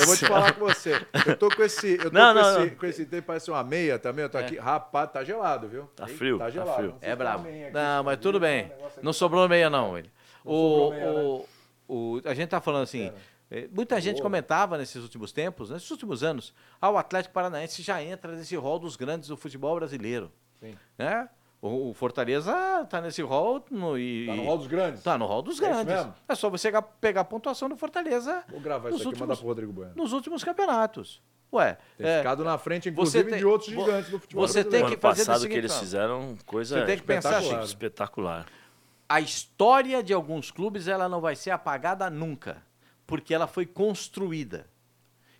Eu 0.00 0.06
vou 0.06 0.16
te 0.16 0.26
falar 0.26 0.46
céu. 0.46 0.54
com 0.54 0.64
você. 0.66 1.06
Eu 1.26 1.36
tô 1.36 1.48
com 1.54 1.62
esse. 1.62 1.92
Eu 1.94 2.10
tô 2.10 2.18
Não, 2.18 2.34
com, 2.34 2.40
não, 2.40 2.50
esse, 2.62 2.70
não. 2.70 2.76
com 2.76 2.86
esse 2.86 3.06
tempo, 3.06 3.26
parece 3.26 3.50
uma 3.50 3.62
meia 3.64 3.98
também. 3.98 4.22
Eu 4.24 4.28
tô 4.30 4.38
aqui. 4.38 4.56
Rapaz, 4.58 5.10
tá 5.12 5.22
gelado, 5.24 5.68
viu? 5.68 5.84
Tá 5.94 6.06
frio, 6.06 6.38
Tá 6.38 6.44
tá 6.46 6.50
gelado. 6.50 6.76
frio. 6.76 6.94
É 7.00 7.14
brabo. 7.16 7.46
Não, 7.72 8.04
mas 8.04 8.18
tudo 8.18 8.40
bem. 8.40 8.72
Não 9.02 9.12
sobrou 9.12 9.48
meia, 9.48 9.68
não, 9.70 9.96
ele. 9.98 10.10
O, 10.44 10.90
meia, 10.90 11.10
o, 11.12 11.46
o, 11.88 12.20
a 12.24 12.32
gente 12.34 12.48
tá 12.48 12.60
falando 12.60 12.82
assim. 12.84 13.10
eh, 13.50 13.68
Muita 13.72 14.00
gente 14.00 14.22
comentava 14.22 14.78
nesses 14.78 15.02
últimos 15.02 15.32
tempos, 15.32 15.70
nesses 15.70 15.90
últimos 15.90 16.22
anos, 16.22 16.54
ah, 16.80 16.90
o 16.90 16.96
Atlético 16.96 17.34
Paranaense 17.34 17.82
já 17.82 18.02
entra 18.02 18.32
nesse 18.32 18.54
rol 18.56 18.78
dos 18.78 18.94
grandes 18.96 19.28
do 19.28 19.36
futebol 19.36 19.74
brasileiro. 19.76 20.30
Sim. 20.60 20.74
Né? 20.96 21.28
O, 21.60 21.90
o 21.90 21.94
Fortaleza 21.94 22.52
tá 22.88 23.00
nesse 23.00 23.22
rol 23.22 23.64
no, 23.70 23.98
e, 23.98 24.26
Tá 24.26 24.34
no 24.34 24.44
hol 24.46 24.58
dos 24.58 24.66
grandes? 24.66 25.02
Tá 25.02 25.16
no 25.18 25.26
rol 25.26 25.42
dos 25.42 25.60
É 25.60 25.64
isso 25.64 25.72
grandes. 25.72 25.94
mesmo? 25.94 26.14
É 26.28 26.34
só 26.34 26.50
você 26.50 26.70
ga- 26.70 26.82
pegar 26.82 27.22
a 27.22 27.24
pontuação 27.24 27.68
do 27.68 27.76
Fortaleza 27.76 28.44
Vou 28.48 28.60
gravar 28.60 28.90
nos 28.90 29.00
isso 29.00 29.08
aqui 29.08 29.16
e 29.16 29.20
mandar 29.20 29.32
últimos, 29.32 29.38
pro 29.40 29.48
Rodrigo 29.48 29.72
Bueno. 29.72 29.92
nos 29.96 30.12
últimos 30.12 30.44
campeonatos. 30.44 31.22
Ué, 31.52 31.78
Tem 31.96 32.06
é, 32.06 32.18
ficado 32.18 32.44
na 32.44 32.58
frente, 32.58 32.84
você 32.84 32.90
inclusive, 32.90 33.30
tem- 33.30 33.38
de 33.38 33.44
outros 33.46 33.70
gigantes 33.70 34.10
do 34.10 34.18
futebol 34.20 34.46
você 34.46 34.62
tem 34.64 34.80
brasileiro. 34.80 34.84
O 34.84 34.86
ano 34.88 34.96
que 34.96 35.00
fazer 35.02 35.22
do 35.22 35.26
passado 35.26 35.36
que 35.36 35.42
seguinte, 35.48 35.58
eles 35.58 35.72
ó. 35.76 35.78
fizeram 35.80 36.36
coisa 36.44 36.78
Você 36.80 36.86
tem 36.86 36.96
que 36.98 37.02
pensar 37.04 37.30
assim, 37.38 37.38
espetacular. 37.60 37.64
espetacular. 37.64 38.46
a 39.08 39.20
história 39.20 40.02
de 40.02 40.12
alguns 40.12 40.50
clubes 40.50 40.88
ela 40.88 41.08
não 41.08 41.20
vai 41.20 41.34
ser 41.36 41.52
apagada 41.52 42.10
nunca, 42.10 42.62
porque 43.06 43.32
ela 43.32 43.46
foi 43.46 43.64
construída. 43.64 44.66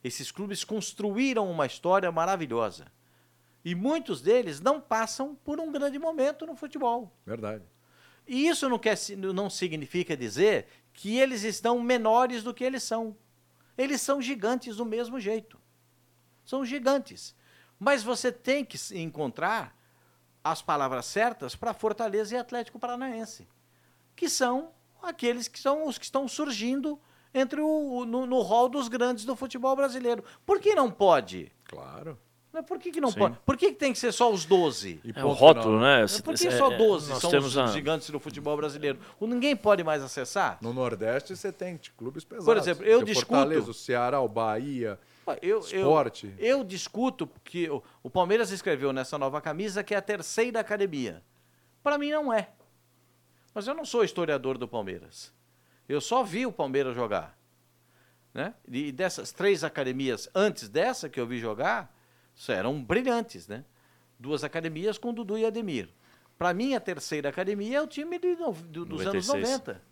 Esses 0.03 0.31
clubes 0.31 0.63
construíram 0.65 1.51
uma 1.51 1.67
história 1.67 2.11
maravilhosa. 2.13 2.87
E 3.67 3.75
muitos 3.75 4.21
deles 4.21 4.61
não 4.61 4.81
passam 4.81 5.35
por 5.35 5.59
um 5.59 5.73
grande 5.73 5.99
momento 5.99 6.47
no 6.47 6.55
futebol. 6.55 7.13
Verdade. 7.27 7.65
E 8.25 8.47
isso 8.47 8.69
não, 8.69 8.79
quer, 8.79 8.97
não 9.35 9.51
significa 9.51 10.17
dizer 10.17 10.69
que 10.93 11.19
eles 11.19 11.43
estão 11.43 11.81
menores 11.81 12.45
do 12.45 12.55
que 12.55 12.63
eles 12.63 12.85
são. 12.85 13.17
Eles 13.77 14.01
são 14.01 14.23
gigantes 14.23 14.77
do 14.77 14.85
mesmo 14.85 15.19
jeito. 15.19 15.61
São 16.45 16.65
gigantes. 16.65 17.35
Mas 17.77 18.05
você 18.05 18.31
tem 18.31 18.65
que 18.65 18.79
encontrar 18.97 19.77
as 20.45 20.63
palavras 20.63 21.07
certas 21.07 21.57
para 21.57 21.75
Fortaleza 21.75 22.37
e 22.37 22.39
Atlético 22.39 22.79
Paranaense, 22.79 23.49
que 24.15 24.29
são 24.29 24.71
aqueles 25.03 25.49
que 25.49 25.59
são 25.59 25.89
os 25.89 25.99
que 25.99 26.05
estão 26.05 26.29
surgindo 26.29 27.01
entre 27.35 27.61
o, 27.61 28.05
no, 28.05 28.27
no 28.27 28.43
hall 28.43 28.69
dos 28.69 28.87
grandes 28.87 29.25
do 29.25 29.35
futebol 29.35 29.75
brasileiro. 29.75 30.23
Por 30.47 30.61
que 30.61 30.73
não 30.73 30.89
pode? 30.89 31.51
Claro. 31.65 32.17
Mas 32.57 32.65
por 32.65 32.79
que, 32.79 32.91
que 32.91 33.03
não 33.03 33.11
Sim. 33.11 33.19
pode? 33.19 33.39
Por 33.45 33.55
que, 33.55 33.67
que 33.71 33.75
tem 33.79 33.93
que 33.93 33.99
ser 33.99 34.11
só 34.13 34.33
os 34.33 34.47
12? 34.47 34.99
É 35.15 35.23
o 35.23 35.29
rótulo, 35.33 35.79
né? 35.79 36.07
Por 36.25 36.35
que 36.35 36.49
É, 36.49 36.51
só 36.51 36.73
é, 36.73 36.79
12 36.79 37.11
nós 37.11 37.21
são 37.21 37.31
temos 37.31 37.49
os 37.49 37.59
a- 37.59 37.67
gigantes 37.67 38.09
do 38.09 38.19
futebol 38.19 38.57
brasileiro? 38.57 38.99
O 39.21 39.27
Ninguém 39.27 39.55
pode 39.55 39.85
mais 39.85 40.03
acessar? 40.03 40.57
No 40.63 40.73
Nordeste 40.73 41.37
você 41.37 41.53
tem 41.53 41.79
clubes 41.99 42.25
pesados. 42.25 42.47
Por 42.47 42.57
exemplo, 42.57 42.83
eu 42.87 43.03
discuto- 43.03 43.27
Fortaleza, 43.37 43.71
o 43.71 43.75
Ceará, 43.75 44.23
o 44.23 44.29
Bahia, 44.29 44.99
Eu, 45.43 45.59
Esporte. 45.59 46.35
Eu, 46.39 46.61
eu 46.61 46.65
discuto 46.65 47.29
que 47.45 47.69
o, 47.69 47.83
o 48.03 48.09
Palmeiras 48.09 48.51
escreveu 48.51 48.91
nessa 48.91 49.19
nova 49.19 49.39
camisa 49.43 49.85
que 49.85 49.93
é 49.93 49.99
a 49.99 50.03
terceira 50.03 50.59
academia. 50.59 51.23
Para 51.83 51.99
mim 51.99 52.11
não 52.11 52.33
é. 52.33 52.49
Mas 53.53 53.67
eu 53.67 53.75
não 53.75 53.85
sou 53.85 54.03
historiador 54.03 54.57
do 54.57 54.67
Palmeiras. 54.67 55.31
Eu 55.87 56.01
só 56.01 56.23
vi 56.25 56.47
o 56.47 56.53
Palmeiras 56.53 56.95
jogar. 56.95 57.37
Né? 58.33 58.55
E 58.67 58.91
dessas 58.93 59.31
três 59.31 59.63
academias 59.63 60.27
antes 60.35 60.71
dessa 60.71 61.07
que 61.07 61.21
eu 61.21 61.27
vi 61.27 61.39
jogar, 61.39 61.95
eram 62.49 62.83
brilhantes, 62.83 63.49
né? 63.49 63.65
Duas 64.19 64.45
academias 64.45 64.99
com 64.99 65.13
Dudu 65.13 65.37
e 65.39 65.45
Ademir. 65.47 65.89
Para 66.39 66.53
mim, 66.53 66.75
a 66.75 66.81
terceira 66.81 67.29
academia 67.31 67.79
é 67.79 67.83
o 67.83 67.87
time 67.87 68.19
de 68.19 68.35
do- 68.37 68.85
dos 68.85 69.01
anos 69.07 69.27
96. 69.27 69.43
90. 69.51 69.83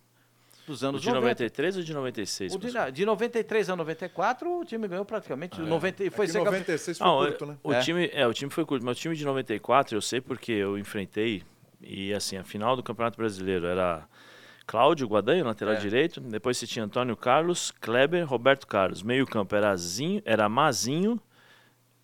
Dos 0.67 0.83
O 0.83 0.87
anos 0.87 1.01
de 1.03 1.09
90. 1.09 1.21
93 1.21 1.77
ou 1.77 1.83
de 1.83 1.93
96? 1.95 2.55
O 2.55 2.59
de, 2.59 2.93
de 2.93 3.05
93 3.05 3.69
a 3.71 3.77
94, 3.77 4.61
o 4.61 4.65
time 4.65 4.89
ganhou 4.89 5.05
praticamente. 5.05 5.61
90, 5.61 6.05
e 6.05 6.11
foi 6.11 6.25
É 6.25 6.27
que 6.27 6.33
ser 6.33 6.39
campe- 6.39 6.51
96 6.53 6.99
foi 6.99 7.07
Não, 7.07 7.19
curto, 7.19 7.47
né? 7.47 7.57
O 7.63 7.73
É. 7.73 7.81
time, 7.81 8.11
é, 8.13 8.27
o 8.27 8.33
time 8.33 8.51
foi 8.51 8.65
curto, 8.65 8.85
mas 8.85 8.97
o 8.97 9.01
time 9.01 9.15
de 9.15 9.25
94 9.25 9.97
eu 9.97 10.01
sei 10.03 10.21
porque 10.23 10.53
eu 10.53 10.79
enfrentei 10.79 11.43
e 11.83 12.15
assim, 12.15 12.39
a 12.39 12.45
final 12.45 12.77
do 12.77 12.83
Campeonato 12.83 13.19
Brasileiro 13.19 13.67
era 13.67 14.09
Cláudio 14.67 15.07
Guadanho, 15.07 15.45
lateral 15.45 15.75
É. 15.75 15.77
direito, 15.77 16.19
depois 16.21 16.57
você 16.57 16.67
tinha 16.67 16.85
Antônio 16.87 17.15
Carlos, 17.15 17.71
Kleber, 17.71 18.27
Roberto 18.27 18.67
Carlos. 18.67 19.03
Meio-campo 19.03 19.55
era 19.55 19.77
Zinho, 19.77 20.23
era 20.25 20.49
Mazinho, 20.49 21.21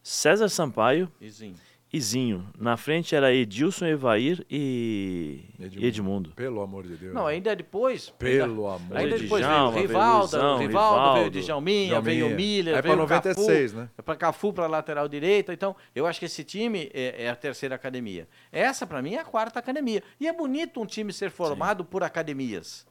César 0.03 0.49
Sampaio 0.49 1.11
Izinho. 1.21 1.55
e 1.93 2.01
Zinho. 2.01 2.49
Na 2.59 2.77
frente 2.77 3.15
era 3.15 3.33
Edilson, 3.35 3.87
Evair 3.87 4.45
e 4.51 5.45
Edmundo. 5.59 5.87
Edmundo. 5.87 6.31
Pelo 6.35 6.61
amor 6.63 6.87
de 6.87 6.97
Deus. 6.97 7.15
Não, 7.15 7.27
ainda 7.27 7.55
depois. 7.55 8.11
Pelo 8.11 8.69
ainda, 8.71 8.85
amor 8.85 8.97
Ainda 8.97 9.17
de 9.17 9.23
depois 9.25 9.45
Djalma, 9.45 9.73
veio 9.73 9.85
o 9.85 9.89
veio 9.89 9.89
Rivaldo, 9.89 10.21
Luizão, 10.21 10.55
o 10.55 10.59
Rivaldo, 10.59 10.95
veio 10.97 11.05
o 11.05 11.17
Rivaldo, 11.17 11.41
Djalminha, 11.41 12.01
veio 12.01 12.25
o 12.25 12.29
Djalminha. 12.29 12.37
Miller, 12.37 12.77
Aí 12.77 12.83
veio 12.83 12.95
pra 12.97 13.05
o 13.05 13.07
Cafu, 13.09 13.25
96, 13.41 13.73
né? 13.75 13.89
Para 14.05 14.17
Cafu 14.17 14.53
para 14.53 14.67
lateral 14.67 15.09
direita. 15.09 15.53
Então, 15.53 15.77
eu 15.95 16.07
acho 16.07 16.19
que 16.19 16.27
esse 16.27 16.45
time 16.45 16.91
é, 16.95 17.25
é 17.25 17.29
a 17.31 17.37
terceira 17.37 17.75
academia. 17.75 18.29
Essa, 18.51 18.87
para 18.87 19.03
mim, 19.03 19.15
é 19.15 19.21
a 19.21 19.25
quarta 19.25 19.59
academia. 19.59 20.03
E 20.19 20.27
é 20.27 20.33
bonito 20.33 20.81
um 20.81 20.87
time 20.87 21.13
ser 21.13 21.31
formado 21.31 21.85
por 21.85 22.03
academias. 22.03 22.87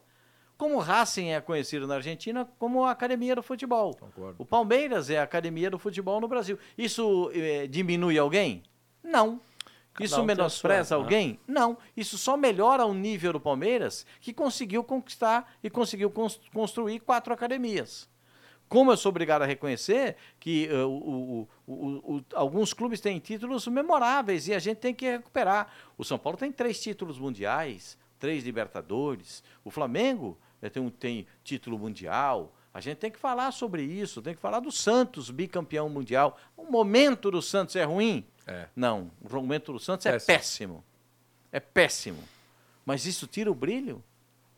Como 0.60 0.76
o 0.76 0.78
Racing 0.78 1.28
é 1.30 1.40
conhecido 1.40 1.86
na 1.86 1.94
Argentina 1.94 2.46
como 2.58 2.84
a 2.84 2.90
academia 2.90 3.34
do 3.34 3.42
futebol. 3.42 3.94
Concordo. 3.94 4.34
O 4.38 4.44
Palmeiras 4.44 5.08
é 5.08 5.18
a 5.18 5.22
academia 5.22 5.70
do 5.70 5.78
futebol 5.78 6.20
no 6.20 6.28
Brasil. 6.28 6.58
Isso 6.76 7.30
eh, 7.32 7.66
diminui 7.66 8.18
alguém? 8.18 8.62
Não. 9.02 9.40
Cada 9.94 10.04
Isso 10.04 10.20
um 10.20 10.24
menospreza 10.26 10.94
né? 10.98 11.02
alguém? 11.02 11.40
Não. 11.48 11.78
Isso 11.96 12.18
só 12.18 12.36
melhora 12.36 12.84
o 12.84 12.92
nível 12.92 13.32
do 13.32 13.40
Palmeiras, 13.40 14.04
que 14.20 14.34
conseguiu 14.34 14.84
conquistar 14.84 15.50
e 15.64 15.70
conseguiu 15.70 16.10
cons- 16.10 16.38
construir 16.52 17.00
quatro 17.00 17.32
academias. 17.32 18.06
Como 18.68 18.92
eu 18.92 18.98
sou 18.98 19.08
obrigado 19.08 19.40
a 19.40 19.46
reconhecer 19.46 20.16
que 20.38 20.66
eh, 20.70 20.84
o- 20.84 21.48
o- 21.66 21.74
o- 22.18 22.24
alguns 22.34 22.74
clubes 22.74 23.00
têm 23.00 23.18
títulos 23.18 23.66
memoráveis 23.66 24.46
e 24.46 24.52
a 24.52 24.58
gente 24.58 24.76
tem 24.76 24.92
que 24.94 25.10
recuperar. 25.10 25.72
O 25.96 26.04
São 26.04 26.18
Paulo 26.18 26.36
tem 26.36 26.52
três 26.52 26.78
títulos 26.82 27.18
mundiais, 27.18 27.96
três 28.18 28.44
Libertadores. 28.44 29.42
O 29.64 29.70
Flamengo 29.70 30.36
tem, 30.68 30.82
um, 30.82 30.90
tem 30.90 31.26
título 31.42 31.78
mundial. 31.78 32.52
A 32.74 32.80
gente 32.80 32.98
tem 32.98 33.10
que 33.10 33.18
falar 33.18 33.50
sobre 33.52 33.82
isso, 33.82 34.20
tem 34.20 34.34
que 34.34 34.40
falar 34.40 34.60
do 34.60 34.70
Santos, 34.70 35.30
bicampeão 35.30 35.88
mundial. 35.88 36.36
O 36.56 36.64
momento 36.64 37.30
do 37.30 37.40
Santos 37.40 37.74
é 37.76 37.84
ruim? 37.84 38.24
É. 38.46 38.66
Não, 38.76 39.10
o 39.22 39.32
momento 39.34 39.72
do 39.72 39.78
Santos 39.78 40.04
é 40.06 40.12
Péssimo. 40.12 40.36
péssimo. 40.36 40.84
É 41.52 41.60
péssimo. 41.60 42.22
Mas 42.84 43.06
isso 43.06 43.26
tira 43.26 43.50
o 43.50 43.54
brilho? 43.54 44.02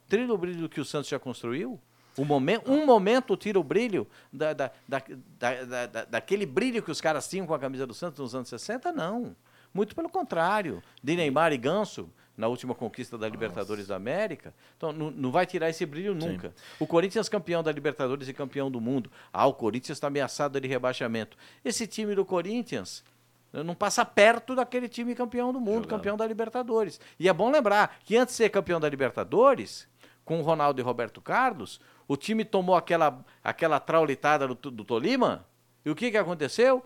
Tira 0.09 0.33
o 0.33 0.37
brilho 0.37 0.62
do 0.62 0.69
que 0.69 0.81
o 0.81 0.85
Santos 0.85 1.09
já 1.09 1.19
construiu? 1.19 1.79
Um 2.19 2.25
momento, 2.27 2.71
um 2.71 2.85
momento 2.85 3.35
tira 3.38 3.59
o 3.59 3.65
brilho 3.65 4.07
da, 4.31 4.53
da, 4.53 4.71
da- 4.87 5.03
da- 5.38 5.87
da- 5.87 6.05
daquele 6.05 6.45
brilho 6.45 6.83
que 6.83 6.91
os 6.91 7.01
caras 7.01 7.27
tinham 7.29 7.47
com 7.47 7.55
a 7.55 7.59
camisa 7.59 7.87
do 7.87 7.95
Santos 7.95 8.19
nos 8.21 8.35
anos 8.35 8.49
60? 8.51 8.93
Não. 8.93 9.35
Muito 9.73 9.95
pelo 9.97 10.11
contrário. 10.11 10.83
De 11.03 11.17
Neymar 11.17 11.53
e 11.55 11.57
Ganso, 11.57 12.11
na 12.42 12.48
última 12.48 12.74
conquista 12.74 13.16
da 13.16 13.28
Libertadores 13.28 13.87
da 13.87 13.94
América. 13.94 14.52
Então, 14.76 14.92
não, 14.92 15.12
não 15.12 15.31
vai 15.31 15.46
tirar 15.46 15.70
esse 15.70 15.87
brilho 15.87 16.12
nunca. 16.12 16.52
O 16.81 16.88
Corinthians 16.88 17.28
campeão 17.28 17.62
da 17.62 17.70
Libertadores 17.70 18.26
e 18.26 18.35
campeão 18.35 18.68
do 18.68 18.81
mundo. 18.81 19.09
Ah, 19.33 19.46
o 19.46 19.55
Corinthians 19.55 19.96
está 19.96 20.09
ameaçado 20.09 20.61
de 20.61 20.66
rebaixamento. 20.66 21.37
Esse 21.64 21.87
time 21.87 22.16
do 22.16 22.24
Corinthians 22.24 23.05
não 23.52 23.76
passa 23.76 24.05
perto 24.05 24.57
daquele 24.57 24.88
time 24.88 25.14
campeão 25.14 25.52
do 25.52 25.61
mundo, 25.61 25.87
campeão 25.87 26.16
da 26.16 26.26
Libertadores. 26.26 27.00
E 27.16 27.28
é 27.28 27.33
bom 27.33 27.48
lembrar 27.48 28.00
que 28.05 28.16
antes 28.16 28.35
de 28.35 28.38
ser 28.38 28.48
campeão 28.48 28.81
da 28.81 28.88
Libertadores, 28.88 29.87
com 30.24 30.40
o 30.40 30.42
Ronaldo 30.42 30.81
e 30.81 30.83
Roberto 30.83 31.20
Carlos, 31.20 31.81
o 32.09 32.16
time 32.16 32.44
tomou 32.44 32.74
aquela, 32.74 33.24
aquela 33.44 33.78
traulitada 33.78 34.48
do, 34.48 34.55
do 34.55 34.85
Tolima, 34.85 35.46
e 35.85 35.90
o 35.90 35.94
que, 35.94 36.11
que 36.11 36.16
aconteceu? 36.16 36.85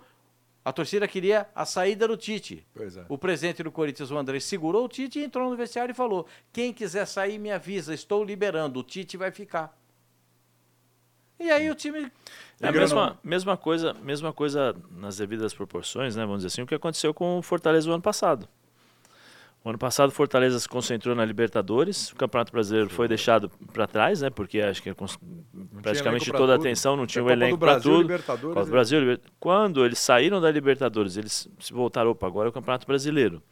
A 0.67 0.73
torcida 0.73 1.07
queria 1.07 1.47
a 1.55 1.65
saída 1.65 2.09
do 2.09 2.17
Tite. 2.17 2.67
Pois 2.75 2.97
é. 2.97 3.07
O 3.09 3.17
presidente 3.17 3.63
do 3.63 3.71
Corinthians, 3.71 4.11
o 4.11 4.19
André, 4.19 4.41
segurou 4.41 4.87
o 4.87 4.89
Tite 4.89 5.21
e 5.21 5.23
entrou 5.23 5.49
no 5.49 5.57
vestiário 5.57 5.93
e 5.93 5.95
falou: 5.95 6.27
quem 6.53 6.73
quiser 6.73 7.07
sair, 7.07 7.39
me 7.39 7.53
avisa, 7.53 7.95
estou 7.95 8.25
liberando, 8.25 8.81
o 8.81 8.83
Tite 8.83 9.17
vai 9.17 9.31
ficar. 9.31 9.79
E 11.39 11.53
aí 11.53 11.71
o 11.71 11.75
time. 11.77 12.11
É 12.61 12.67
a 12.67 12.73
mesma, 12.73 13.17
mesma, 13.23 13.57
coisa, 13.57 13.95
mesma 13.95 14.33
coisa 14.33 14.75
nas 14.91 15.19
devidas 15.19 15.55
proporções, 15.55 16.17
né? 16.17 16.23
Vamos 16.27 16.39
dizer 16.39 16.49
assim, 16.49 16.63
o 16.63 16.67
que 16.67 16.75
aconteceu 16.75 17.15
com 17.15 17.39
o 17.39 17.43
Fortaleza 17.43 17.89
o 17.89 17.93
ano 17.93 18.03
passado. 18.03 18.49
O 19.65 19.69
ano 19.69 19.79
passado 19.79 20.13
Fortaleza 20.13 20.61
se 20.61 20.69
concentrou 20.69 21.15
na 21.15 21.25
Libertadores, 21.25 22.13
o 22.13 22.17
Campeonato 22.17 22.53
Brasileiro 22.53 22.89
foi 22.89 23.09
deixado 23.09 23.51
para 23.73 23.87
trás, 23.89 24.21
né? 24.21 24.31
Porque 24.31 24.61
acho 24.61 24.81
que 24.81 24.95
praticamente 25.83 26.31
toda 26.31 26.53
a 26.53 26.57
atenção 26.57 26.97
não 26.97 27.05
tinha 27.05 27.23
É 27.23 27.25
o 27.25 27.31
elenco 27.31 27.59
para 27.59 27.81
tudo. 27.81 28.03
Libertadores, 28.03 28.55
Copa 28.55 28.65
do 28.65 28.69
é. 28.69 28.71
Brasil, 28.71 29.19
Quando 29.41 29.85
eles 29.85 29.99
saíram 29.99 30.41
da 30.41 30.51
Libertadores, 30.53 31.17
eles 31.17 31.49
se 31.59 31.73
voltaram 31.73 32.15
para 32.15 32.29
agora 32.29 32.49
é 32.49 32.51
o 32.51 32.53
Campeonato 32.53 32.87
Brasileiro. 32.87 33.43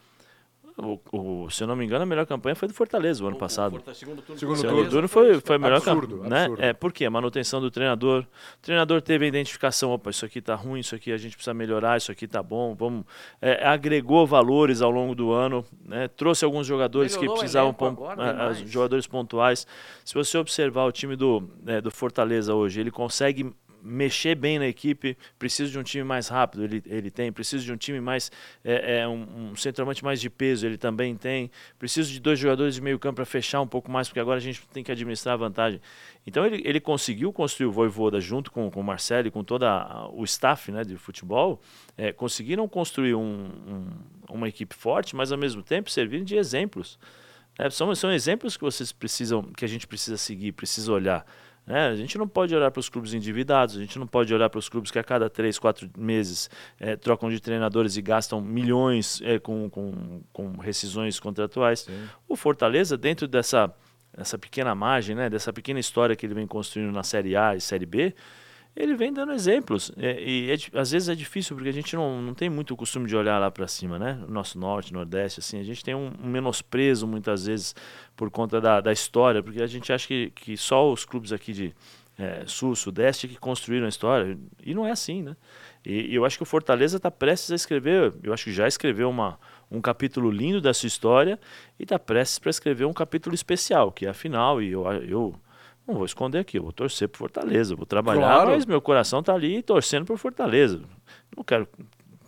O, 0.76 0.98
o- 1.44 1.50
se 1.50 1.62
eu 1.62 1.68
não 1.68 1.76
me 1.76 1.84
engano, 1.84 2.02
a 2.02 2.06
melhor 2.06 2.26
campanha 2.26 2.56
foi 2.56 2.66
do 2.66 2.74
Fortaleza 2.74 3.22
o 3.22 3.28
ano 3.28 3.36
passado. 3.36 3.80
segundo 3.94 4.20
turno, 4.22 4.38
Segundo 4.40 4.56
O 4.58 4.60
turno. 4.60 4.76
segundo 4.76 4.90
turno 4.90 5.08
foi, 5.08 5.40
foi 5.40 5.54
a 5.54 5.58
melhor 5.60 5.80
campanha. 5.80 6.28
Né? 6.28 6.40
absurdo. 6.46 6.62
É, 6.64 6.72
por 6.72 6.92
quê? 6.92 7.04
A 7.04 7.10
manutenção 7.10 7.60
do 7.60 7.70
treinador. 7.70 8.22
O 8.22 8.60
treinador 8.60 9.00
teve 9.00 9.24
a 9.24 9.28
identificação, 9.28 9.92
opa, 9.92 10.10
isso 10.10 10.24
aqui 10.26 10.40
tá 10.42 10.56
ruim, 10.56 10.80
isso 10.80 10.96
aqui 10.96 11.12
a 11.12 11.16
gente 11.16 11.36
precisa 11.36 11.54
melhorar, 11.54 11.96
isso 11.96 12.10
aqui 12.10 12.26
tá 12.26 12.42
bom, 12.42 12.74
vamos. 12.74 13.04
é, 13.40 13.64
agregou 13.64 14.26
valores 14.26 14.82
ao 14.82 14.90
longo 14.90 15.14
do 15.14 15.30
ano, 15.30 15.64
né? 15.84 16.08
trouxe 16.08 16.44
alguns 16.44 16.66
jogadores 16.66 17.12
Melhorou 17.12 17.34
o 17.34 17.36
que 17.36 17.40
precisavam 17.40 17.70
agora, 17.78 18.54
jogadores 18.66 19.06
pontuais. 19.06 19.66
Se 20.04 20.12
você 20.12 20.36
observar 20.38 20.86
o 20.86 20.92
time 20.92 21.14
do, 21.14 21.48
é, 21.68 21.80
do 21.80 21.90
Fortaleza 21.92 22.52
hoje, 22.52 22.80
ele 22.80 22.90
consegue 22.90 23.54
mexer 23.84 24.34
bem 24.34 24.58
na 24.58 24.66
equipe, 24.66 25.16
precisa 25.38 25.70
de 25.70 25.78
um 25.78 25.82
time 25.82 26.02
mais 26.02 26.28
rápido, 26.28 26.64
ele, 26.64 26.82
ele 26.86 27.10
tem, 27.10 27.30
precisa 27.30 27.62
de 27.62 27.70
um 27.70 27.76
time 27.76 28.00
mais, 28.00 28.32
é, 28.64 29.00
é, 29.00 29.08
um, 29.08 29.50
um 29.50 29.56
centroavante 29.56 30.02
mais 30.02 30.20
de 30.20 30.30
peso, 30.30 30.66
ele 30.66 30.78
também 30.78 31.14
tem, 31.14 31.50
precisa 31.78 32.10
de 32.10 32.18
dois 32.18 32.38
jogadores 32.38 32.74
de 32.74 32.80
meio 32.80 32.98
campo 32.98 33.16
para 33.16 33.26
fechar 33.26 33.60
um 33.60 33.66
pouco 33.66 33.90
mais, 33.90 34.08
porque 34.08 34.18
agora 34.20 34.38
a 34.38 34.40
gente 34.42 34.66
tem 34.72 34.82
que 34.82 34.90
administrar 34.90 35.34
a 35.34 35.36
vantagem. 35.36 35.80
Então 36.26 36.46
ele, 36.46 36.62
ele 36.64 36.80
conseguiu 36.80 37.30
construir 37.32 37.66
o 37.66 37.72
Voivoda 37.72 38.18
junto 38.20 38.50
com, 38.50 38.70
com 38.70 38.80
o 38.80 38.84
Marcelo 38.84 39.28
e 39.28 39.30
com 39.30 39.44
todo 39.44 39.64
o 40.14 40.24
staff 40.24 40.72
né, 40.72 40.82
de 40.82 40.96
futebol, 40.96 41.60
é, 41.98 42.10
conseguiram 42.12 42.66
construir 42.66 43.14
um- 43.14 43.20
um- 43.20 43.88
uma 44.30 44.48
equipe 44.48 44.74
forte, 44.74 45.14
mas 45.14 45.30
ao 45.30 45.36
mesmo 45.38 45.62
tempo 45.62 45.90
servindo 45.90 46.24
de 46.24 46.36
exemplos. 46.36 46.98
É, 47.58 47.70
são, 47.70 47.94
são 47.94 48.10
exemplos 48.10 48.56
que 48.56 48.64
vocês 48.64 48.90
precisam, 48.90 49.42
que 49.42 49.64
a 49.64 49.68
gente 49.68 49.86
precisa 49.86 50.16
seguir, 50.16 50.52
precisa 50.52 50.90
olhar. 50.92 51.24
Né? 51.66 51.88
a 51.88 51.96
gente 51.96 52.18
não 52.18 52.28
pode 52.28 52.54
olhar 52.54 52.70
para 52.70 52.80
os 52.80 52.88
clubes 52.88 53.14
endividados, 53.14 53.76
a 53.76 53.80
gente 53.80 53.98
não 53.98 54.06
pode 54.06 54.32
olhar 54.34 54.50
para 54.50 54.58
os 54.58 54.68
clubes 54.68 54.90
que 54.90 54.98
a 54.98 55.04
cada 55.04 55.30
três, 55.30 55.58
quatro 55.58 55.88
meses 55.96 56.50
é, 56.78 56.96
trocam 56.96 57.30
de 57.30 57.40
treinadores 57.40 57.96
e 57.96 58.02
gastam 58.02 58.40
milhões 58.40 59.20
é, 59.22 59.38
com, 59.38 59.68
com, 59.70 60.22
com 60.32 60.56
rescisões 60.58 61.18
contratuais. 61.18 61.88
O 62.28 62.36
Fortaleza, 62.36 62.96
dentro 62.96 63.26
dessa, 63.26 63.74
dessa 64.16 64.38
pequena 64.38 64.74
margem, 64.74 65.16
né, 65.16 65.30
dessa 65.30 65.52
pequena 65.52 65.80
história 65.80 66.14
que 66.14 66.26
ele 66.26 66.34
vem 66.34 66.46
construindo 66.46 66.92
na 66.92 67.02
Série 67.02 67.36
A 67.36 67.54
e 67.54 67.60
Série 67.60 67.86
B, 67.86 68.14
ele 68.76 68.94
vem 68.94 69.12
dando 69.12 69.32
exemplos. 69.32 69.92
É, 69.96 70.20
e 70.22 70.50
é 70.50 70.78
às 70.78 70.90
vezes 70.90 71.08
é 71.08 71.14
difícil, 71.14 71.54
porque 71.56 71.68
a 71.68 71.72
gente 71.72 71.94
não, 71.94 72.20
não 72.20 72.34
tem 72.34 72.50
muito 72.50 72.74
o 72.74 72.76
costume 72.76 73.06
de 73.06 73.16
olhar 73.16 73.38
lá 73.38 73.50
para 73.50 73.68
cima, 73.68 73.98
né? 73.98 74.20
Nosso 74.28 74.58
norte, 74.58 74.92
nordeste, 74.92 75.40
assim, 75.40 75.60
a 75.60 75.64
gente 75.64 75.84
tem 75.84 75.94
um, 75.94 76.12
um 76.22 76.28
menosprezo 76.28 77.06
muitas 77.06 77.46
vezes 77.46 77.74
por 78.16 78.30
conta 78.30 78.60
da, 78.60 78.80
da 78.80 78.92
história, 78.92 79.42
porque 79.42 79.62
a 79.62 79.66
gente 79.66 79.92
acha 79.92 80.06
que, 80.06 80.30
que 80.30 80.56
só 80.56 80.90
os 80.90 81.04
clubes 81.04 81.32
aqui 81.32 81.52
de, 81.52 81.74
é, 82.18 82.44
sul, 82.46 82.74
sudeste 82.74 83.26
que 83.28 83.36
construíram 83.36 83.86
a 83.86 83.88
história. 83.88 84.38
E 84.62 84.74
não 84.74 84.86
é 84.86 84.90
assim, 84.90 85.22
né? 85.22 85.36
E, 85.84 86.12
e 86.12 86.14
eu 86.14 86.24
acho 86.24 86.36
que 86.36 86.42
o 86.42 86.46
Fortaleza 86.46 86.96
está 86.96 87.10
prestes 87.10 87.50
a 87.50 87.54
escrever, 87.54 88.14
eu 88.22 88.32
acho 88.32 88.44
que 88.44 88.52
já 88.52 88.66
escreveu 88.66 89.10
uma, 89.10 89.38
um 89.70 89.80
capítulo 89.80 90.30
lindo 90.30 90.60
dessa 90.60 90.86
história 90.86 91.38
e 91.78 91.82
está 91.82 91.98
prestes 91.98 92.38
para 92.38 92.50
escrever 92.50 92.84
um 92.84 92.92
capítulo 92.92 93.34
especial, 93.34 93.92
que 93.92 94.06
é 94.06 94.08
a 94.08 94.14
final. 94.14 94.62
E 94.62 94.72
eu, 94.72 94.84
eu 95.02 95.34
não 95.86 95.94
vou 95.94 96.04
esconder 96.04 96.38
aqui, 96.38 96.58
eu 96.58 96.62
vou 96.62 96.72
torcer 96.72 97.08
por 97.08 97.18
Fortaleza, 97.18 97.74
vou 97.76 97.86
trabalhar, 97.86 98.20
Claro. 98.20 98.50
mas 98.50 98.64
meu 98.66 98.80
coração 98.80 99.20
está 99.20 99.34
ali 99.34 99.62
torcendo 99.62 100.04
por 100.06 100.16
Fortaleza. 100.18 100.80
Não 101.36 101.44
quero. 101.44 101.68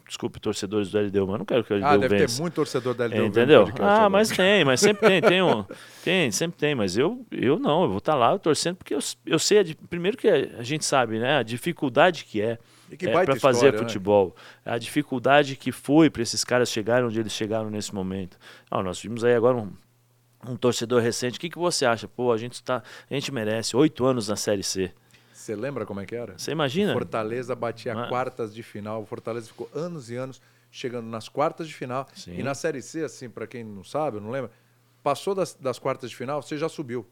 Desculpe, 0.09 0.39
torcedores 0.39 0.89
do 0.93 1.01
LDU, 1.01 1.27
mas 1.27 1.39
não 1.39 1.45
quero 1.45 1.65
que 1.65 1.73
o 1.73 1.77
LDU 1.77 1.87
Ah, 1.87 1.97
deve 1.97 2.17
vença. 2.19 2.37
ter 2.37 2.41
muito 2.43 2.55
torcedor 2.55 2.95
da 2.95 3.07
LDU. 3.07 3.17
vendo 3.17 3.27
Entendeu? 3.27 3.69
Ah, 3.81 4.09
mas 4.09 4.29
tem, 4.31 4.65
mas 4.65 4.79
sempre 4.79 5.09
tem, 5.09 5.21
tem 5.21 5.43
um, 5.43 5.65
tem, 6.05 6.31
sempre 6.31 6.57
tem, 6.57 6.77
mas 6.77 6.97
eu, 6.97 7.27
eu 7.33 7.59
não, 7.59 7.83
eu 7.83 7.89
vou 7.89 7.99
estar 7.99 8.15
lá 8.15 8.39
torcendo 8.39 8.77
porque 8.77 8.95
eu, 8.95 9.01
eu 9.27 9.39
sei, 9.39 9.59
a 9.59 9.65
primeiro 9.89 10.17
que 10.17 10.29
a 10.29 10.63
gente 10.63 10.85
sabe, 10.85 11.19
né, 11.19 11.39
a 11.39 11.43
dificuldade 11.43 12.25
que 12.25 12.41
é, 12.41 12.57
baita 13.13 13.33
para 13.33 13.41
fazer 13.41 13.67
história, 13.67 13.73
né? 13.73 13.79
futebol, 13.79 14.37
a 14.65 14.79
dificuldade 14.79 15.57
que 15.57 15.73
foi 15.73 16.09
para 16.09 16.23
esses 16.23 16.45
caras 16.45 16.71
chegarem 16.71 17.05
onde 17.05 17.19
eles 17.19 17.33
chegaram 17.33 17.69
nesse 17.69 17.93
momento. 17.93 18.39
Não, 18.71 18.85
nós 18.85 19.01
vimos 19.01 19.25
aí 19.25 19.35
agora 19.35 19.57
um, 19.57 19.73
um 20.49 20.57
torcedor 20.57 21.03
recente, 21.03 21.39
o 21.39 21.41
que, 21.41 21.51
que 21.51 21.59
você 21.59 21.85
acha? 21.87 22.07
Pô, 22.09 22.33
a 22.33 22.37
gente 22.39 22.63
tá, 22.63 22.83
a 23.11 23.15
gente 23.15 23.33
merece 23.33 23.77
oito 23.77 24.05
anos 24.05 24.29
na 24.29 24.37
Série 24.37 24.63
C. 24.63 24.93
Você 25.33 25.55
lembra 25.55 25.87
como 25.87 26.01
é 26.01 26.07
que 26.07 26.15
era? 26.15 26.37
Você 26.39 26.51
imagina? 26.51 26.93
Fortaleza 26.93 27.55
batia 27.55 27.93
Ah. 27.95 28.09
quartas 28.09 28.55
de 28.55 28.63
final. 28.63 29.03
O 29.03 29.07
Fortaleza 29.07 29.47
ficou 29.47 29.71
anos 29.75 30.11
e 30.11 30.17
anos 30.17 30.41
chegando 30.71 31.07
nas 31.07 31.29
quartas 31.29 31.69
de 31.69 31.75
final. 31.75 32.09
Sim. 32.15 32.35
E 32.39 32.43
na 32.43 32.55
Série 32.55 32.83
C, 32.83 33.05
assim, 33.05 33.29
para 33.31 33.47
quem 33.47 33.63
não 33.63 33.85
sabe, 33.85 34.19
não 34.19 34.31
lembra, 34.31 34.51
passou 35.03 35.35
das, 35.35 35.55
das 35.55 35.79
quartas 35.79 36.11
de 36.11 36.17
final, 36.17 36.43
você 36.43 36.59
já 36.59 36.69
subiu. 36.69 37.07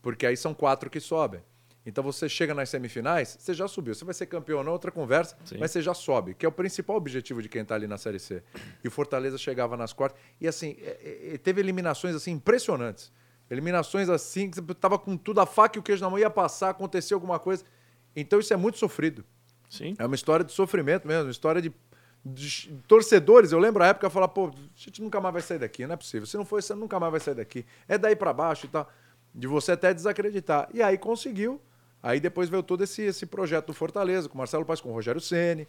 Porque 0.00 0.24
aí 0.26 0.36
são 0.36 0.54
quatro 0.54 0.88
que 0.88 1.00
sobem. 1.00 1.40
Então 1.84 2.04
você 2.04 2.28
chega 2.28 2.54
nas 2.54 2.68
semifinais, 2.68 3.36
você 3.40 3.54
já 3.54 3.66
subiu. 3.66 3.94
Você 3.94 4.04
vai 4.04 4.12
ser 4.12 4.26
campeão 4.26 4.58
ou 4.58 4.64
não, 4.64 4.72
outra 4.72 4.90
conversa, 4.90 5.36
Sim. 5.44 5.56
mas 5.58 5.70
você 5.70 5.80
já 5.80 5.94
sobe, 5.94 6.34
que 6.34 6.44
é 6.44 6.48
o 6.48 6.52
principal 6.52 6.96
objetivo 6.96 7.40
de 7.40 7.48
quem 7.48 7.62
está 7.62 7.74
ali 7.74 7.86
na 7.86 7.96
Série 7.96 8.18
C. 8.18 8.42
E 8.84 8.88
o 8.88 8.90
Fortaleza 8.90 9.38
chegava 9.38 9.76
nas 9.76 9.92
quartas. 9.92 10.20
E 10.40 10.46
assim, 10.46 10.76
é- 10.80 11.32
é- 11.34 11.38
teve 11.38 11.60
eliminações 11.60 12.14
assim 12.14 12.32
impressionantes. 12.32 13.10
Eliminações 13.50 14.08
assim, 14.08 14.50
que 14.50 14.60
você 14.60 14.74
tava 14.74 14.98
com 14.98 15.16
tudo, 15.16 15.40
a 15.40 15.46
faca 15.46 15.78
e 15.78 15.80
o 15.80 15.82
queijo 15.82 16.02
na 16.02 16.10
mão, 16.10 16.18
ia 16.18 16.30
passar, 16.30 16.70
aconteceu 16.70 17.16
alguma 17.16 17.38
coisa. 17.38 17.64
Então 18.14 18.38
isso 18.38 18.52
é 18.52 18.56
muito 18.56 18.76
sofrido. 18.78 19.24
Sim. 19.68 19.94
É 19.98 20.04
uma 20.04 20.14
história 20.14 20.44
de 20.44 20.52
sofrimento 20.52 21.08
mesmo, 21.08 21.24
uma 21.24 21.30
história 21.30 21.62
de, 21.62 21.72
de 22.24 22.72
torcedores. 22.86 23.52
Eu 23.52 23.58
lembro 23.58 23.82
a 23.82 23.86
época 23.86 24.06
eu 24.06 24.10
falava, 24.10 24.30
pô, 24.32 24.48
a 24.48 24.52
gente 24.76 25.00
nunca 25.00 25.20
mais 25.20 25.32
vai 25.32 25.42
sair 25.42 25.58
daqui, 25.58 25.86
não 25.86 25.94
é 25.94 25.96
possível. 25.96 26.26
Se 26.26 26.36
não 26.36 26.44
for, 26.44 26.62
você 26.62 26.74
nunca 26.74 27.00
mais 27.00 27.10
vai 27.10 27.20
sair 27.20 27.34
daqui. 27.36 27.64
É 27.88 27.96
daí 27.96 28.14
pra 28.14 28.32
baixo 28.32 28.66
e 28.66 28.68
tal. 28.68 28.88
De 29.34 29.46
você 29.46 29.72
até 29.72 29.94
desacreditar. 29.94 30.68
E 30.74 30.82
aí 30.82 30.98
conseguiu. 30.98 31.60
Aí 32.02 32.18
depois 32.18 32.48
veio 32.48 32.62
todo 32.62 32.82
esse, 32.82 33.02
esse 33.02 33.26
projeto 33.26 33.66
do 33.66 33.74
Fortaleza, 33.74 34.28
com 34.28 34.34
o 34.34 34.38
Marcelo 34.38 34.64
Paz, 34.64 34.80
com 34.80 34.90
o 34.90 34.92
Rogério 34.92 35.20
Ceni. 35.20 35.68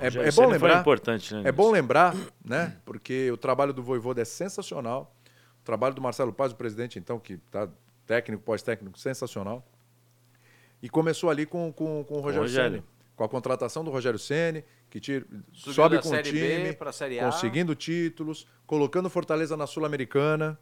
É, 0.00 0.28
é 0.28 0.32
bom 0.32 0.48
lembrar. 0.48 0.80
importante, 0.80 1.32
né, 1.32 1.42
é 1.44 1.52
bom 1.52 1.70
lembrar, 1.70 2.16
né? 2.44 2.76
Porque 2.84 3.30
o 3.30 3.36
trabalho 3.36 3.72
do 3.72 3.82
Voivoda 3.82 4.20
é 4.20 4.24
sensacional. 4.24 5.14
O 5.60 5.64
trabalho 5.64 5.94
do 5.94 6.02
Marcelo 6.02 6.32
Paz, 6.32 6.52
o 6.52 6.56
presidente, 6.56 6.98
então, 6.98 7.20
que 7.20 7.36
tá 7.36 7.68
técnico, 8.04 8.42
pós-técnico, 8.42 8.98
sensacional. 8.98 9.64
E 10.82 10.88
começou 10.88 11.30
ali 11.30 11.46
com, 11.46 11.72
com, 11.72 12.04
com 12.04 12.14
o 12.14 12.20
Rogério, 12.20 12.42
Rogério. 12.42 12.76
Ceni, 12.78 12.84
com 13.14 13.22
a 13.22 13.28
contratação 13.28 13.84
do 13.84 13.90
Rogério 13.90 14.18
Ceni, 14.18 14.64
que 14.90 14.98
tira, 14.98 15.24
Subiu 15.52 15.74
sobe 15.74 15.98
com 16.00 16.08
o 16.08 16.10
Série 16.10 16.32
B 16.32 16.74
time, 16.74 17.18
A. 17.20 17.24
conseguindo 17.24 17.74
títulos, 17.74 18.46
colocando 18.66 19.08
Fortaleza 19.08 19.56
na 19.56 19.66
Sul-Americana, 19.66 20.58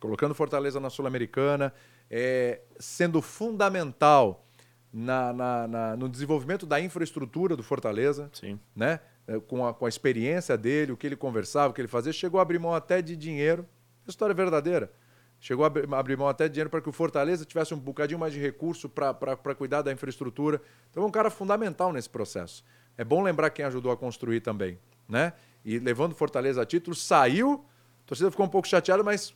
colocando 0.00 0.34
Fortaleza 0.34 0.80
na 0.80 0.90
Sul-Americana, 0.90 1.72
é, 2.10 2.60
sendo 2.78 3.20
fundamental 3.22 4.44
na, 4.92 5.32
na- 5.32 5.68
na- 5.68 5.96
no 5.96 6.08
desenvolvimento 6.08 6.66
da 6.66 6.80
infraestrutura 6.80 7.54
do 7.54 7.62
Fortaleza, 7.62 8.28
Sim. 8.32 8.58
né? 8.74 8.98
É, 9.28 9.38
Com 9.38 9.64
a, 9.64 9.72
com 9.72 9.86
a 9.86 9.88
experiência 9.88 10.56
dele, 10.58 10.90
o 10.92 10.96
que 10.96 11.06
ele 11.06 11.14
conversava, 11.16 11.70
o 11.70 11.72
que 11.74 11.80
ele 11.80 11.86
fazia, 11.88 12.12
chegou 12.12 12.40
a 12.40 12.42
abrir 12.42 12.58
mão 12.58 12.74
até 12.74 13.00
de 13.00 13.14
dinheiro. 13.16 13.64
História 14.08 14.34
verdadeira. 14.34 14.90
Chegou 15.38 15.64
a 15.64 15.68
abrir, 15.68 15.94
abrir 15.94 16.16
mão 16.16 16.26
até 16.28 16.48
de 16.48 16.54
dinheiro 16.54 16.68
para 16.70 16.80
que 16.80 16.88
o 16.88 16.92
Fortaleza 16.92 17.44
tivesse 17.44 17.72
um 17.72 17.78
bocadinho 17.78 18.18
mais 18.18 18.32
de 18.32 18.40
recurso 18.40 18.88
para 18.88 19.54
cuidar 19.54 19.82
da 19.82 19.92
infraestrutura. 19.92 20.60
Então 20.90 21.04
é 21.04 21.06
um 21.06 21.10
cara 21.10 21.30
fundamental 21.30 21.92
nesse 21.92 22.10
processo. 22.10 22.64
É 22.98 23.04
bom 23.04 23.22
lembrar 23.22 23.50
quem 23.50 23.64
ajudou 23.64 23.92
a 23.92 23.96
construir 23.96 24.40
também, 24.40 24.78
né? 25.08 25.32
E 25.64 25.78
levando 25.78 26.12
o 26.12 26.14
Fortaleza 26.16 26.60
a 26.62 26.66
título, 26.66 26.96
saiu, 26.96 27.64
a 28.04 28.08
torcida 28.08 28.30
ficou 28.30 28.44
um 28.44 28.48
pouco 28.48 28.66
chateada, 28.66 29.02
mas 29.04 29.32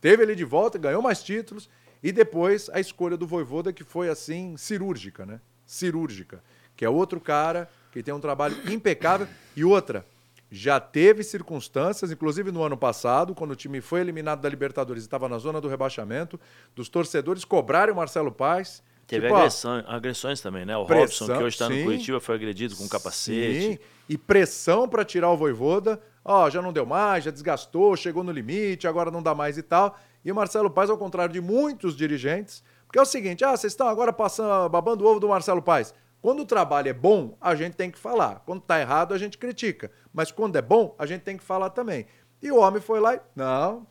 teve 0.00 0.22
ele 0.22 0.34
de 0.34 0.44
volta, 0.44 0.78
ganhou 0.78 1.02
mais 1.02 1.22
títulos. 1.22 1.68
E 2.02 2.12
depois 2.12 2.70
a 2.72 2.80
escolha 2.80 3.16
do 3.16 3.26
Voivoda, 3.26 3.72
que 3.72 3.84
foi 3.84 4.08
assim, 4.08 4.56
cirúrgica, 4.56 5.26
né? 5.26 5.40
Cirúrgica. 5.66 6.42
Que 6.76 6.84
é 6.84 6.88
outro 6.88 7.20
cara 7.20 7.68
que 7.92 8.02
tem 8.02 8.14
um 8.14 8.20
trabalho 8.20 8.56
impecável. 8.72 9.26
E 9.54 9.64
outra, 9.64 10.06
já 10.50 10.80
teve 10.80 11.22
circunstâncias, 11.22 12.10
inclusive 12.10 12.50
no 12.50 12.62
ano 12.62 12.76
passado, 12.76 13.34
quando 13.34 13.52
o 13.52 13.56
time 13.56 13.80
foi 13.80 14.00
eliminado 14.00 14.40
da 14.40 14.48
Libertadores 14.48 15.02
e 15.02 15.06
estava 15.06 15.28
na 15.28 15.38
zona 15.38 15.60
do 15.60 15.68
rebaixamento, 15.68 16.40
dos 16.74 16.88
torcedores 16.88 17.44
cobrarem 17.44 17.92
o 17.92 17.96
Marcelo 17.96 18.32
Paz. 18.32 18.82
Teve 19.06 19.26
tipo, 19.26 19.34
ó, 19.34 19.38
agressão- 19.40 19.84
agressões 19.86 20.40
também, 20.40 20.64
né? 20.64 20.76
O 20.76 20.86
pressão, 20.86 21.26
Robson, 21.26 21.38
que 21.38 21.44
hoje 21.44 21.54
está 21.54 21.68
no. 21.68 21.82
Curitiba, 21.84 22.20
foi 22.20 22.34
agredido 22.36 22.76
com 22.76 22.88
capacete. 22.88 23.72
Sim, 23.72 23.78
e 24.08 24.16
pressão 24.16 24.88
para 24.88 25.04
tirar 25.04 25.30
o 25.30 25.36
Voivoda. 25.36 26.00
Ó, 26.24 26.50
já 26.50 26.60
não 26.60 26.72
deu 26.72 26.84
mais, 26.84 27.24
já 27.24 27.30
desgastou, 27.30 27.96
chegou 27.96 28.22
no 28.22 28.32
limite, 28.32 28.86
agora 28.86 29.10
não 29.10 29.22
dá 29.22 29.34
mais 29.34 29.56
e 29.56 29.62
tal. 29.62 29.98
E 30.24 30.30
o 30.30 30.34
Marcelo 30.34 30.70
Paes, 30.70 30.90
ao 30.90 30.98
contrário 30.98 31.32
de 31.32 31.40
muitos 31.40 31.96
dirigentes, 31.96 32.62
porque 32.86 32.98
é 32.98 33.02
o 33.02 33.06
seguinte, 33.06 33.44
ah, 33.44 33.56
vocês 33.56 33.72
estão 33.72 33.88
agora 33.88 34.12
passando, 34.12 34.68
babando 34.68 35.04
o 35.04 35.08
ovo 35.08 35.20
do 35.20 35.28
Marcelo 35.28 35.62
Paes. 35.62 35.94
Quando 36.20 36.40
o 36.40 36.44
trabalho 36.44 36.88
é 36.88 36.92
bom, 36.92 37.36
a 37.40 37.54
gente 37.54 37.74
tem 37.74 37.90
que 37.90 37.98
falar. 37.98 38.42
Quando 38.44 38.60
tá 38.60 38.78
errado, 38.78 39.14
a 39.14 39.18
gente 39.18 39.38
critica. 39.38 39.90
Mas 40.12 40.30
quando 40.30 40.56
é 40.56 40.62
bom, 40.62 40.94
a 40.98 41.06
gente 41.06 41.22
tem 41.22 41.36
que 41.36 41.42
falar 41.42 41.70
também. 41.70 42.06
E 42.42 42.50
o 42.50 42.58
homem 42.58 42.80
foi 42.80 43.00
lá 43.00 43.14
e, 43.14 43.20
não, 43.34 43.86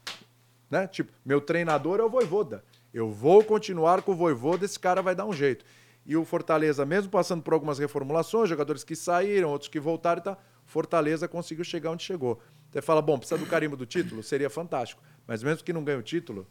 né? 0.70 0.88
Tipo, 0.88 1.12
meu 1.26 1.42
treinador 1.42 2.00
é 2.00 2.04
o 2.04 2.10
Voivoda. 2.10 2.64
Eu 2.94 3.10
vou 3.10 3.44
continuar 3.44 4.02
com 4.02 4.12
o 4.12 4.16
Voivoda, 4.16 4.66
esse 4.66 4.80
cara 4.80 5.02
vai 5.02 5.16
dar 5.16 5.26
um 5.26 5.34
jeito. 5.34 5.66
E 6.06 6.16
o 6.16 6.26
Fortaleza, 6.26 6.86
mesmo 6.86 7.10
passando 7.10 7.42
por 7.42 7.54
algumas 7.54 7.80
reformulações, 7.80 8.50
jogadores 8.50 8.84
que 8.84 8.96
saíram, 8.96 9.50
outros 9.50 9.70
que 9.70 9.80
voltaram 9.80 10.20
e 10.20 10.24
tal, 10.24 10.42
Fortaleza 10.70 11.28
conseguiu 11.28 11.64
chegar 11.66 11.90
onde 11.90 12.04
chegou. 12.04 12.40
Você 12.72 12.80
fala, 12.82 13.02
bom, 13.02 13.18
precisa 13.18 13.40
do 13.40 13.48
carimbo 13.48 13.76
do 13.76 13.86
título? 13.88 14.22
Seria 14.22 14.50
fantástico. 14.52 15.02
Mas 15.26 15.42
mesmo 15.42 15.64
que 15.64 15.74
não 15.74 15.84
ganhe 15.84 15.98
o 15.98 16.04
título, 16.04 16.46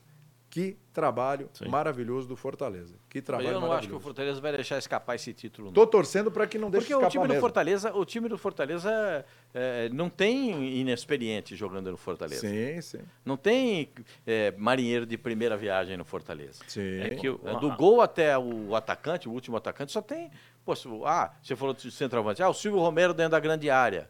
que 0.51 0.77
trabalho 0.95 1.49
maravilhoso 1.69 2.27
do 2.27 2.35
Fortaleza. 2.35 2.95
Que 3.09 3.21
trabalho 3.23 3.51
eu 3.51 3.61
não 3.61 3.67
acho 3.67 3.67
que 3.67 3.69
o 3.69 3.71
maravilhoso. 4.01 4.01
Fortaleza 4.03 4.41
vai 4.41 4.51
deixar 4.53 4.79
escapar 4.79 5.15
esse 5.15 5.33
título. 5.33 5.69
não. 5.69 5.73
Tô 5.75 5.87
torcendo 5.87 6.33
para 6.33 6.47
que 6.49 6.59
não 6.59 6.69
deixe 6.71 6.87
Porque 6.87 6.95
o 6.95 6.99
escapar 6.99 7.11
time 7.13 7.25
do 7.25 7.29
mesmo. 7.29 7.41
Fortaleza, 7.43 7.95
o 7.95 8.05
time 8.05 8.29
do 8.29 8.37
Fortaleza 8.39 9.25
é, 9.55 9.89
não 9.91 10.09
tem 10.09 10.79
inexperiente 10.81 11.55
jogando 11.55 11.91
no 11.93 11.97
Fortaleza. 11.97 12.41
Sim, 12.49 12.81
sim. 12.81 12.99
Não 13.25 13.37
tem 13.37 13.91
é, 14.27 14.53
marinheiro 14.57 15.07
de 15.07 15.17
primeira 15.19 15.57
viagem 15.57 15.97
no 15.97 16.05
Fortaleza. 16.05 16.61
Sim. 16.67 16.99
É 17.03 17.11
que 17.11 17.29
o- 17.29 17.39
do 17.61 17.77
gol 17.77 18.01
até 18.01 18.37
o 18.37 18.75
atacante, 18.75 19.29
o 19.29 19.33
último 19.33 19.57
atacante, 19.57 19.93
só 19.93 20.03
tem. 20.03 20.31
Se- 20.77 20.89
ah, 21.05 21.31
você 21.43 21.55
falou 21.57 21.75
de 21.75 21.91
centroavante. 21.91 22.43
Ah, 22.43 22.49
o 22.49 22.55
Silvio 22.55 22.81
Romero 22.81 23.13
dentro 23.15 23.33
da 23.33 23.41
grande 23.41 23.69
área. 23.71 24.09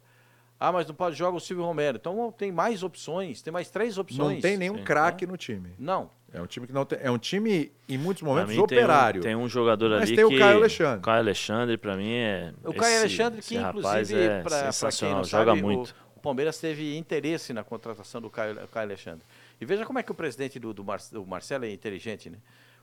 Ah, 0.61 0.73
mas 0.73 0.87
não 0.89 0.95
pode 0.95 1.15
jogar 1.17 1.37
o 1.37 1.41
Silvio 1.41 1.65
Romero. 1.65 1.99
Então 2.01 2.33
tem 2.37 2.51
mais 2.51 2.83
opções, 2.83 3.41
tem 3.43 3.53
mais 3.53 3.71
três 3.71 3.97
opções. 3.97 4.35
Não 4.35 4.41
tem 4.41 4.57
nenhum 4.57 4.83
craque 4.83 5.25
no 5.27 5.37
time. 5.37 5.73
Não. 5.79 6.11
É 6.33 6.43
um 6.43 6.47
time 6.47 6.67
que 6.67 6.73
não 6.73 6.85
tem. 6.85 6.99
É 7.01 7.11
um 7.11 7.17
time, 7.17 7.73
em 7.89 7.97
muitos 7.97 8.23
momentos, 8.23 8.51
mim, 8.51 8.55
tem 8.57 8.61
um- 8.61 8.65
operário. 8.83 9.23
Tem 9.23 9.37
um, 9.37 9.49
jogador 9.49 9.89
Mas 9.91 10.03
ali 10.03 10.17
tem 10.17 10.29
que... 10.29 10.35
o 10.35 10.39
Caio 10.39 10.57
Alexandre. 10.59 10.99
O 10.99 11.03
Caio 11.03 11.19
Alexandre, 11.21 11.79
pra 11.79 11.97
mim, 11.97 12.13
é... 12.13 12.53
O 12.65 12.75
Caio 12.75 12.93
esse- 12.93 12.99
Alexandre, 12.99 13.39
esse 13.39 13.49
que 13.49 13.57
inclusive, 13.57 14.15
é 14.21 14.29
pra- 14.43 14.43
pra 14.43 14.59
quem 14.63 14.73
sensacional, 14.73 15.17
não 15.19 15.25
joga 15.25 15.51
sabe, 15.53 15.63
muito. 15.63 15.95
O, 16.15 16.19
o 16.19 16.21
Palmeiras 16.21 16.59
teve 16.59 16.99
interesse 16.99 17.53
na 17.55 17.63
contratação 17.65 18.21
do 18.21 18.29
Caio, 18.29 18.57
Caio 18.69 18.87
Alexandre. 18.89 19.25
E 19.61 19.65
veja 19.65 19.87
como 19.87 19.99
é 20.01 20.03
que 20.03 20.11
o 20.13 20.15
presidente 20.15 20.59
do, 20.59 20.75
do, 20.75 20.85
Mar- 20.85 21.01
do 21.11 21.25
Marcelo 21.25 21.65
é 21.65 21.71
inteligente, 21.73 22.29
né? 22.29 22.37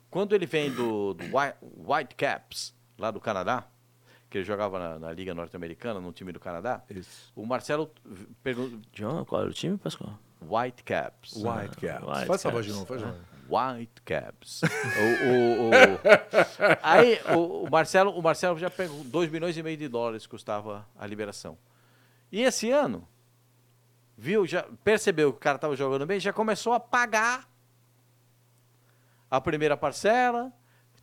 Quando 0.10 0.34
ele 0.34 0.46
vem 0.48 0.72
do, 0.72 1.14
do 1.14 1.24
White, 1.26 1.58
Whitecaps, 1.86 2.74
lá 2.98 3.12
do 3.12 3.20
Canadá, 3.20 3.66
que 4.30 4.38
ele 4.38 4.46
jogava 4.46 4.80
na, 4.80 5.00
na 5.00 5.12
Liga 5.12 5.34
Norte-Americana, 5.34 6.00
no 6.00 6.12
time 6.12 6.32
do 6.32 6.40
Canadá, 6.40 6.84
o 7.36 7.46
Marcelo 7.46 7.92
perguntou... 8.44 8.80
John, 8.94 9.24
qual 9.26 9.42
era 9.42 9.50
o 9.50 9.54
time, 9.54 9.78
Pascoal? 9.78 10.18
Whitecaps. 10.42 11.34
Whitecaps. 11.36 12.06
Faz 12.06 12.30
essa 12.30 12.50
voz 12.52 12.66
de 12.66 12.72
novo, 12.72 12.86
faz 12.86 13.02
de 13.02 13.08
novo. 13.08 13.20
Whitecaps. 13.48 14.62
o, 14.64 14.68
o, 14.68 15.70
o- 15.70 16.00
Aí 16.82 17.20
o, 17.36 17.66
o 17.66 17.70
Marcelo, 17.70 18.12
o 18.12 18.22
Marcelo 18.22 18.58
já 18.58 18.70
pegou 18.70 19.04
2 19.04 19.30
milhões 19.32 19.56
e 19.58 19.62
meio 19.64 19.78
de 19.78 19.88
dólares 19.88 20.26
custava 20.26 20.88
a 20.98 21.06
liberação. 21.06 21.58
E 22.32 22.42
esse 22.42 22.72
ano, 22.72 23.08
viu, 24.18 24.46
já 24.48 24.64
percebeu 24.84 25.32
que 25.32 25.38
o 25.38 25.40
cara 25.40 25.58
estava 25.58 25.76
jogando 25.76 26.06
bem, 26.08 26.20
já 26.20 26.34
começou 26.34 26.74
a 26.74 26.80
pagar 26.80 27.48
a 29.30 29.40
primeira 29.40 29.78
parcela, 29.78 30.52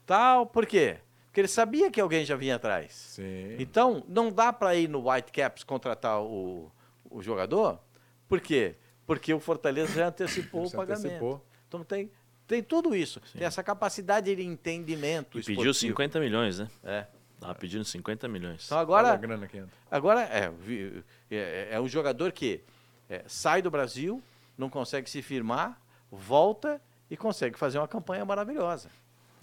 tal. 0.06 0.46
Por 0.46 0.66
quê? 0.66 0.98
Porque 1.32 1.40
ele 1.40 1.48
sabia 1.48 1.90
que 1.90 1.98
alguém 1.98 2.26
já 2.26 2.36
vinha 2.36 2.56
atrás. 2.56 2.92
Sim. 2.92 3.56
Então, 3.58 4.04
não 4.06 4.30
dá 4.30 4.52
para 4.52 4.74
ir 4.76 4.86
no 4.86 5.08
Whitecaps 5.10 5.64
contratar 5.64 6.20
o, 6.20 6.70
o 7.10 7.22
jogador. 7.22 7.80
Por 8.28 8.38
quê? 8.38 8.74
Porque 9.06 9.32
o 9.32 9.40
Fortaleza 9.40 9.94
já 9.94 10.08
antecipou 10.08 10.66
o 10.68 10.70
pagamento. 10.70 11.06
antecipou. 11.06 11.46
Então 11.66 11.82
tem 11.82 12.10
tem 12.46 12.62
tudo 12.62 12.94
isso. 12.94 13.18
Tem 13.32 13.46
essa 13.46 13.62
capacidade 13.62 14.34
de 14.36 14.42
entendimento. 14.44 15.38
E 15.38 15.42
pediu 15.42 15.70
esportivo. 15.70 15.92
50 15.92 16.20
milhões, 16.20 16.58
né? 16.58 16.68
É. 16.84 17.06
Tava 17.40 17.54
pedindo 17.54 17.82
50 17.84 18.28
milhões. 18.28 18.66
Então 18.66 18.78
agora, 18.78 19.06
Olha 19.08 19.14
a 19.14 19.16
grana 19.16 19.46
que 19.48 19.56
entra. 19.56 19.72
agora 19.90 20.20
é, 20.24 20.50
vi- 20.50 21.02
é, 21.30 21.68
é 21.72 21.80
um 21.80 21.88
jogador 21.88 22.30
que 22.30 22.62
é, 23.08 23.24
sai 23.26 23.62
do 23.62 23.70
Brasil, 23.70 24.22
não 24.58 24.68
consegue 24.68 25.08
se 25.08 25.22
firmar, 25.22 25.80
volta 26.10 26.78
e 27.10 27.16
consegue 27.16 27.58
fazer 27.58 27.78
uma 27.78 27.88
campanha 27.88 28.22
maravilhosa. 28.24 28.90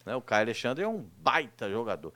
Né? 0.05 0.15
O 0.15 0.21
Caio 0.21 0.43
Alexandre 0.43 0.83
é 0.83 0.87
um 0.87 1.05
baita 1.17 1.69
jogador. 1.69 2.13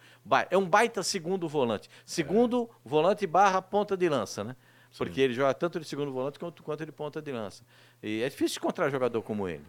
É 0.49 0.57
um 0.57 0.67
baita 0.67 1.03
segundo 1.03 1.47
volante. 1.47 1.89
Segundo 2.05 2.69
volante 2.83 3.25
barra 3.27 3.61
ponta 3.61 3.95
de 3.95 4.09
lança, 4.09 4.43
né? 4.43 4.55
Porque 4.97 5.21
ele 5.21 5.33
joga 5.33 5.53
tanto 5.53 5.79
de 5.79 5.87
segundo 5.87 6.11
volante 6.11 6.37
quanto, 6.37 6.61
quanto 6.61 6.85
de 6.85 6.91
ponta 6.91 7.21
de 7.21 7.31
lança. 7.31 7.63
E 8.01 8.21
é 8.21 8.29
difícil 8.29 8.59
encontrar 8.59 8.89
jogador 8.89 9.21
como 9.23 9.47
ele. 9.47 9.65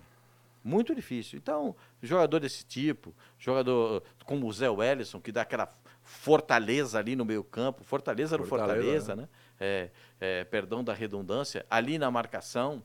Muito 0.62 0.94
difícil. 0.94 1.38
Então, 1.38 1.76
jogador 2.02 2.40
desse 2.40 2.64
tipo, 2.64 3.14
jogador 3.38 3.98
uh, 3.98 4.24
como 4.24 4.46
o 4.46 4.52
Zé 4.52 4.68
Wellison, 4.68 5.20
que 5.20 5.30
dá 5.30 5.42
aquela 5.42 5.70
fortaleza 6.02 6.98
ali 6.98 7.14
no 7.14 7.24
meio 7.24 7.44
campo, 7.44 7.84
fortaleza 7.84 8.36
no 8.36 8.44
Fortaleza, 8.44 8.82
Fortaleza, 8.82 9.16
né? 9.16 9.28
É, 9.58 9.90
é, 10.20 10.44
perdão 10.44 10.82
da 10.82 10.92
redundância, 10.92 11.64
ali 11.70 11.98
na 11.98 12.10
marcação, 12.10 12.82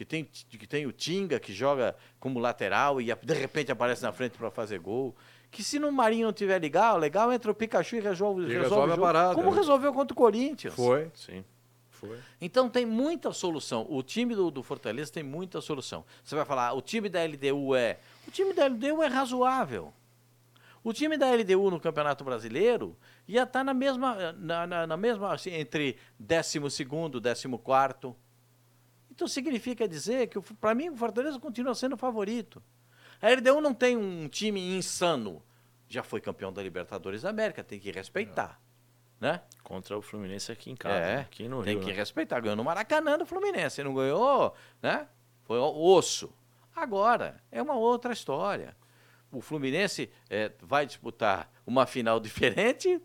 que 0.00 0.04
tem, 0.06 0.24
que 0.24 0.66
tem 0.66 0.86
o 0.86 0.92
Tinga, 0.92 1.38
que 1.38 1.52
joga 1.52 1.94
como 2.18 2.38
lateral 2.38 3.02
e 3.02 3.14
de 3.14 3.34
repente 3.34 3.70
aparece 3.70 4.02
na 4.02 4.10
frente 4.10 4.38
para 4.38 4.50
fazer 4.50 4.78
gol. 4.78 5.14
Que 5.50 5.62
se 5.62 5.78
no 5.78 5.92
Marinho 5.92 6.24
não 6.26 6.32
tiver 6.32 6.58
legal, 6.58 6.96
legal 6.96 7.30
entra 7.30 7.50
o 7.50 7.54
Pikachu 7.54 7.96
e 7.96 8.00
resolve, 8.00 8.44
E 8.44 8.46
resolve, 8.46 8.62
resolve 8.62 8.92
a 8.94 8.96
parada, 8.96 9.34
como 9.34 9.50
né? 9.50 9.56
resolveu 9.58 9.92
contra 9.92 10.14
o 10.14 10.16
Corinthians. 10.16 10.72
Foi. 10.74 11.10
Sim. 11.14 11.44
Foi. 11.90 12.16
Então 12.40 12.70
tem 12.70 12.86
muita 12.86 13.30
solução. 13.30 13.86
O 13.90 14.02
time 14.02 14.34
do, 14.34 14.50
do 14.50 14.62
Fortaleza 14.62 15.12
tem 15.12 15.22
muita 15.22 15.60
solução. 15.60 16.02
Você 16.24 16.34
vai 16.34 16.46
falar, 16.46 16.72
o 16.72 16.80
time 16.80 17.10
da 17.10 17.22
LDU 17.22 17.74
é. 17.76 17.98
O 18.26 18.30
time 18.30 18.54
da 18.54 18.68
LDU 18.68 19.02
é 19.02 19.06
razoável. 19.06 19.92
O 20.82 20.94
time 20.94 21.18
da 21.18 21.30
LDU 21.30 21.70
no 21.70 21.78
Campeonato 21.78 22.24
Brasileiro 22.24 22.96
ia 23.28 23.42
estar 23.42 23.62
na 23.62 23.74
mesma, 23.74 24.32
na, 24.32 24.66
na- 24.66 24.86
na 24.86 24.96
mesma 24.96 25.34
assim, 25.34 25.50
entre 25.50 25.98
12 26.18 26.56
e 26.56 27.58
14. 27.58 28.14
Então 29.20 29.28
significa 29.28 29.86
dizer 29.86 30.28
que, 30.28 30.40
para 30.54 30.74
mim, 30.74 30.88
o 30.88 30.96
Fortaleza 30.96 31.38
continua 31.38 31.74
sendo 31.74 31.92
o 31.92 31.98
favorito. 31.98 32.62
A 33.20 33.28
LDU 33.28 33.60
não 33.60 33.74
tem 33.74 33.94
um 33.94 34.26
time 34.28 34.74
insano. 34.74 35.42
Já 35.86 36.02
foi 36.02 36.22
campeão 36.22 36.50
da 36.50 36.62
Libertadores 36.62 37.20
da 37.20 37.28
América, 37.28 37.62
tem 37.62 37.78
que 37.78 37.90
respeitar. 37.90 38.58
Né? 39.20 39.42
Contra 39.62 39.98
o 39.98 40.00
Fluminense 40.00 40.50
aqui 40.50 40.70
em 40.70 40.74
casa. 40.74 40.94
É, 40.94 41.20
aqui 41.20 41.46
no 41.46 41.62
tem 41.62 41.74
Rio. 41.74 41.84
que 41.84 41.90
né? 41.90 41.98
respeitar. 41.98 42.40
Ganhou 42.40 42.56
no 42.56 42.64
Maracanã 42.64 43.18
do 43.18 43.26
Fluminense. 43.26 43.84
Não 43.84 43.92
ganhou, 43.92 44.54
né? 44.80 45.06
Foi 45.42 45.58
osso. 45.58 46.32
Agora, 46.74 47.42
é 47.52 47.60
uma 47.60 47.74
outra 47.74 48.14
história. 48.14 48.74
O 49.30 49.42
Fluminense 49.42 50.10
eh, 50.30 50.50
vai 50.62 50.86
disputar 50.86 51.52
uma 51.66 51.84
final 51.84 52.18
diferente, 52.20 52.98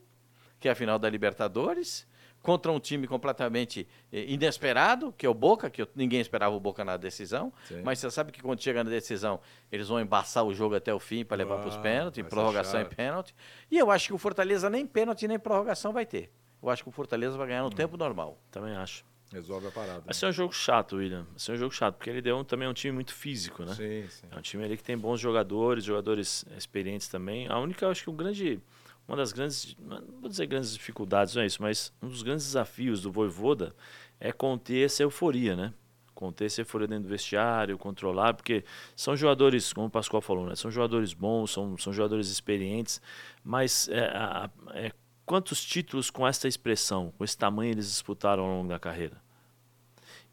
que 0.62 0.70
é 0.70 0.72
a 0.72 0.76
final 0.76 0.98
da 0.98 1.10
Libertadores, 1.10 2.08
contra 2.46 2.72
um 2.72 2.80
time 2.80 3.08
completamente 3.08 3.88
eh, 4.14 4.26
inesperado, 4.32 5.12
que 5.18 5.26
é 5.26 5.30
o 5.30 5.34
Boca, 5.34 5.68
que 5.70 5.82
eu- 5.82 5.88
ninguém 5.96 6.22
esperava 6.22 6.56
o 6.56 6.60
Boca 6.60 6.86
na 6.86 6.96
decisão. 6.96 7.52
Sim. 7.68 7.82
Mas 7.84 7.98
você 8.00 8.12
sabe 8.12 8.32
que 8.32 8.42
quando 8.42 8.62
chega 8.62 8.84
na 8.84 8.90
decisão, 8.90 9.40
eles 9.72 9.88
vão 9.88 10.00
embaçar 10.00 10.46
o 10.46 10.54
jogo 10.54 10.76
até 10.76 10.94
o 10.94 11.00
fim 11.00 11.26
para 11.26 11.38
levar 11.38 11.58
para 11.58 11.68
os 11.70 11.76
Ah, 11.76 11.80
pênaltis, 11.80 12.24
prorrogação 12.28 12.80
e 12.82 12.86
pênalti. 12.86 13.34
E 13.72 13.78
eu 13.80 13.90
acho 13.90 14.08
que 14.08 14.14
o 14.14 14.18
Fortaleza 14.20 14.70
nem 14.70 14.86
pênalti 14.86 15.28
nem 15.28 15.40
prorrogação 15.40 15.92
vai 15.92 16.06
ter. 16.06 16.32
Eu 16.62 16.70
acho 16.70 16.84
que 16.84 16.90
o 16.90 16.92
Fortaleza 16.92 17.36
vai 17.38 17.48
ganhar 17.48 17.64
no 17.64 17.70
tempo 17.72 17.98
normal. 17.98 18.40
Também 18.52 18.76
acho. 18.76 19.04
Resolve 19.34 19.68
a 19.68 19.72
parada. 19.72 20.02
Vai 20.02 20.14
ser 20.14 20.28
um 20.28 20.32
jogo 20.32 20.54
chato, 20.54 20.98
William. 20.98 21.24
Vai 21.24 21.40
ser 21.40 21.52
um 21.54 21.58
jogo 21.58 21.74
chato, 21.74 21.96
porque 21.96 22.10
ele 22.10 22.22
deu 22.22 22.38
um, 22.38 22.44
também 22.44 22.68
é 22.68 22.70
um 22.70 22.74
time 22.74 22.94
muito 22.94 23.12
físico, 23.14 23.64
né? 23.66 23.74
Sim, 23.74 24.06
sim. 24.08 24.28
É 24.32 24.38
um 24.38 24.42
time 24.42 24.64
ali 24.64 24.78
que 24.78 24.84
tem 24.84 24.96
bons 24.98 25.20
jogadores, 25.20 25.84
jogadores 25.84 26.46
experientes 26.56 27.08
também. 27.08 27.48
A 27.48 27.58
única, 27.60 27.86
eu 27.86 27.90
acho 27.90 28.04
que 28.04 28.10
o 28.10 28.14
grande, 28.14 28.62
uma 29.08 29.18
das 29.18 29.32
grandes, 29.32 29.76
não 29.80 30.02
vou 30.20 30.30
dizer 30.30 30.46
grandes 30.48 30.74
dificuldades, 30.74 31.36
não 31.36 31.44
é 31.44 31.46
isso, 31.46 31.62
mas 31.62 31.94
um 32.02 32.08
dos 32.08 32.24
grandes 32.24 32.46
desafios 32.46 33.02
do 33.02 33.12
Voivoda 33.12 33.76
é 34.20 34.32
conter 34.32 34.86
essa 34.86 35.04
euforia, 35.04 35.56
né? 35.56 35.74
Conter 36.14 36.46
essa 36.46 36.62
euforia 36.62 36.88
dentro 36.88 37.04
do 37.04 37.10
vestiário, 37.10 37.78
controlar, 37.78 38.34
porque 38.34 38.64
são 38.96 39.16
jogadores, 39.16 39.74
como 39.74 39.88
o 39.88 39.90
Pascoal 39.90 40.22
falou, 40.22 40.46
né? 40.48 40.56
São 40.56 40.72
jogadores 40.72 41.14
bons, 41.14 41.52
são, 41.52 41.78
são 41.78 41.92
jogadores 41.94 42.30
experientes, 42.30 43.02
mas 43.44 43.88
é, 43.90 44.06
a- 44.08 44.50
é, 44.74 44.92
quantos 45.26 45.64
títulos 45.64 46.10
com 46.10 46.26
essa 46.26 46.48
expressão, 46.48 47.14
com 47.18 47.24
esse 47.24 47.38
tamanho 47.38 47.72
eles 47.74 47.88
disputaram 47.88 48.44
ao 48.44 48.50
longo 48.50 48.70
da 48.70 48.80
carreira? 48.80 49.22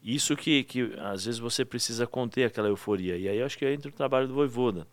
Isso 0.01 0.35
que, 0.35 0.63
que 0.63 0.93
às 0.99 1.25
vezes 1.25 1.39
você 1.39 1.63
precisa 1.63 2.05
conter 2.05 2.45
aquela 2.45 2.67
euforia. 2.67 3.17
E 3.17 3.27
aí 3.27 3.37
eu 3.37 3.45
acho 3.45 3.57
que 3.57 3.65
entra 3.65 3.89
o 3.89 3.93
trabalho 3.93 4.27
do 4.27 4.33
Voivoda. 4.33 4.85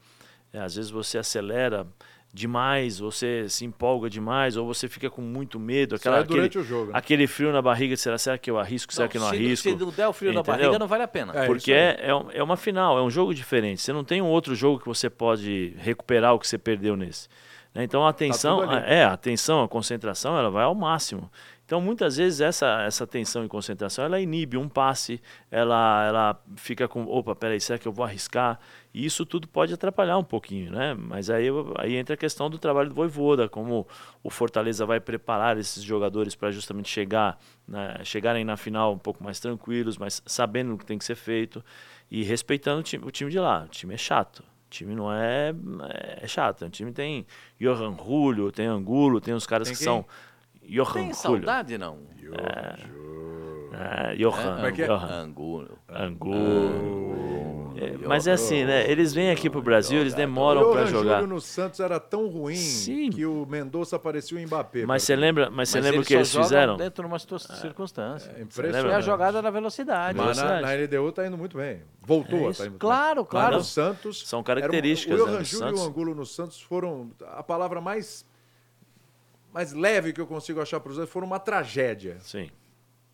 É, 0.52 0.60
às 0.60 0.74
vezes 0.76 0.90
você 0.90 1.18
acelera 1.18 1.86
demais, 2.32 2.98
você 2.98 3.48
se 3.48 3.64
empolga 3.64 4.08
demais, 4.08 4.56
ou 4.56 4.66
você 4.66 4.88
fica 4.88 5.10
com 5.10 5.20
muito 5.20 5.58
medo. 5.58 5.96
Aquela, 5.96 6.18
é 6.18 6.22
durante 6.22 6.58
aquele, 6.58 6.64
o 6.64 6.66
jogo, 6.66 6.92
né? 6.92 6.92
aquele 6.94 7.26
frio 7.26 7.52
na 7.52 7.60
barriga, 7.60 7.96
será, 7.96 8.16
será 8.18 8.38
que 8.38 8.50
eu 8.50 8.58
arrisco, 8.58 8.92
será 8.92 9.08
que 9.08 9.16
eu 9.16 9.20
não 9.20 9.28
se, 9.30 9.34
arrisco? 9.36 9.68
Se 9.68 9.74
não 9.76 9.90
der 9.90 10.06
o 10.06 10.12
frio 10.12 10.32
na 10.32 10.40
Entendeu? 10.40 10.58
barriga, 10.58 10.78
não 10.78 10.86
vale 10.86 11.02
a 11.02 11.08
pena. 11.08 11.32
É, 11.36 11.46
Porque 11.46 11.72
é, 11.72 11.98
é, 12.00 12.38
é 12.38 12.42
uma 12.42 12.56
final, 12.56 12.96
é 12.98 13.02
um 13.02 13.10
jogo 13.10 13.34
diferente. 13.34 13.80
Você 13.82 13.92
não 13.92 14.04
tem 14.04 14.22
um 14.22 14.26
outro 14.28 14.54
jogo 14.54 14.78
que 14.78 14.86
você 14.86 15.10
pode 15.10 15.74
recuperar 15.78 16.34
o 16.34 16.38
que 16.38 16.46
você 16.46 16.56
perdeu 16.58 16.96
nesse. 16.96 17.28
né? 17.74 17.82
Então 17.82 18.06
a 18.06 18.10
atenção, 18.10 18.60
tudo 18.60 18.70
ali. 18.74 18.84
é, 18.86 19.04
a 19.04 19.12
atenção, 19.12 19.62
a 19.64 19.68
concentração, 19.68 20.38
ela 20.38 20.50
vai 20.50 20.64
ao 20.64 20.74
máximo. 20.74 21.30
Então 21.70 21.80
muitas 21.80 22.16
vezes 22.16 22.40
essa, 22.40 22.82
essa 22.82 23.04
atenção 23.04 23.44
e 23.44 23.48
concentração, 23.48 24.04
ela 24.04 24.20
inibe 24.20 24.56
um 24.56 24.68
passe, 24.68 25.22
ela, 25.52 26.04
ela 26.04 26.42
fica 26.56 26.88
com, 26.88 27.06
opa, 27.06 27.32
peraí, 27.36 27.60
será 27.60 27.78
que 27.78 27.86
eu 27.86 27.92
vou 27.92 28.04
arriscar? 28.04 28.58
E 28.92 29.06
isso 29.06 29.24
tudo 29.24 29.46
pode 29.46 29.72
atrapalhar 29.72 30.18
um 30.18 30.24
pouquinho, 30.24 30.72
né? 30.72 30.94
Mas 30.94 31.30
aí, 31.30 31.46
aí 31.78 31.94
entra 31.94 32.14
a 32.14 32.16
questão 32.16 32.50
do 32.50 32.58
trabalho 32.58 32.88
do 32.88 32.94
Voivoda, 32.96 33.48
como 33.48 33.86
o 34.20 34.28
Fortaleza 34.30 34.84
vai 34.84 34.98
preparar 34.98 35.58
esses 35.58 35.80
jogadores 35.80 36.34
para 36.34 36.50
justamente 36.50 36.88
chegar, 36.88 37.38
né, 37.68 38.00
chegarem 38.02 38.44
na 38.44 38.56
final 38.56 38.92
um 38.92 38.98
pouco 38.98 39.22
mais 39.22 39.38
tranquilos, 39.38 39.96
mas 39.96 40.20
sabendo 40.26 40.74
o 40.74 40.76
que 40.76 40.84
tem 40.84 40.98
que 40.98 41.04
ser 41.04 41.14
feito 41.14 41.64
e 42.10 42.24
respeitando 42.24 42.80
o 42.80 42.82
time, 42.82 43.06
o 43.06 43.12
time 43.12 43.30
de 43.30 43.38
lá. 43.38 43.62
O 43.62 43.68
time 43.68 43.94
é 43.94 43.96
chato. 43.96 44.40
O 44.40 44.70
time 44.70 44.96
não 44.96 45.12
é, 45.12 45.54
é 46.20 46.26
chato. 46.26 46.64
O 46.64 46.68
time 46.68 46.90
tem 46.90 47.24
Johan 47.60 47.96
Julio, 47.96 48.50
tem 48.50 48.66
Angulo, 48.66 49.20
tem 49.20 49.34
os 49.34 49.46
caras 49.46 49.68
Tem 49.68 49.76
que 49.76 49.84
são 49.84 50.04
Johan 50.70 50.92
Tem 50.92 51.02
Julio. 51.02 51.14
saudade, 51.14 51.76
não? 51.78 51.98
É, 53.72 54.14
Johan, 54.16 54.54
Como 54.56 54.66
é 54.66 54.72
que 54.72 54.82
é? 54.82 54.86
Johan. 54.86 55.06
Angulo. 55.22 55.78
Angulo. 55.88 57.70
É, 57.76 57.96
mas 58.06 58.26
é 58.26 58.32
assim, 58.32 58.64
né? 58.64 58.90
Eles 58.90 59.14
vêm 59.14 59.30
aqui 59.30 59.48
pro 59.48 59.62
Brasil, 59.62 60.00
eles 60.00 60.12
demoram 60.12 60.70
para 60.72 60.84
jogar. 60.86 61.20
Júlio 61.20 61.34
no 61.34 61.40
Santos 61.40 61.80
era 61.80 61.98
tão 61.98 62.28
ruim 62.28 62.56
Sim. 62.56 63.08
que 63.10 63.24
o 63.24 63.46
Mendonça 63.46 63.98
parecia 63.98 64.36
o 64.36 64.40
Mbappé. 64.42 64.84
Mas 64.84 65.04
você 65.04 65.16
lembra, 65.16 65.48
mas 65.48 65.68
você 65.70 65.78
Mas 65.78 65.84
lembra 65.86 66.00
o 66.00 66.04
que 66.04 66.14
eles 66.14 66.34
fizeram? 66.34 66.76
dentro 66.76 67.04
de 67.04 67.08
uma 67.08 67.18
situa- 67.18 67.38
circunstância. 67.38 68.30
É 68.36 68.40
É 68.40 68.42
impressionante. 68.42 68.92
a 68.94 69.00
jogada 69.00 69.40
da 69.40 69.50
velocidade. 69.50 70.18
Mas 70.18 70.36
na, 70.36 70.42
velocidade. 70.44 70.62
na 70.90 70.98
LDU 71.00 71.12
tá 71.12 71.26
indo 71.26 71.38
muito 71.38 71.56
bem. 71.56 71.80
Voltou 72.02 72.48
É 72.48 72.50
a 72.50 72.54
tá 72.54 72.62
indo 72.64 72.70
muito 72.72 72.78
Claro, 72.80 73.22
bem. 73.22 73.30
claro. 73.30 73.48
Mas 73.56 73.56
no 73.58 73.64
Santos... 73.64 74.28
São 74.28 74.40
era 74.40 74.42
um- 74.42 74.44
características 74.44 75.18
o 75.20 75.24
né, 75.26 75.30
Johan 75.32 75.38
do 75.38 75.44
Júlio 75.44 75.64
e 75.66 75.68
Santos. 75.70 75.80
o 75.82 75.88
Angulo 75.88 76.14
no 76.14 76.26
Santos 76.26 76.60
foram... 76.60 77.10
A 77.28 77.42
palavra 77.42 77.80
mais, 77.80 78.26
mais 79.52 79.72
leve 79.72 80.12
que 80.12 80.20
eu 80.20 80.26
consigo 80.26 80.60
achar 80.60 80.80
para 80.80 80.90
os 80.90 80.96
dois 80.96 81.08
foram 81.08 81.26
uma 81.26 81.38
tragédia. 81.40 82.18
Sim. 82.20 82.50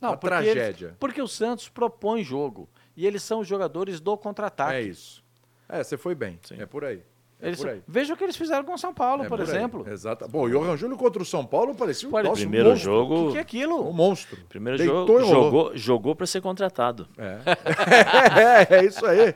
Não, 0.01 0.11
Uma 0.11 0.17
porque 0.17 0.35
tragédia. 0.37 0.87
eles- 0.89 0.97
porque 0.99 1.23
o 1.23 1.29
Santos 1.29 1.69
propõe 1.69 2.23
jogo. 2.23 2.69
E 2.97 3.07
eles 3.07 3.23
são 3.23 3.41
os 3.41 3.49
jogadores 3.49 4.01
do 4.01 4.17
contra-ataque. 4.17 4.75
É 4.75 4.83
isso. 4.83 5.25
É, 5.69 5.83
você 5.83 5.97
foi 5.97 6.15
bem. 6.15 6.39
Sim. 6.43 6.61
É 6.61 6.67
por 6.67 6.85
aí. 6.85 7.03
É 7.41 7.49
Eles 7.49 7.61
por 7.61 7.69
aí. 7.69 7.83
Veja 7.87 8.15
o 8.15 8.17
que 8.17 8.25
eles 8.25 8.37
fizeram 8.37 8.65
com 8.65 8.73
o 8.73 8.79
São 8.79 8.95
Paulo, 8.95 9.25
É 9.25 9.29
por, 9.29 9.39
aí. 9.39 9.47
exemplo. 9.47 9.87
Exato. 9.89 10.27
Bom, 10.27 10.45
o 10.45 10.49
Johan 10.49 10.77
Júlio 10.77 10.97
contra 10.97 11.23
o 11.23 11.25
São 11.25 11.45
Paulo 11.45 11.75
parecia 11.75 12.09
um, 12.09 12.13
nossa, 12.13 12.31
um 12.31 12.35
Primeiro 12.35 12.71
monstro. 12.71 12.91
O 12.91 12.95
jogo, 12.95 13.27
que, 13.27 13.33
que 13.33 13.39
é 13.39 13.41
aquilo? 13.41 13.89
Um 13.89 13.93
monstro. 13.93 14.39
primeiro 14.49 14.79
Deitou 14.79 15.07
jogo 15.07 15.21
e 15.21 15.29
jogou, 15.29 15.77
jogou 15.77 16.17
para 16.17 16.27
ser 16.27 16.41
contratado. 16.41 17.07
É. 17.19 17.39
é, 18.73 18.79
é 18.79 18.85
isso 18.87 19.05
aí. 19.05 19.35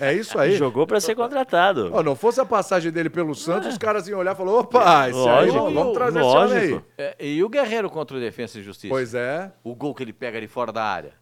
É 0.00 0.12
isso 0.12 0.38
aí. 0.38 0.56
Jogou 0.56 0.86
para 0.86 0.98
ser 0.98 1.14
contratado. 1.14 1.90
Ó, 1.92 2.02
não 2.02 2.16
fosse 2.16 2.40
a 2.40 2.44
passagem 2.44 2.90
dele 2.90 3.08
pelo 3.08 3.34
Santos, 3.34 3.68
os 3.68 3.78
caras 3.78 4.08
iam 4.08 4.18
olhar 4.18 4.34
e 4.34 4.36
falar: 4.36 4.52
opa, 4.52 5.08
esse 5.08 5.18
aí, 5.18 5.24
Lógico, 5.24 5.58
vamos, 5.58 5.74
vamos 5.74 5.92
trazer 5.94 6.18
esse 6.18 6.28
homem 6.28 6.58
aí. 6.58 6.70
lógico. 6.70 6.86
É, 6.98 7.16
e 7.20 7.44
o 7.44 7.48
Guerreiro 7.48 7.88
contra 7.88 8.16
o 8.16 8.20
Defensa 8.20 8.58
e 8.58 8.62
Justiça? 8.62 8.92
Pois 8.92 9.14
é. 9.14 9.52
O 9.62 9.74
gol 9.74 9.94
que 9.94 10.02
ele 10.02 10.12
pega 10.12 10.40
de 10.40 10.48
fora 10.48 10.72
da 10.72 10.82
área. 10.82 11.12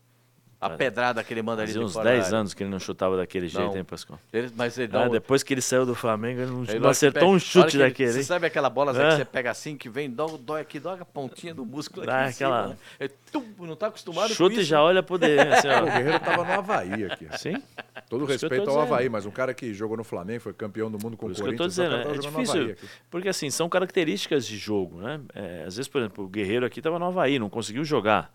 A 0.66 0.70
pedrada 0.70 1.22
que 1.22 1.32
ele 1.34 1.42
manda 1.42 1.62
ali 1.62 1.72
Fazia 1.72 1.84
uns 1.86 1.92
fora 1.92 2.04
da 2.04 2.10
10 2.12 2.24
área. 2.26 2.38
anos 2.38 2.54
que 2.54 2.62
ele 2.62 2.70
não 2.70 2.78
chutava 2.78 3.16
daquele 3.16 3.48
jeito, 3.48 3.66
Não. 3.68 3.76
hein, 3.76 3.84
Pascoal? 3.84 4.18
Ele- 4.32 4.50
mas 4.56 4.78
ele 4.78 4.88
Ah, 4.96 5.00
dá 5.00 5.06
um- 5.06 5.10
depois 5.10 5.42
que 5.42 5.52
ele 5.52 5.60
saiu 5.60 5.84
do 5.84 5.94
Flamengo, 5.94 6.40
ele 6.40 6.50
não, 6.50 6.64
Aí, 6.68 6.78
não 6.80 6.88
acertou 6.88 7.20
pega- 7.20 7.32
um 7.32 7.38
chute 7.38 7.72
que 7.72 7.76
ele- 7.76 7.84
daquele. 7.84 8.12
Você 8.12 8.18
hein? 8.18 8.24
sabe 8.24 8.46
aquela 8.46 8.70
bola 8.70 8.90
É. 8.92 8.94
que 9.10 9.16
você 9.16 9.24
pega 9.24 9.50
assim, 9.50 9.76
que 9.76 9.88
vem, 9.88 10.10
dói, 10.10 10.38
dói 10.38 10.60
aqui, 10.62 10.80
dói 10.80 10.98
a 11.00 11.04
pontinha 11.04 11.54
do 11.54 11.64
músculo 11.66 12.02
aqui 12.02 12.10
Dá 12.10 12.28
em 12.28 12.32
cima, 12.32 12.48
aquela- 12.48 12.68
né? 12.68 12.76
É, 13.00 13.08
tum, 13.30 13.44
não 13.60 13.76
tá 13.76 13.88
acostumado 13.88 14.30
um 14.30 14.34
Chuta 14.34 14.54
com 14.54 14.60
e 14.60 14.62
isso. 14.62 14.70
já 14.70 14.82
olha 14.82 15.02
pro 15.02 15.18
dedo, 15.18 15.40
assim, 15.52 15.68
o. 15.82 15.84
Guerreiro 15.84 16.20
tava 16.20 16.44
no 16.44 16.52
Havaí 16.52 17.04
aqui. 17.04 17.28
Sim? 17.38 17.62
Todo 18.08 18.24
respeito 18.24 18.70
ao. 18.70 18.80
Havaí, 18.80 19.08
mas 19.08 19.26
um 19.26 19.30
cara 19.30 19.52
que 19.52 19.74
jogou 19.74 19.96
no 19.96 20.04
Flamengo, 20.04 20.40
foi 20.40 20.52
campeão 20.52 20.90
do 20.90 20.98
mundo 21.02 21.16
com 21.16 21.26
Por 21.26 21.30
o 21.30 21.32
isso 21.32 21.42
que 21.42 21.48
eu 21.50 21.56
tô 21.56 21.64
Corinthians, 21.64 21.74
dizendo, 21.74 22.14
é, 22.14 22.18
difícil. 22.18 22.76
Porque 23.10 23.28
assim, 23.28 23.50
são 23.50 23.68
características 23.68 24.46
de 24.46 24.56
jogo, 24.56 25.00
né? 25.00 25.20
É, 25.34 25.64
às 25.66 25.76
vezes, 25.76 25.88
por 25.88 26.00
exemplo, 26.00 26.24
o 26.24 26.28
Guerreiro 26.28 26.64
aqui 26.64 26.80
estava 26.80 26.98
no 26.98 27.04
Havaí, 27.06 27.38
não 27.38 27.50
conseguiu 27.50 27.84
jogar. 27.84 28.32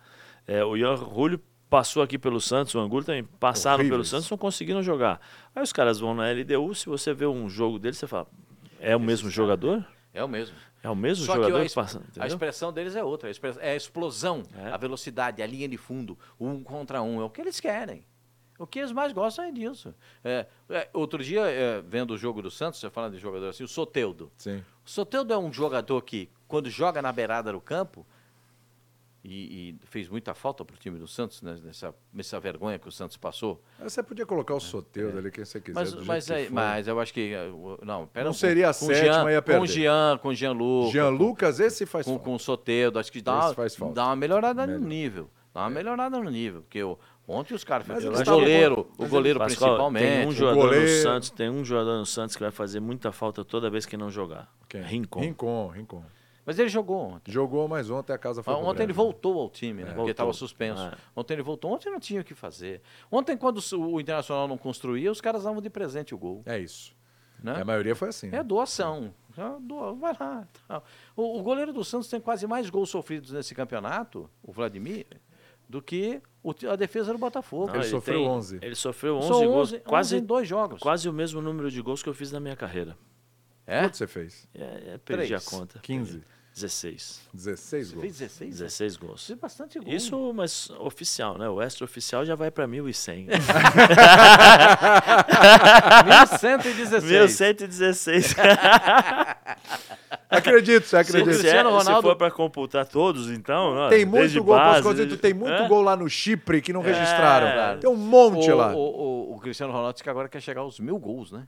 É, 0.47 0.63
o 0.63 0.75
Ian 0.75 0.95
Julio 0.95 1.39
passou 1.70 2.01
aqui 2.01 2.17
pelo 2.17 2.41
Santos, 2.41 2.74
o 2.76 2.80
Angulo 2.80 3.03
também 3.03 3.24
passaram 3.24 3.78
pelo 3.78 3.89
Horríveis. 3.89 4.09
Santos, 4.09 4.30
não 4.30 4.38
conseguiram 4.38 4.82
jogar. 4.82 5.22
Aí 5.55 5.61
os 5.61 5.72
caras 5.72 5.99
vão 5.99 6.13
na 6.15 6.30
LDU, 6.32 6.74
se 6.74 6.88
você 6.88 7.13
vê 7.13 7.26
um 7.26 7.47
jogo 7.49 7.78
deles, 7.78 7.97
você 7.97 8.07
fala, 8.07 8.28
é 8.80 8.95
o 8.95 8.99
mesmo 8.99 9.30
jogador? 9.30 9.86
É 10.13 10.24
o 10.24 10.28
mesmo. 10.28 10.55
É 10.82 10.89
o 10.89 10.95
mesmo 10.95 11.26
Só 11.26 11.36
jogador 11.36 11.65
que 11.65 11.74
passa, 11.74 12.01
a 12.17 12.26
expressão 12.26 12.72
deles 12.72 12.95
é 12.95 13.03
outra. 13.03 13.30
É 13.59 13.72
a 13.72 13.76
explosão, 13.76 14.43
É. 14.57 14.72
a 14.72 14.78
velocidade, 14.78 15.41
a 15.43 15.45
linha 15.45 15.67
de 15.67 15.78
fundo, 15.78 16.17
um 16.39 16.63
contra 16.63 17.01
um. 17.01 17.22
É 17.22 17.24
o 17.26 17.30
que 17.30 17.41
eles 17.41 17.59
querem. 17.59 18.05
O 18.57 18.65
que 18.65 18.80
eles 18.80 18.91
mais 18.91 19.13
gostam 19.13 19.45
é 19.45 19.51
disso. 19.51 19.93
É, 20.24 20.45
é, 20.70 20.89
outro 20.93 21.24
dia, 21.24 21.41
é, 21.47 21.82
vendo 21.82 22.11
o 22.11 22.17
jogo 22.17 22.41
do 22.41 22.49
Santos, 22.51 22.80
você 22.80 22.89
falando 22.89 23.13
de 23.13 23.20
jogador 23.20 23.49
assim, 23.49 23.63
o 23.63 23.67
Soteudo. 23.67 24.32
Sim. 24.38 24.63
O 24.86 24.89
Soteudo 24.89 25.34
é 25.34 25.38
um 25.38 25.51
jogador 25.51 26.01
que, 26.01 26.30
quando 26.47 26.70
joga 26.70 27.01
na 27.01 27.11
beirada 27.11 27.51
do 27.53 27.61
campo, 27.61 28.05
e, 29.24 29.70
e 29.82 29.88
fez 29.88 30.07
muita 30.07 30.34
falta 30.34 30.63
para 30.63 30.74
o 30.74 30.78
time 30.78 30.97
do 30.97 31.07
Santos, 31.07 31.41
né, 31.41 31.57
nessa, 31.63 31.93
nessa 32.13 32.39
vergonha 32.39 32.80
que 32.80 32.88
o 32.88 32.91
Santos 32.91 33.17
passou. 33.17 33.61
Você 33.82 34.01
podia 34.01 34.26
colocar 34.26 34.53
o 34.55 34.59
Soteudo 34.59 35.17
ali, 35.17 35.30
quem 35.32 35.43
você 35.43 35.59
quiser. 35.59 35.74
Mas, 35.76 35.93
mas, 36.05 36.30
é- 36.30 36.49
mas 36.49 36.88
eu 36.88 36.99
acho 36.99 37.13
que. 37.13 37.34
eh, 37.34 37.49
Não, 37.84 38.07
pera 38.07 38.24
Não 38.26 38.32
um 38.32 38.34
seria 38.34 38.70
a. 38.70 38.74
Com 38.74 38.86
sétima, 38.88 39.13
Jean, 39.13 39.32
ia 39.32 39.41
Com 39.41 39.45
perder. 39.45 39.61
o 39.61 39.67
Jean, 39.67 40.17
com 40.22 40.28
o 40.30 40.34
Jean 40.36 40.51
Lucas. 40.53 40.91
Jean 40.93 41.09
Lucas, 41.09 41.59
esse 41.59 41.86
faz 41.86 42.05
com, 42.05 42.11
falta. 42.13 42.26
com 42.26 42.36
o 42.36 42.39
Soteudo, 42.39 42.97
acho 42.99 43.11
que 43.11 43.22
dá, 43.22 43.53
dá 43.93 44.05
uma 44.07 44.15
melhorada 44.15 44.65
Melhor. 44.65 44.80
no 44.80 44.88
nível. 44.88 45.30
Dá 45.53 45.61
uma 45.61 45.70
melhorada 45.70 46.17
no 46.20 46.30
nível. 46.30 46.61
Porque 46.61 46.82
o- 46.84 46.97
ontem 47.28 47.53
os 47.55 47.63
caras 47.63 47.86
fizeram. 47.88 48.13
O 48.22 48.24
goleiro, 48.26 48.76
com- 48.76 48.82
o 48.82 48.95
mas 48.99 49.09
goleiro 49.09 49.39
Pascoal, 49.39 49.70
principalmente. 49.72 50.03
Tem 50.20 50.28
um 50.28 50.32
jogador 50.32 50.61
goleiro- 50.61 50.86
no 50.86 51.01
Santos, 51.03 51.30
tem 51.32 51.49
um 51.49 51.65
jogador 51.65 51.97
no 51.97 52.05
Santos 52.05 52.36
que 52.36 52.41
vai 52.43 52.51
fazer 52.51 52.80
muita 52.80 53.11
falta 53.11 53.43
toda 53.43 53.70
vez 53.70 53.86
que 53.86 53.97
não 53.97 54.09
jogar. 54.09 54.49
Quem? 54.70 54.82
Rincon. 54.84 55.20
Rincon, 55.22 55.67
Rincon. 55.67 56.03
Mas 56.49 56.57
ele 56.57 56.67
jogou 56.67 56.97
ontem. 56.97 57.31
Jogou, 57.31 57.67
mas 57.67 57.91
ontem 57.91 58.11
a 58.11 58.17
casa 58.17 58.41
foi 58.41 58.51
Ah, 58.51 58.57
Ontem 58.57 58.81
ele 58.81 58.91
voltou 58.91 59.39
ao 59.39 59.51
time, 59.51 59.81
né? 59.83 59.89
Porque 59.89 59.95
voltou. 59.97 60.09
estava 60.11 60.33
suspenso. 60.33 60.81
É. 60.81 60.93
Ontem 61.15 61.33
ele 61.35 61.43
voltou. 61.43 61.71
Ontem 61.71 61.91
não 61.91 61.99
tinha 61.99 62.21
o 62.21 62.23
que 62.23 62.33
fazer. 62.33 62.81
Ontem, 63.11 63.37
quando 63.37 63.59
o 63.77 64.01
Internacional 64.01 64.47
não 64.47 64.57
construía, 64.57 65.11
os 65.11 65.21
caras 65.21 65.43
davam 65.43 65.61
de 65.61 65.69
presente 65.69 66.15
o 66.15 66.17
gol. 66.17 66.41
É 66.47 66.57
isso. 66.57 66.91
Né? 67.39 67.53
E 67.55 67.61
a 67.61 67.63
maioria 67.65 67.95
foi 67.95 68.09
assim. 68.09 68.31
É 68.33 68.41
doação. 68.41 69.13
Já 69.37 69.59
doa- 69.59 69.93
vai 69.93 70.15
lá. 70.19 70.47
tal. 70.67 70.83
O, 71.15 71.37
o 71.37 71.43
goleiro 71.43 71.71
do 71.71 71.83
Santos 71.83 72.09
tem 72.09 72.19
quase 72.19 72.47
mais 72.47 72.67
gols 72.67 72.89
sofridos 72.89 73.31
nesse 73.31 73.53
campeonato, 73.53 74.27
o 74.41 74.51
Vladimir, 74.51 75.05
do 75.69 75.83
que 75.83 76.19
o 76.41 76.51
a 76.67 76.75
defesa 76.75 77.11
do 77.11 77.19
Botafogo. 77.19 77.67
Não, 77.67 77.75
Ele 77.75 77.83
sofreu 77.83 78.23
11. 78.23 78.57
Ele 78.59 78.73
sofreu 78.73 79.17
11 79.17 79.27
São 79.27 79.45
gols, 79.45 79.69
11, 79.73 79.79
quase, 79.81 80.15
11 80.15 80.23
em 80.23 80.25
dois 80.25 80.47
jogos. 80.47 80.81
quase 80.81 81.07
o 81.07 81.13
mesmo 81.13 81.43
número 81.43 81.69
de 81.69 81.79
gols 81.79 82.01
que 82.01 82.09
eu 82.09 82.13
fiz 82.15 82.31
na 82.31 82.39
minha 82.39 82.55
carreira. 82.55 82.97
É? 83.67 83.81
Quanto 83.83 83.97
você 83.97 84.07
fez? 84.07 84.49
É, 84.55 84.63
é, 84.63 84.97
perdi 84.97 85.27
Três. 85.27 85.47
a 85.47 85.51
conta. 85.51 85.77
15. 85.83 86.23
16. 86.60 87.22
16 87.34 87.88
Você 87.88 87.93
gols. 87.95 88.01
fez 88.01 88.18
16? 88.18 88.57
16 88.60 88.97
gols. 88.97 89.22
Isso 89.24 89.34
é 89.34 89.36
bastante 89.36 89.80
gol. 89.80 89.93
Isso, 89.93 90.34
mas 90.34 90.70
oficial, 90.80 91.38
né? 91.38 91.47
O 91.49 91.62
extra-oficial 91.62 92.26
já 92.26 92.36
vai 92.36 92.51
para 92.51 92.68
1.100. 92.68 93.28
1116. 96.05 97.39
1.116. 97.39 98.36
Acredito, 100.30 100.84
você 100.84 100.89
Se, 100.89 100.95
acredita. 100.97 101.34
se, 101.34 101.39
Cristiano 101.39 101.70
é- 101.70 101.72
se 101.72 101.78
Ronaldo- 101.88 102.07
for 102.10 102.16
para 102.16 102.32
computar 102.32 102.86
todos, 102.86 103.30
então. 103.32 103.74
ó, 103.76 103.89
Tem 103.89 104.05
muito 104.05 104.43
gol, 104.43 104.55
base, 104.55 104.74
Pascoalzito, 104.76 105.18
tem 105.18 105.34
muito 105.34 105.51
é? 105.64 105.68
gol 105.68 105.82
lá 105.82 105.95
no 105.95 106.07
Chipre 106.10 106.62
que 106.62 106.72
não 106.72 106.82
É, 106.82 106.86
registraram. 106.91 107.51
claro. 107.51 107.80
Tem 107.80 107.89
um 107.89 107.95
monte 107.95 108.51
o, 108.51 108.55
lá. 108.55 108.72
O, 108.74 108.78
o- 108.78 109.36
o 109.36 109.39
Cristiano 109.39 109.72
Ronaldo 109.74 109.93
disse 109.93 110.03
que 110.03 110.10
agora 110.10 110.30
quer 110.30 110.41
chegar 110.41 110.62
aos 110.62 110.80
mil 110.80 110.97
gols, 110.99 111.32
né? 111.32 111.47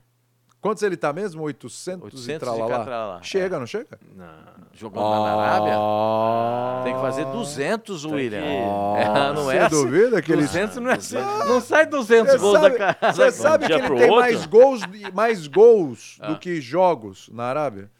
Quantos 0.62 0.82
ele 0.84 0.96
tá 0.96 1.12
mesmo? 1.12 1.42
800, 1.42 2.04
800 2.04 2.26
e 2.28 2.32
e 2.32 2.38
tralalá? 2.38 2.78
catralá. 2.78 3.22
Chega, 3.22 3.58
não 3.58 3.66
chega? 3.66 3.98
Não. 4.14 4.26
Jogando 4.72 5.02
lá 5.10 5.18
na 5.36 5.42
Arábia. 5.42 5.72
Ah. 5.76 6.80
Tem 6.84 6.94
que 6.94 7.00
fazer 7.00 7.24
200, 7.26 8.04
William. 8.04 8.40
que- 8.40 8.46
É, 8.46 9.32
não 9.34 9.44
Você 9.44 9.56
é 9.56 9.62
assim? 9.62 9.74
duvida 9.84 10.22
que 10.22 10.32
ele... 10.32 10.42
200 10.42 10.76
não 10.76 10.90
é 10.90 10.94
assim. 10.94 11.16
Não 11.16 11.60
sai 11.60 11.84
200 11.84 12.32
Você 12.32 12.38
gols 12.38 12.60
sabe, 12.60 12.78
da 12.78 12.94
casa. 12.94 13.12
você 13.12 13.32
sabe 13.32 13.66
que 13.66 13.74
dia 13.74 13.84
ele 13.84 13.94
tem 13.96 14.04
outro? 14.10 14.16
mais 14.20 14.46
gols, 14.46 14.80
mais 15.12 15.46
gols 15.48 16.18
Ah. 16.20 16.28
do 16.28 16.38
que 16.38 16.60
jogos 16.60 17.28
na 17.32 17.42
Arábia? 17.44 17.90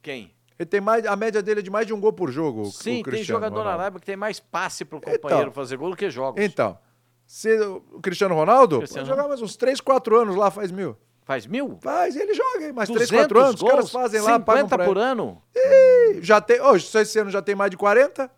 Quem? 0.00 0.30
Ele 0.56 0.66
tem 0.66 0.80
mais, 0.80 1.04
a 1.04 1.16
média 1.16 1.42
dele 1.42 1.60
é 1.60 1.62
de 1.64 1.70
mais 1.70 1.86
de 1.86 1.92
um 1.92 2.00
gol 2.00 2.12
por 2.12 2.30
jogo. 2.30 2.60
o- 2.60 2.68
o 2.68 2.70
Sim, 2.72 3.02
tem 3.02 3.24
jogador 3.24 3.64
na. 3.64 3.72
Arábia 3.72 3.98
que 4.00 4.06
tem 4.06 4.16
mais 4.16 4.38
passe 4.38 4.84
pro 4.84 5.00
companheiro 5.00 5.50
fazer 5.50 5.76
gol 5.76 5.90
do 5.90 5.96
que 5.96 6.08
jogos. 6.10 6.40
Então, 6.42 6.78
se 7.26 7.58
o 7.60 7.80
Cristiano 8.00 8.36
Ronaldo 8.36 8.78
Cristiano 8.78 9.06
jogar 9.06 9.26
mais 9.26 9.42
uns 9.42 9.56
3, 9.56 9.80
4 9.80 10.16
anos 10.16 10.36
lá, 10.36 10.48
faz 10.50 10.70
mil. 10.70 10.96
Faz 11.28 11.46
mil? 11.46 11.78
Faz, 11.82 12.16
ele 12.16 12.32
joga 12.32 12.72
mais 12.72 12.88
3, 12.88 13.10
200 13.10 13.10
4 13.26 13.38
anos, 13.38 13.54
os 13.56 13.60
gols? 13.60 13.70
caras 13.72 13.90
fazem 13.92 14.20
lá, 14.22 14.40
pagam 14.40 14.62
50 14.62 14.76
pra 14.78 14.84
por 14.86 14.96
ano? 14.96 15.42
Ih, 15.54 16.20
Já 16.22 16.40
tem, 16.40 16.58
hoje, 16.58 16.86
só 16.86 17.00
esse 17.00 17.18
ano 17.18 17.30
já 17.30 17.42
tem 17.42 17.54
mais 17.54 17.70
de 17.70 17.76
40? 17.76 18.30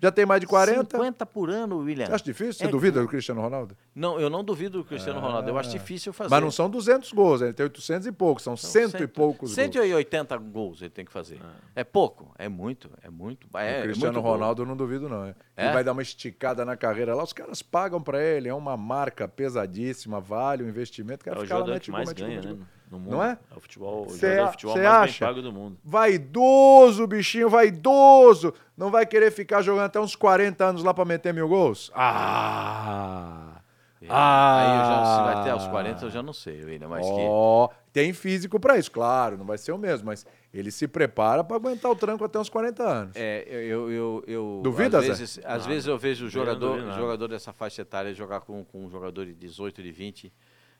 Já 0.00 0.12
tem 0.12 0.26
mais 0.26 0.40
de 0.40 0.46
40? 0.46 0.96
50 0.96 1.24
por 1.24 1.48
ano, 1.48 1.78
William. 1.78 2.06
Acha 2.10 2.22
difícil? 2.24 2.52
Você 2.52 2.64
É- 2.66 2.68
duvida 2.68 3.00
do 3.00 3.08
Cristiano 3.08 3.40
Ronaldo? 3.40 3.76
Não, 3.94 4.20
eu 4.20 4.28
não 4.28 4.44
duvido 4.44 4.78
do 4.78 4.84
Cristiano 4.84 5.20
Ronaldo. 5.20 5.48
Eu 5.48 5.58
acho 5.58 5.70
difícil 5.70 6.12
fazer. 6.12 6.30
Mas 6.30 6.42
não 6.42 6.50
são 6.50 6.68
200 6.68 7.12
gols, 7.12 7.40
ele 7.40 7.52
tem 7.54 7.64
800 7.64 8.06
e 8.06 8.12
poucos, 8.12 8.42
são 8.44 8.56
cento 8.56 9.02
e 9.02 9.06
poucos 9.06 9.48
gols. 9.50 9.54
180 9.54 10.36
gols 10.36 10.82
ele 10.82 10.90
tem 10.90 11.04
que 11.04 11.12
fazer. 11.12 11.40
É 11.74 11.82
pouco, 11.82 12.30
é 12.38 12.48
muito, 12.48 12.90
é 13.02 13.08
muito. 13.08 13.46
É, 13.54 13.56
o 13.56 13.60
é 13.60 13.82
Cristiano 13.82 14.12
muito 14.12 14.22
gol. 14.22 14.32
Ronaldo 14.32 14.62
eu 14.62 14.66
não 14.66 14.76
duvido 14.76 15.08
não. 15.08 15.24
É. 15.24 15.34
É? 15.56 15.64
Ele 15.64 15.72
vai 15.72 15.82
dar 15.84 15.92
uma 15.92 16.02
esticada 16.02 16.64
na 16.64 16.76
carreira 16.76 17.14
lá, 17.14 17.22
os 17.24 17.32
caras 17.32 17.62
pagam 17.62 18.00
pra 18.02 18.22
ele, 18.22 18.48
é 18.48 18.54
uma 18.54 18.76
marca 18.76 19.26
pesadíssima, 19.26 20.20
vale 20.20 20.62
o 20.62 20.68
investimento, 20.68 21.24
o 21.24 21.28
É 21.28 21.32
cara 21.32 21.38
o 21.38 21.42
fica 21.42 21.54
lá, 21.54 21.60
jogador 21.60 21.74
mete 21.74 21.84
que 21.86 21.90
gol, 21.90 21.96
mais 21.96 22.08
gol, 22.12 22.14
ganha, 22.26 22.36
mete 22.36 22.46
né? 22.48 22.52
gol. 22.54 22.66
No 22.90 22.98
mundo. 23.00 23.10
Não 23.12 23.22
é? 23.24 23.36
o 23.56 23.60
futebol, 23.60 24.06
o 24.06 24.10
Cê 24.10 24.44
de 24.44 24.50
futebol 24.52 24.76
mais 24.76 24.86
acha? 24.86 25.24
bem 25.24 25.34
pago 25.34 25.42
do 25.42 25.52
mundo. 25.52 25.76
Vaidoso, 25.84 27.06
bichinho, 27.06 27.48
vaidoso. 27.50 28.54
Não 28.76 28.90
vai 28.90 29.04
querer 29.04 29.30
ficar 29.32 29.60
jogando 29.62 29.86
até 29.86 29.98
uns 30.00 30.14
40 30.14 30.64
anos 30.64 30.84
lá 30.84 30.94
pra 30.94 31.04
meter 31.04 31.34
mil 31.34 31.48
gols? 31.48 31.90
Ah! 31.94 33.60
É, 34.00 34.06
Aí 34.10 34.78
eu 34.78 34.84
já, 34.84 35.04
se 35.16 35.22
vai 35.22 35.34
até 35.40 35.50
aos 35.50 35.66
40, 35.68 36.04
eu 36.04 36.10
já 36.10 36.22
não 36.22 36.32
sei, 36.32 36.62
William, 36.62 36.86
mas 36.86 37.04
que... 37.06 37.12
Ó, 37.12 37.68
tem 37.92 38.12
físico 38.12 38.60
pra 38.60 38.76
isso, 38.78 38.90
claro, 38.90 39.38
não 39.38 39.44
vai 39.46 39.56
ser 39.56 39.72
o 39.72 39.78
mesmo, 39.78 40.06
mas 40.06 40.24
ele 40.52 40.70
se 40.70 40.86
prepara 40.86 41.42
pra 41.42 41.56
aguentar 41.56 41.90
o 41.90 41.96
tranco 41.96 42.22
até 42.22 42.38
uns 42.38 42.50
40 42.50 42.82
anos. 42.84 43.16
É, 43.16 43.42
eu, 43.48 43.90
eu, 43.90 44.24
eu 44.26 44.60
Duvida, 44.62 44.98
às 44.98 45.04
Zé? 45.06 45.10
vezes, 45.10 45.40
às 45.44 45.62
Não, 45.62 45.70
vezes 45.72 45.86
eu 45.88 45.98
vejo 45.98 46.26
o 46.26 46.28
jogador, 46.28 46.78
jogador 46.92 47.26
dessa 47.28 47.52
faixa 47.54 47.82
etária 47.82 48.12
jogar 48.14 48.42
com, 48.42 48.62
com 48.64 48.84
um 48.84 48.90
jogador 48.90 49.24
de 49.24 49.32
18, 49.34 49.82
de 49.82 49.90
20, 49.90 50.32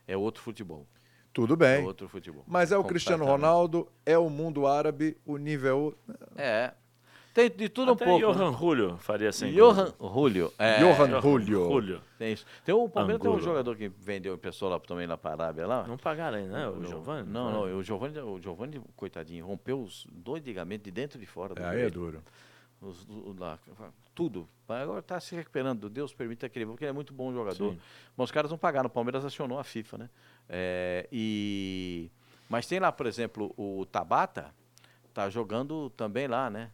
é 0.06 0.16
outro 0.16 0.42
futebol. 0.42 0.86
Tudo 1.36 1.52
É 1.52 1.76
bem. 1.76 1.84
outro 1.84 2.08
futebol. 2.08 2.42
Mas 2.46 2.72
é 2.72 2.78
o 2.78 2.82
Cristiano. 2.84 3.26
Ronaldo, 3.26 3.86
é 4.06 4.16
o 4.16 4.30
mundo 4.30 4.66
árabe, 4.66 5.16
o 5.26 5.36
nível. 5.36 5.94
É. 6.34 6.72
Tem 7.34 7.50
de 7.50 7.68
tudo 7.68 7.92
Até 7.92 8.04
um 8.06 8.18
pouco. 8.18 8.32
Johan 8.32 8.52
Julio 8.56 8.96
faria 8.96 9.30
sem 9.30 9.52
Johan 9.52 9.92
Julio. 10.00 10.50
É, 10.58 10.78
Johan 10.78 11.20
Julio. 11.20 11.64
Julio. 11.68 12.00
Tem 12.18 12.32
isso. 12.32 12.46
Tem 12.64 12.74
o 12.74 12.88
Palmeiras 12.88 13.20
tem 13.20 13.30
um 13.30 13.38
jogador 13.38 13.76
que 13.76 13.86
vendeu 13.88 14.38
pessoa 14.38 14.70
lá 14.70 14.80
também 14.80 15.06
lá 15.06 15.18
para 15.18 15.32
a 15.42 15.44
Arábia 15.44 15.66
lá. 15.66 15.86
Não 15.86 15.98
pagaram 15.98 16.38
ainda, 16.38 16.50
né? 16.54 16.66
O 16.68 16.76
No- 16.76 16.86
Giovanni? 16.88 17.28
Não, 17.28 17.52
não, 17.52 17.76
o 17.78 17.82
Giovanni, 17.82 18.18
o 18.18 18.40
Giovanni, 18.40 18.80
coitadinho, 18.96 19.44
rompeu 19.44 19.78
os 19.82 20.06
dois 20.10 20.42
ligamentos 20.42 20.84
de 20.86 20.90
dentro 20.90 21.18
e 21.18 21.20
de 21.20 21.26
fora. 21.26 21.54
do 21.54 21.60
É, 21.60 21.68
aí 21.68 21.82
é 21.82 21.90
duro. 21.90 22.22
Os- 22.80 23.06
o- 23.06 23.36
lá, 23.38 23.58
tudo. 24.14 24.48
Mas 24.66 24.80
agora 24.82 25.00
está 25.00 25.20
se 25.20 25.34
recuperando. 25.36 25.90
Deus 25.90 26.14
permita 26.14 26.48
que 26.48 26.58
ele 26.58 26.64
porque 26.64 26.84
ele 26.84 26.90
é 26.90 26.92
muito 26.94 27.12
bom 27.12 27.30
jogador. 27.34 27.72
Sim. 27.72 27.78
Mas 28.16 28.24
os 28.26 28.32
caras 28.32 28.50
não 28.50 28.56
pagaram. 28.56 28.86
O 28.86 28.90
Palmeiras 28.90 29.22
acionou 29.26 29.58
a 29.58 29.64
FIFA, 29.64 29.98
né? 29.98 30.10
É, 30.48 31.08
e... 31.10 32.10
Mas 32.48 32.66
tem 32.66 32.78
lá, 32.78 32.92
por 32.92 33.06
exemplo, 33.06 33.52
o 33.56 33.84
Tabata 33.86 34.54
tá 35.12 35.28
jogando 35.28 35.90
também 35.90 36.26
lá, 36.28 36.48
né? 36.48 36.70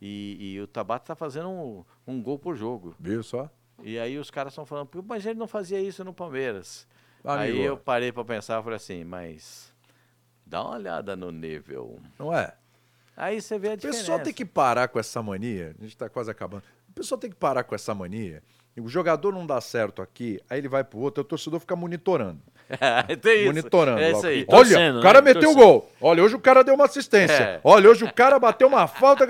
E, 0.00 0.54
e 0.54 0.60
o 0.60 0.66
Tabata 0.66 1.06
tá 1.06 1.14
fazendo 1.14 1.48
um, 1.48 1.84
um 2.06 2.22
gol 2.22 2.38
por 2.38 2.56
jogo. 2.56 2.94
Viu 2.98 3.22
só? 3.22 3.50
E 3.82 3.98
aí 3.98 4.18
os 4.18 4.30
caras 4.30 4.52
estão 4.52 4.64
falando, 4.64 4.86
"Pô, 4.86 5.02
mas 5.02 5.26
ele 5.26 5.38
não 5.38 5.46
fazia 5.48 5.80
isso 5.80 6.02
no 6.04 6.12
Palmeiras. 6.14 6.86
Amigo, 7.24 7.58
Aí 7.58 7.60
eu 7.60 7.76
parei 7.76 8.10
para 8.10 8.24
pensar 8.24 8.60
e 8.60 8.62
falei 8.62 8.76
assim, 8.76 9.04
mas 9.04 9.72
dá 10.44 10.62
uma 10.62 10.74
olhada 10.76 11.14
no 11.14 11.30
nível. 11.30 12.00
Não 12.18 12.34
é? 12.34 12.52
Aí 13.16 13.40
você 13.40 13.58
vê 13.58 13.68
a 13.70 13.72
O 13.72 13.76
diferença. 13.76 13.98
pessoal 14.00 14.20
tem 14.20 14.32
que 14.32 14.44
parar 14.44 14.88
com 14.88 14.98
essa 14.98 15.22
mania. 15.22 15.74
A 15.78 15.82
gente 15.84 15.96
tá 15.96 16.08
quase 16.08 16.30
acabando. 16.30 16.64
O 16.88 16.92
pessoal 16.92 17.18
tem 17.20 17.30
que 17.30 17.36
parar 17.36 17.62
com 17.62 17.74
essa 17.74 17.94
mania. 17.94 18.42
O 18.76 18.88
jogador 18.88 19.32
não 19.32 19.46
dá 19.46 19.60
certo 19.60 20.00
aqui, 20.00 20.40
aí 20.48 20.58
ele 20.58 20.68
vai 20.68 20.82
pro 20.82 20.98
outro, 20.98 21.20
aí 21.20 21.24
o 21.24 21.28
torcedor 21.28 21.60
fica 21.60 21.76
monitorando. 21.76 22.40
tem 23.20 23.36
isso. 23.38 23.46
Monitorando. 23.46 24.00
É 24.00 24.12
isso 24.12 24.26
aí. 24.26 24.44
Olha, 24.48 24.68
Torcendo, 24.68 24.98
o 24.98 25.02
cara 25.02 25.20
né? 25.20 25.32
meteu 25.34 25.50
o 25.50 25.54
gol. 25.54 25.90
Olha, 26.00 26.22
hoje 26.22 26.34
o 26.34 26.40
cara 26.40 26.62
deu 26.62 26.74
uma 26.74 26.84
assistência. 26.84 27.34
É. 27.34 27.60
Olha, 27.62 27.90
hoje 27.90 28.04
o 28.04 28.12
cara 28.12 28.38
bateu 28.38 28.68
uma 28.68 28.86
falta. 28.86 29.26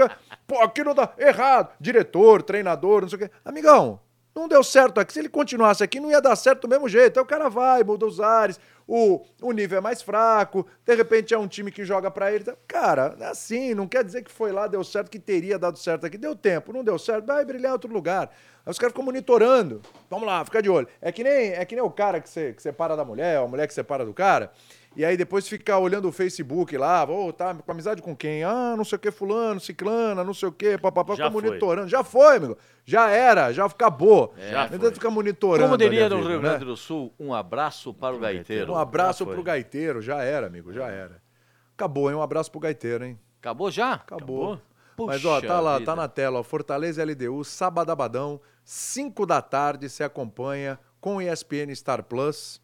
Pô, 0.46 0.60
aqui 0.60 0.82
não 0.84 0.94
dá. 0.94 1.10
Errado. 1.18 1.70
Diretor, 1.80 2.42
treinador, 2.42 3.02
não 3.02 3.08
sei 3.08 3.16
o 3.16 3.20
quê. 3.20 3.30
Amigão, 3.44 4.00
não 4.34 4.48
deu 4.48 4.62
certo 4.62 4.98
aqui. 4.98 5.12
Se 5.12 5.18
ele 5.18 5.28
continuasse 5.28 5.82
aqui, 5.82 6.00
não 6.00 6.10
ia 6.10 6.20
dar 6.20 6.36
certo 6.36 6.62
do 6.62 6.68
mesmo 6.68 6.88
jeito. 6.88 7.18
Aí 7.18 7.22
o 7.22 7.26
cara 7.26 7.48
vai, 7.48 7.84
muda 7.84 8.06
os 8.06 8.20
ares. 8.20 8.58
O, 8.86 9.24
o 9.40 9.52
nível 9.52 9.78
é 9.78 9.80
mais 9.80 10.02
fraco. 10.02 10.66
De 10.84 10.94
repente 10.94 11.32
é 11.32 11.38
um 11.38 11.48
time 11.48 11.70
que 11.70 11.84
joga 11.84 12.10
pra 12.10 12.32
ele. 12.32 12.44
Cara, 12.66 13.16
é 13.20 13.26
assim, 13.26 13.74
não 13.74 13.86
quer 13.86 14.04
dizer 14.04 14.22
que 14.22 14.30
foi 14.30 14.52
lá, 14.52 14.66
deu 14.66 14.82
certo, 14.84 15.10
que 15.10 15.18
teria 15.18 15.58
dado 15.58 15.78
certo 15.78 16.06
aqui. 16.06 16.18
Deu 16.18 16.34
tempo, 16.34 16.72
não 16.72 16.84
deu 16.84 16.98
certo, 16.98 17.26
vai 17.26 17.44
brilhar 17.44 17.70
em 17.70 17.72
outro 17.72 17.92
lugar. 17.92 18.30
Aí 18.64 18.70
os 18.70 18.78
caras 18.78 18.92
ficam 18.92 19.04
monitorando. 19.04 19.82
Vamos 20.08 20.26
lá, 20.26 20.44
fica 20.44 20.62
de 20.62 20.70
olho. 20.70 20.86
É 21.00 21.10
que 21.10 21.24
nem, 21.24 21.52
é 21.52 21.64
que 21.64 21.74
nem 21.74 21.84
o 21.84 21.90
cara 21.90 22.20
que 22.20 22.28
você 22.28 22.52
que 22.52 22.72
da 22.72 23.04
mulher, 23.04 23.38
a 23.38 23.46
mulher 23.46 23.66
que 23.66 23.74
separa 23.74 24.04
do 24.04 24.14
cara. 24.14 24.52
E 24.94 25.04
aí 25.04 25.16
depois 25.16 25.48
ficar 25.48 25.78
olhando 25.78 26.08
o 26.08 26.12
Facebook 26.12 26.76
lá, 26.76 27.04
ô, 27.04 27.32
tá 27.32 27.54
com 27.54 27.72
amizade 27.72 28.02
com 28.02 28.14
quem? 28.14 28.44
Ah, 28.44 28.74
não 28.76 28.84
sei 28.84 28.96
o 28.96 28.98
que, 28.98 29.10
fulano, 29.10 29.58
ciclana, 29.58 30.22
não 30.22 30.34
sei 30.34 30.48
o 30.48 30.52
que, 30.52 30.76
papapá, 30.76 31.16
foi. 31.16 31.30
monitorando. 31.30 31.88
Já 31.88 32.04
foi, 32.04 32.36
amigo. 32.36 32.58
Já 32.84 33.08
era, 33.08 33.52
já 33.52 33.64
acabou. 33.64 34.34
É, 34.36 34.50
Já 34.50 34.68
foi. 34.68 34.92
ficar 34.92 35.10
monitorando. 35.10 35.64
Como 35.64 35.78
diria 35.78 36.08
no 36.08 36.20
Rio 36.20 36.42
né? 36.42 36.50
Grande 36.50 36.64
do 36.64 36.76
Sul, 36.76 37.12
um 37.18 37.32
abraço 37.32 37.94
para 37.94 38.14
o 38.14 38.18
gaiteiro. 38.18 38.72
Um 38.72 38.76
abraço 38.76 39.24
foi. 39.24 39.34
pro 39.34 39.42
gaiteiro, 39.42 40.02
já 40.02 40.22
era, 40.22 40.46
amigo, 40.46 40.72
já 40.72 40.88
era. 40.88 41.22
Acabou, 41.74 42.10
hein? 42.10 42.16
Um 42.16 42.22
abraço 42.22 42.50
pro 42.50 42.60
gaiteiro, 42.60 43.04
hein? 43.04 43.18
Acabou 43.40 43.70
já? 43.70 43.94
Acabou. 43.94 44.60
Puxa 44.96 45.06
Mas 45.06 45.24
ó, 45.24 45.40
tá 45.40 45.58
lá, 45.58 45.78
vida. 45.78 45.90
tá 45.90 45.96
na 45.96 46.06
tela, 46.06 46.38
ó, 46.38 46.42
Fortaleza 46.42 47.02
LDU, 47.02 47.42
sabadabadão, 47.44 48.40
5 48.62 49.24
da 49.24 49.40
tarde, 49.40 49.88
se 49.88 50.04
acompanha 50.04 50.78
com 51.00 51.20
ESPN 51.20 51.74
Star 51.74 52.04
Plus. 52.04 52.61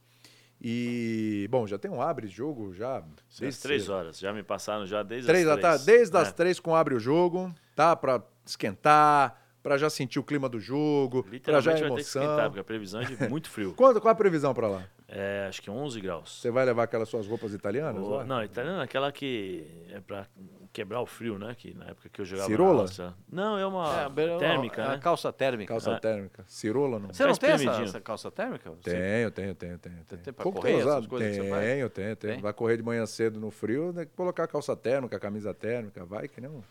E, 0.61 1.47
bom, 1.51 1.67
já 1.67 1.79
tem 1.79 1.91
um 1.91 2.03
abre 2.03 2.27
jogo 2.27 2.73
já. 2.75 3.03
Desde 3.39 3.61
três 3.61 3.83
cedo. 3.85 3.95
horas. 3.95 4.19
Já 4.19 4.33
me 4.33 4.43
passaram 4.43 4.87
já 4.87 5.03
desde 5.03 5.27
Três 5.27 5.47
as 5.47 5.53
três. 5.53 5.63
tarde, 5.63 5.85
desde 5.87 6.17
as 6.17 6.29
É. 6.29 6.33
três 6.33 6.59
com 6.61 6.75
abre 6.75 6.95
o 6.95 6.99
jogo, 7.01 7.53
tá? 7.77 7.95
Pra 7.95 8.23
esquentar, 8.45 9.41
pra 9.63 9.79
já 9.79 9.89
sentir 9.89 10.19
o 10.19 10.25
clima 10.25 10.49
do 10.49 10.59
jogo, 10.59 11.23
pra 11.23 11.31
já 11.31 11.37
Literalmente 11.37 11.81
vai 11.83 11.91
ter 11.91 11.95
que 11.97 12.01
esquentar, 12.01 12.29
emoção. 12.31 12.45
porque 12.47 12.61
a 12.61 12.65
previsão 12.65 13.01
é 13.01 13.05
de 13.05 13.29
muito 13.29 13.49
frio. 13.49 13.73
Quanto, 13.79 14.01
qual 14.01 14.11
a 14.13 14.15
previsão 14.17 14.53
pra 14.53 14.69
lá? 14.69 14.85
É, 15.11 15.47
acho 15.49 15.63
que 15.63 15.71
11 15.71 16.01
graus. 16.03 16.41
Você 16.43 16.51
vai 16.51 16.67
levar 16.67 16.83
aquelas 16.83 17.09
suas 17.09 17.27
roupas 17.27 17.55
italianas? 17.55 18.07
Não, 18.27 18.45
italiana 18.45 18.81
é 18.81 18.85
aquela 18.85 19.11
que 19.11 19.67
é 19.91 20.01
pra 20.01 20.27
quebrar 20.71 21.01
o 21.01 21.07
frio, 21.07 21.39
né? 21.39 21.55
Que 21.57 21.73
na 21.73 21.87
época 21.87 22.11
que 22.11 22.21
eu 22.21 22.27
jogava 22.27 22.47
Cirola? 22.47 22.75
na 22.75 22.81
Áustria. 22.83 23.15
Não, 23.33 23.59
é 23.59 23.65
uma 23.67 24.01
É, 24.01 24.05
a 24.05 24.09
beira- 24.11 24.39
térmica, 24.39 24.85
a 24.85 24.89
né? 24.91 24.99
calça 24.99 25.33
térmica. 25.33 25.73
Calça 25.73 25.93
É. 25.93 25.99
térmica. 25.99 26.45
Cirola 26.47 26.99
não? 26.99 27.09
Você 27.13 27.25
não 27.25 27.35
tem 27.35 27.51
essa, 27.53 27.71
essa 27.83 28.01
calça 28.03 28.31
térmica? 28.31 28.71
Tenho, 28.83 29.31
tenho, 29.31 29.55
tenho, 29.55 29.79
tenho. 29.79 29.79
tenho. 30.07 30.23
tem 30.23 30.33
pra 30.35 30.45
correr, 30.45 30.75
essas 30.79 31.07
coisas 31.07 31.29
que 31.29 31.35
você 31.37 31.41
Tenho, 31.41 31.55
faz? 31.55 31.65
tenho, 31.67 31.91
tenho. 31.91 32.17
Tem? 32.17 32.41
Vai 32.43 32.53
correr 32.53 32.77
de 32.77 32.83
manhã 32.83 33.07
cedo 33.07 33.41
no 33.41 33.51
frio, 33.51 33.95
tem 33.95 34.05
que 34.05 34.13
colocar 34.13 34.47
calça 34.47 34.77
térmica, 34.77 35.19
camisa 35.19 35.55
térmica, 35.55 36.05
vai 36.05 36.29
que 36.29 36.39
não. 36.39 36.63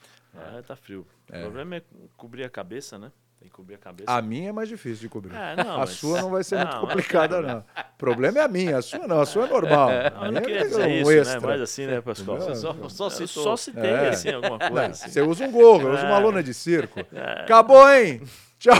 É, 0.55 0.61
tá 0.61 0.75
frio. 0.75 1.07
É. 1.31 1.39
O 1.39 1.45
problema 1.45 1.77
é 1.77 1.81
cobrir 2.15 2.43
a 2.43 2.49
cabeça, 2.51 2.99
né? 2.99 3.11
Tem 3.39 3.47
que 3.47 3.53
cobrir 3.53 3.75
a 3.75 3.77
cabeça. 3.77 4.11
A 4.11 4.19
minha 4.21 4.49
é 4.49 4.51
mais 4.51 4.67
difícil 4.67 4.97
de 5.01 5.09
cobrir. 5.09 5.35
É, 5.35 5.55
não, 5.63 5.75
a 5.75 5.77
mas- 5.79 5.91
sua 5.91 6.21
não 6.21 6.31
vai 6.31 6.43
ser 6.43 6.55
muito 6.57 6.73
Não, 6.73 6.81
complicada, 6.81 7.41
não. 7.41 7.59
O 7.59 7.97
problema 7.97 8.39
é 8.39 8.41
a 8.41 8.47
minha, 8.47 8.77
a 8.77 8.81
sua 8.81 9.07
não, 9.07 9.21
a 9.21 9.25
sua 9.27 9.45
é 9.45 9.49
normal. 9.49 9.89
Não, 9.91 9.95
eu 9.97 10.19
minha 10.21 10.31
não 10.31 10.41
queria 10.41 10.61
é 10.61 10.63
dizer 10.65 10.88
um 10.88 10.89
isso, 10.89 11.11
extra. 11.11 11.39
né? 11.41 11.47
Mas 11.47 11.61
assim, 11.61 11.85
né, 11.85 12.01
Pascoal? 12.01 12.38
Entendeu? 12.38 12.55
Só, 12.55 12.89
só 12.89 13.09
citou. 13.11 13.43
só 13.43 13.57
citei, 13.57 13.89
É. 13.91 14.09
assim, 14.09 14.31
alguma 14.33 14.57
Não, 14.57 14.69
coisa. 14.69 14.85
assim. 14.88 15.09
Você 15.09 15.21
usa 15.21 15.45
um 15.45 15.51
gorro, 15.51 15.81
eu 15.88 15.93
uso 15.93 16.05
uma 16.05 16.17
É. 16.17 16.19
lona 16.19 16.41
de 16.43 16.53
circo. 16.53 16.99
Acabou, 17.43 17.88
hein? 17.93 18.21
Tchau. 18.59 18.73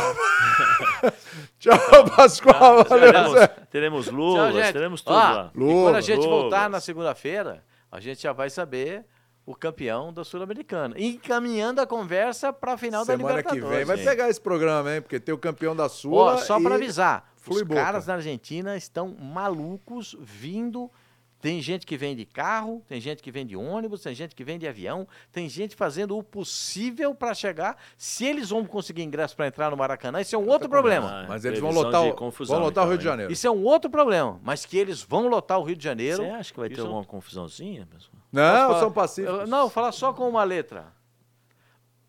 Tchau, 1.60 1.78
Pascoal. 2.16 2.84
Valeu, 2.84 3.12
Teremos, 3.12 3.49
teremos 3.70 4.08
luvas, 4.08 4.72
teremos 4.72 5.01
tudo 5.01 5.16
Ó, 5.16 5.20
lá. 5.20 5.51
E 5.53 5.60
quando 5.60 5.95
a 5.95 6.01
gente 6.01 6.18
Luvas. 6.18 6.32
voltar 6.41 6.70
na 6.70 6.80
segunda-feira, 6.80 7.64
a 7.91 7.99
gente 7.99 8.22
já 8.22 8.32
vai 8.34 8.49
saber 8.49 9.05
o 9.48 9.56
campeão 9.56 10.12
da 10.12 10.26
Sul-Americana. 10.26 10.93
Encaminhando 11.00 11.80
a 11.80 11.88
conversa 11.88 12.52
para 12.52 12.74
a 12.74 12.78
final 12.78 13.06
da 13.06 13.14
Semana 13.14 13.41
que 13.41 13.50
Libertadores. 13.50 13.78
vem 13.78 13.86
vai 13.86 13.95
gente. 13.95 14.06
pegar 14.06 14.30
esse 14.30 14.41
programa, 14.41 14.93
hein? 14.93 15.02
Porque 15.02 15.22
tem 15.22 15.34
o 15.34 15.38
campeão 15.38 15.74
da 15.74 15.88
Sul. 15.88 16.14
Ó, 16.16 16.36
só 16.38 16.60
para 16.60 16.76
avisar, 16.76 17.32
Flui 17.38 17.62
os 17.62 17.68
boca. 17.68 17.82
caras 17.82 18.06
da 18.06 18.16
Argentina 18.16 18.76
estão 18.76 19.16
malucos 19.18 20.18
vindo. 20.20 20.91
Tem 21.39 21.62
gente 21.62 21.86
que 21.86 21.95
vem 21.95 22.14
de 22.16 22.26
carro, 22.26 22.84
tem 22.89 23.00
gente 23.00 23.22
que 23.24 23.32
vem 23.32 23.45
de 23.45 23.56
ônibus, 23.56 24.02
tem 24.02 24.14
gente 24.14 24.36
que 24.36 24.43
vem 24.43 24.58
de 24.60 24.68
avião, 24.68 25.08
tem 25.32 25.48
gente 25.48 25.76
fazendo 25.76 26.18
o 26.18 26.24
possível 26.24 27.16
para 27.16 27.34
chegar. 27.34 27.78
Se 27.95 28.26
eles 28.26 28.50
vão 28.50 28.66
conseguir 28.66 29.04
ingresso 29.04 29.34
para 29.36 29.48
entrar 29.48 29.70
no 29.70 29.78
Maracanã, 29.78 30.20
isso 30.20 30.36
é 30.36 30.38
um 30.38 30.48
outro 30.50 30.68
problema. 30.68 31.22
Ah, 31.22 31.26
Mas 31.30 31.45
eles 31.45 31.60
vão 31.60 31.72
lotar, 31.72 32.04
o, 32.04 32.14
confusão, 32.16 32.58
vão 32.58 32.66
lotar 32.66 32.84
o 32.84 32.88
então, 32.88 32.89
Rio 32.89 32.98
de 32.98 33.06
hein? 33.06 33.12
Janeiro. 33.12 33.32
Isso 33.32 33.48
é 33.48 33.52
um 33.52 33.64
outro 33.64 33.89
problema, 33.89 34.39
mas 34.43 34.66
que 34.66 34.78
eles 34.78 35.02
vão 35.04 35.28
lotar 35.30 35.60
o 35.60 35.64
Rio 35.64 35.76
de 35.78 35.84
Janeiro. 35.84 36.18
Você 36.24 36.30
acha 36.32 36.52
que 36.52 36.60
vai 36.60 36.68
ter 36.70 36.74
isso- 36.74 36.82
alguma 36.86 37.06
confusãozinha, 37.06 37.86
pessoal? 37.86 38.16
Não, 38.32 38.67
falar? 38.67 38.80
são 38.80 38.91
pacíficos. 38.91 39.39
Eu- 39.41 39.47
Não, 39.47 39.69
falar 39.69 39.91
só 39.91 40.11
com 40.13 40.28
uma 40.30 40.43
letra. 40.43 40.93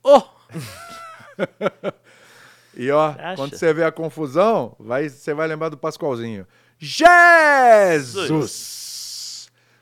Oh! 0.02 0.22
E 2.80 2.90
ó, 2.92 3.08
Acha? 3.10 3.34
quando 3.34 3.56
você 3.56 3.72
vê 3.74 3.82
a 3.82 3.90
confusão, 3.90 4.76
vai, 4.78 5.08
você 5.08 5.34
vai 5.34 5.48
lembrar 5.48 5.68
do 5.68 5.76
Pascoalzinho. 5.76 6.46
Jesus! 7.98 8.38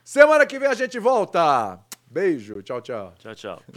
Semana 0.02 0.46
que 0.46 0.58
vem 0.58 0.66
a 0.66 0.72
gente 0.74 0.98
volta. 0.98 1.78
Beijo, 2.06 2.62
tchau, 2.62 2.80
tchau. 2.80 3.12
Tchau, 3.18 3.34
tchau. 3.34 3.62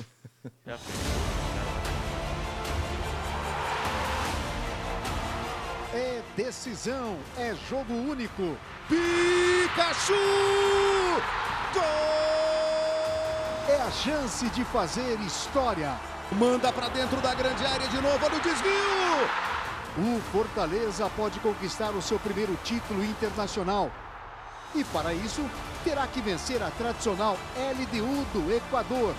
É 5.94 6.22
decisão, 6.36 7.18
é 7.38 7.56
jogo 7.70 7.94
único. 7.94 8.58
Pikachu! 8.88 10.14
Gol! 11.74 12.49
É 13.68 13.82
a 13.82 13.92
chance 13.92 14.48
de 14.50 14.64
fazer 14.66 15.20
história. 15.22 15.92
Manda 16.32 16.72
pra 16.72 16.90
dentro 16.90 17.20
da 17.22 17.34
grande 17.34 17.66
área 17.66 17.88
de 17.88 18.02
novo, 18.02 18.24
olha 18.24 18.38
o 18.38 18.42
desvio! 18.42 19.50
O 19.98 20.22
Fortaleza 20.32 21.10
pode 21.16 21.40
conquistar 21.40 21.92
o 21.92 22.02
seu 22.02 22.20
primeiro 22.20 22.56
título 22.64 23.04
internacional. 23.04 23.92
E 24.74 24.84
para 24.84 25.14
isso, 25.14 25.44
terá 25.84 26.06
que 26.08 26.22
vencer 26.22 26.62
a 26.62 26.70
tradicional 26.72 27.38
LDU 27.56 28.26
do 28.34 28.56
Equador. 28.56 29.16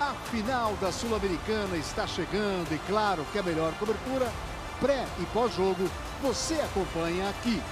A 0.00 0.14
final 0.30 0.72
da 0.80 0.90
Sul-Americana 0.90 1.76
está 1.76 2.06
chegando 2.06 2.72
e 2.72 2.78
claro 2.86 3.24
que 3.32 3.38
a 3.38 3.42
melhor 3.42 3.72
cobertura, 3.74 4.32
pré 4.80 5.06
e 5.18 5.26
pós-jogo, 5.26 5.90
você 6.22 6.54
acompanha 6.54 7.28
aqui. 7.28 7.62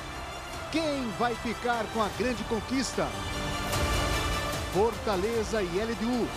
Quem 0.70 1.10
vai 1.18 1.34
ficar 1.36 1.86
com 1.94 2.02
a 2.02 2.08
grande 2.18 2.44
conquista? 2.44 3.08
Fortaleza 4.72 5.62
e 5.62 5.66
LDU. 5.66 6.28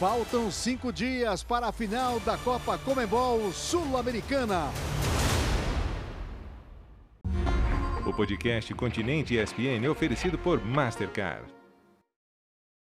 Faltam 0.00 0.50
cinco 0.50 0.92
dias 0.92 1.42
para 1.42 1.68
a 1.68 1.72
final 1.72 2.18
da 2.20 2.38
Copa 2.38 2.78
Comembol 2.78 3.52
Sul-Americana. 3.52 4.70
O 8.06 8.12
podcast 8.12 8.72
Continente 8.74 9.36
ESPN 9.36 9.84
é 9.84 9.90
oferecido 9.90 10.38
por 10.38 10.64
Mastercard. 10.64 11.53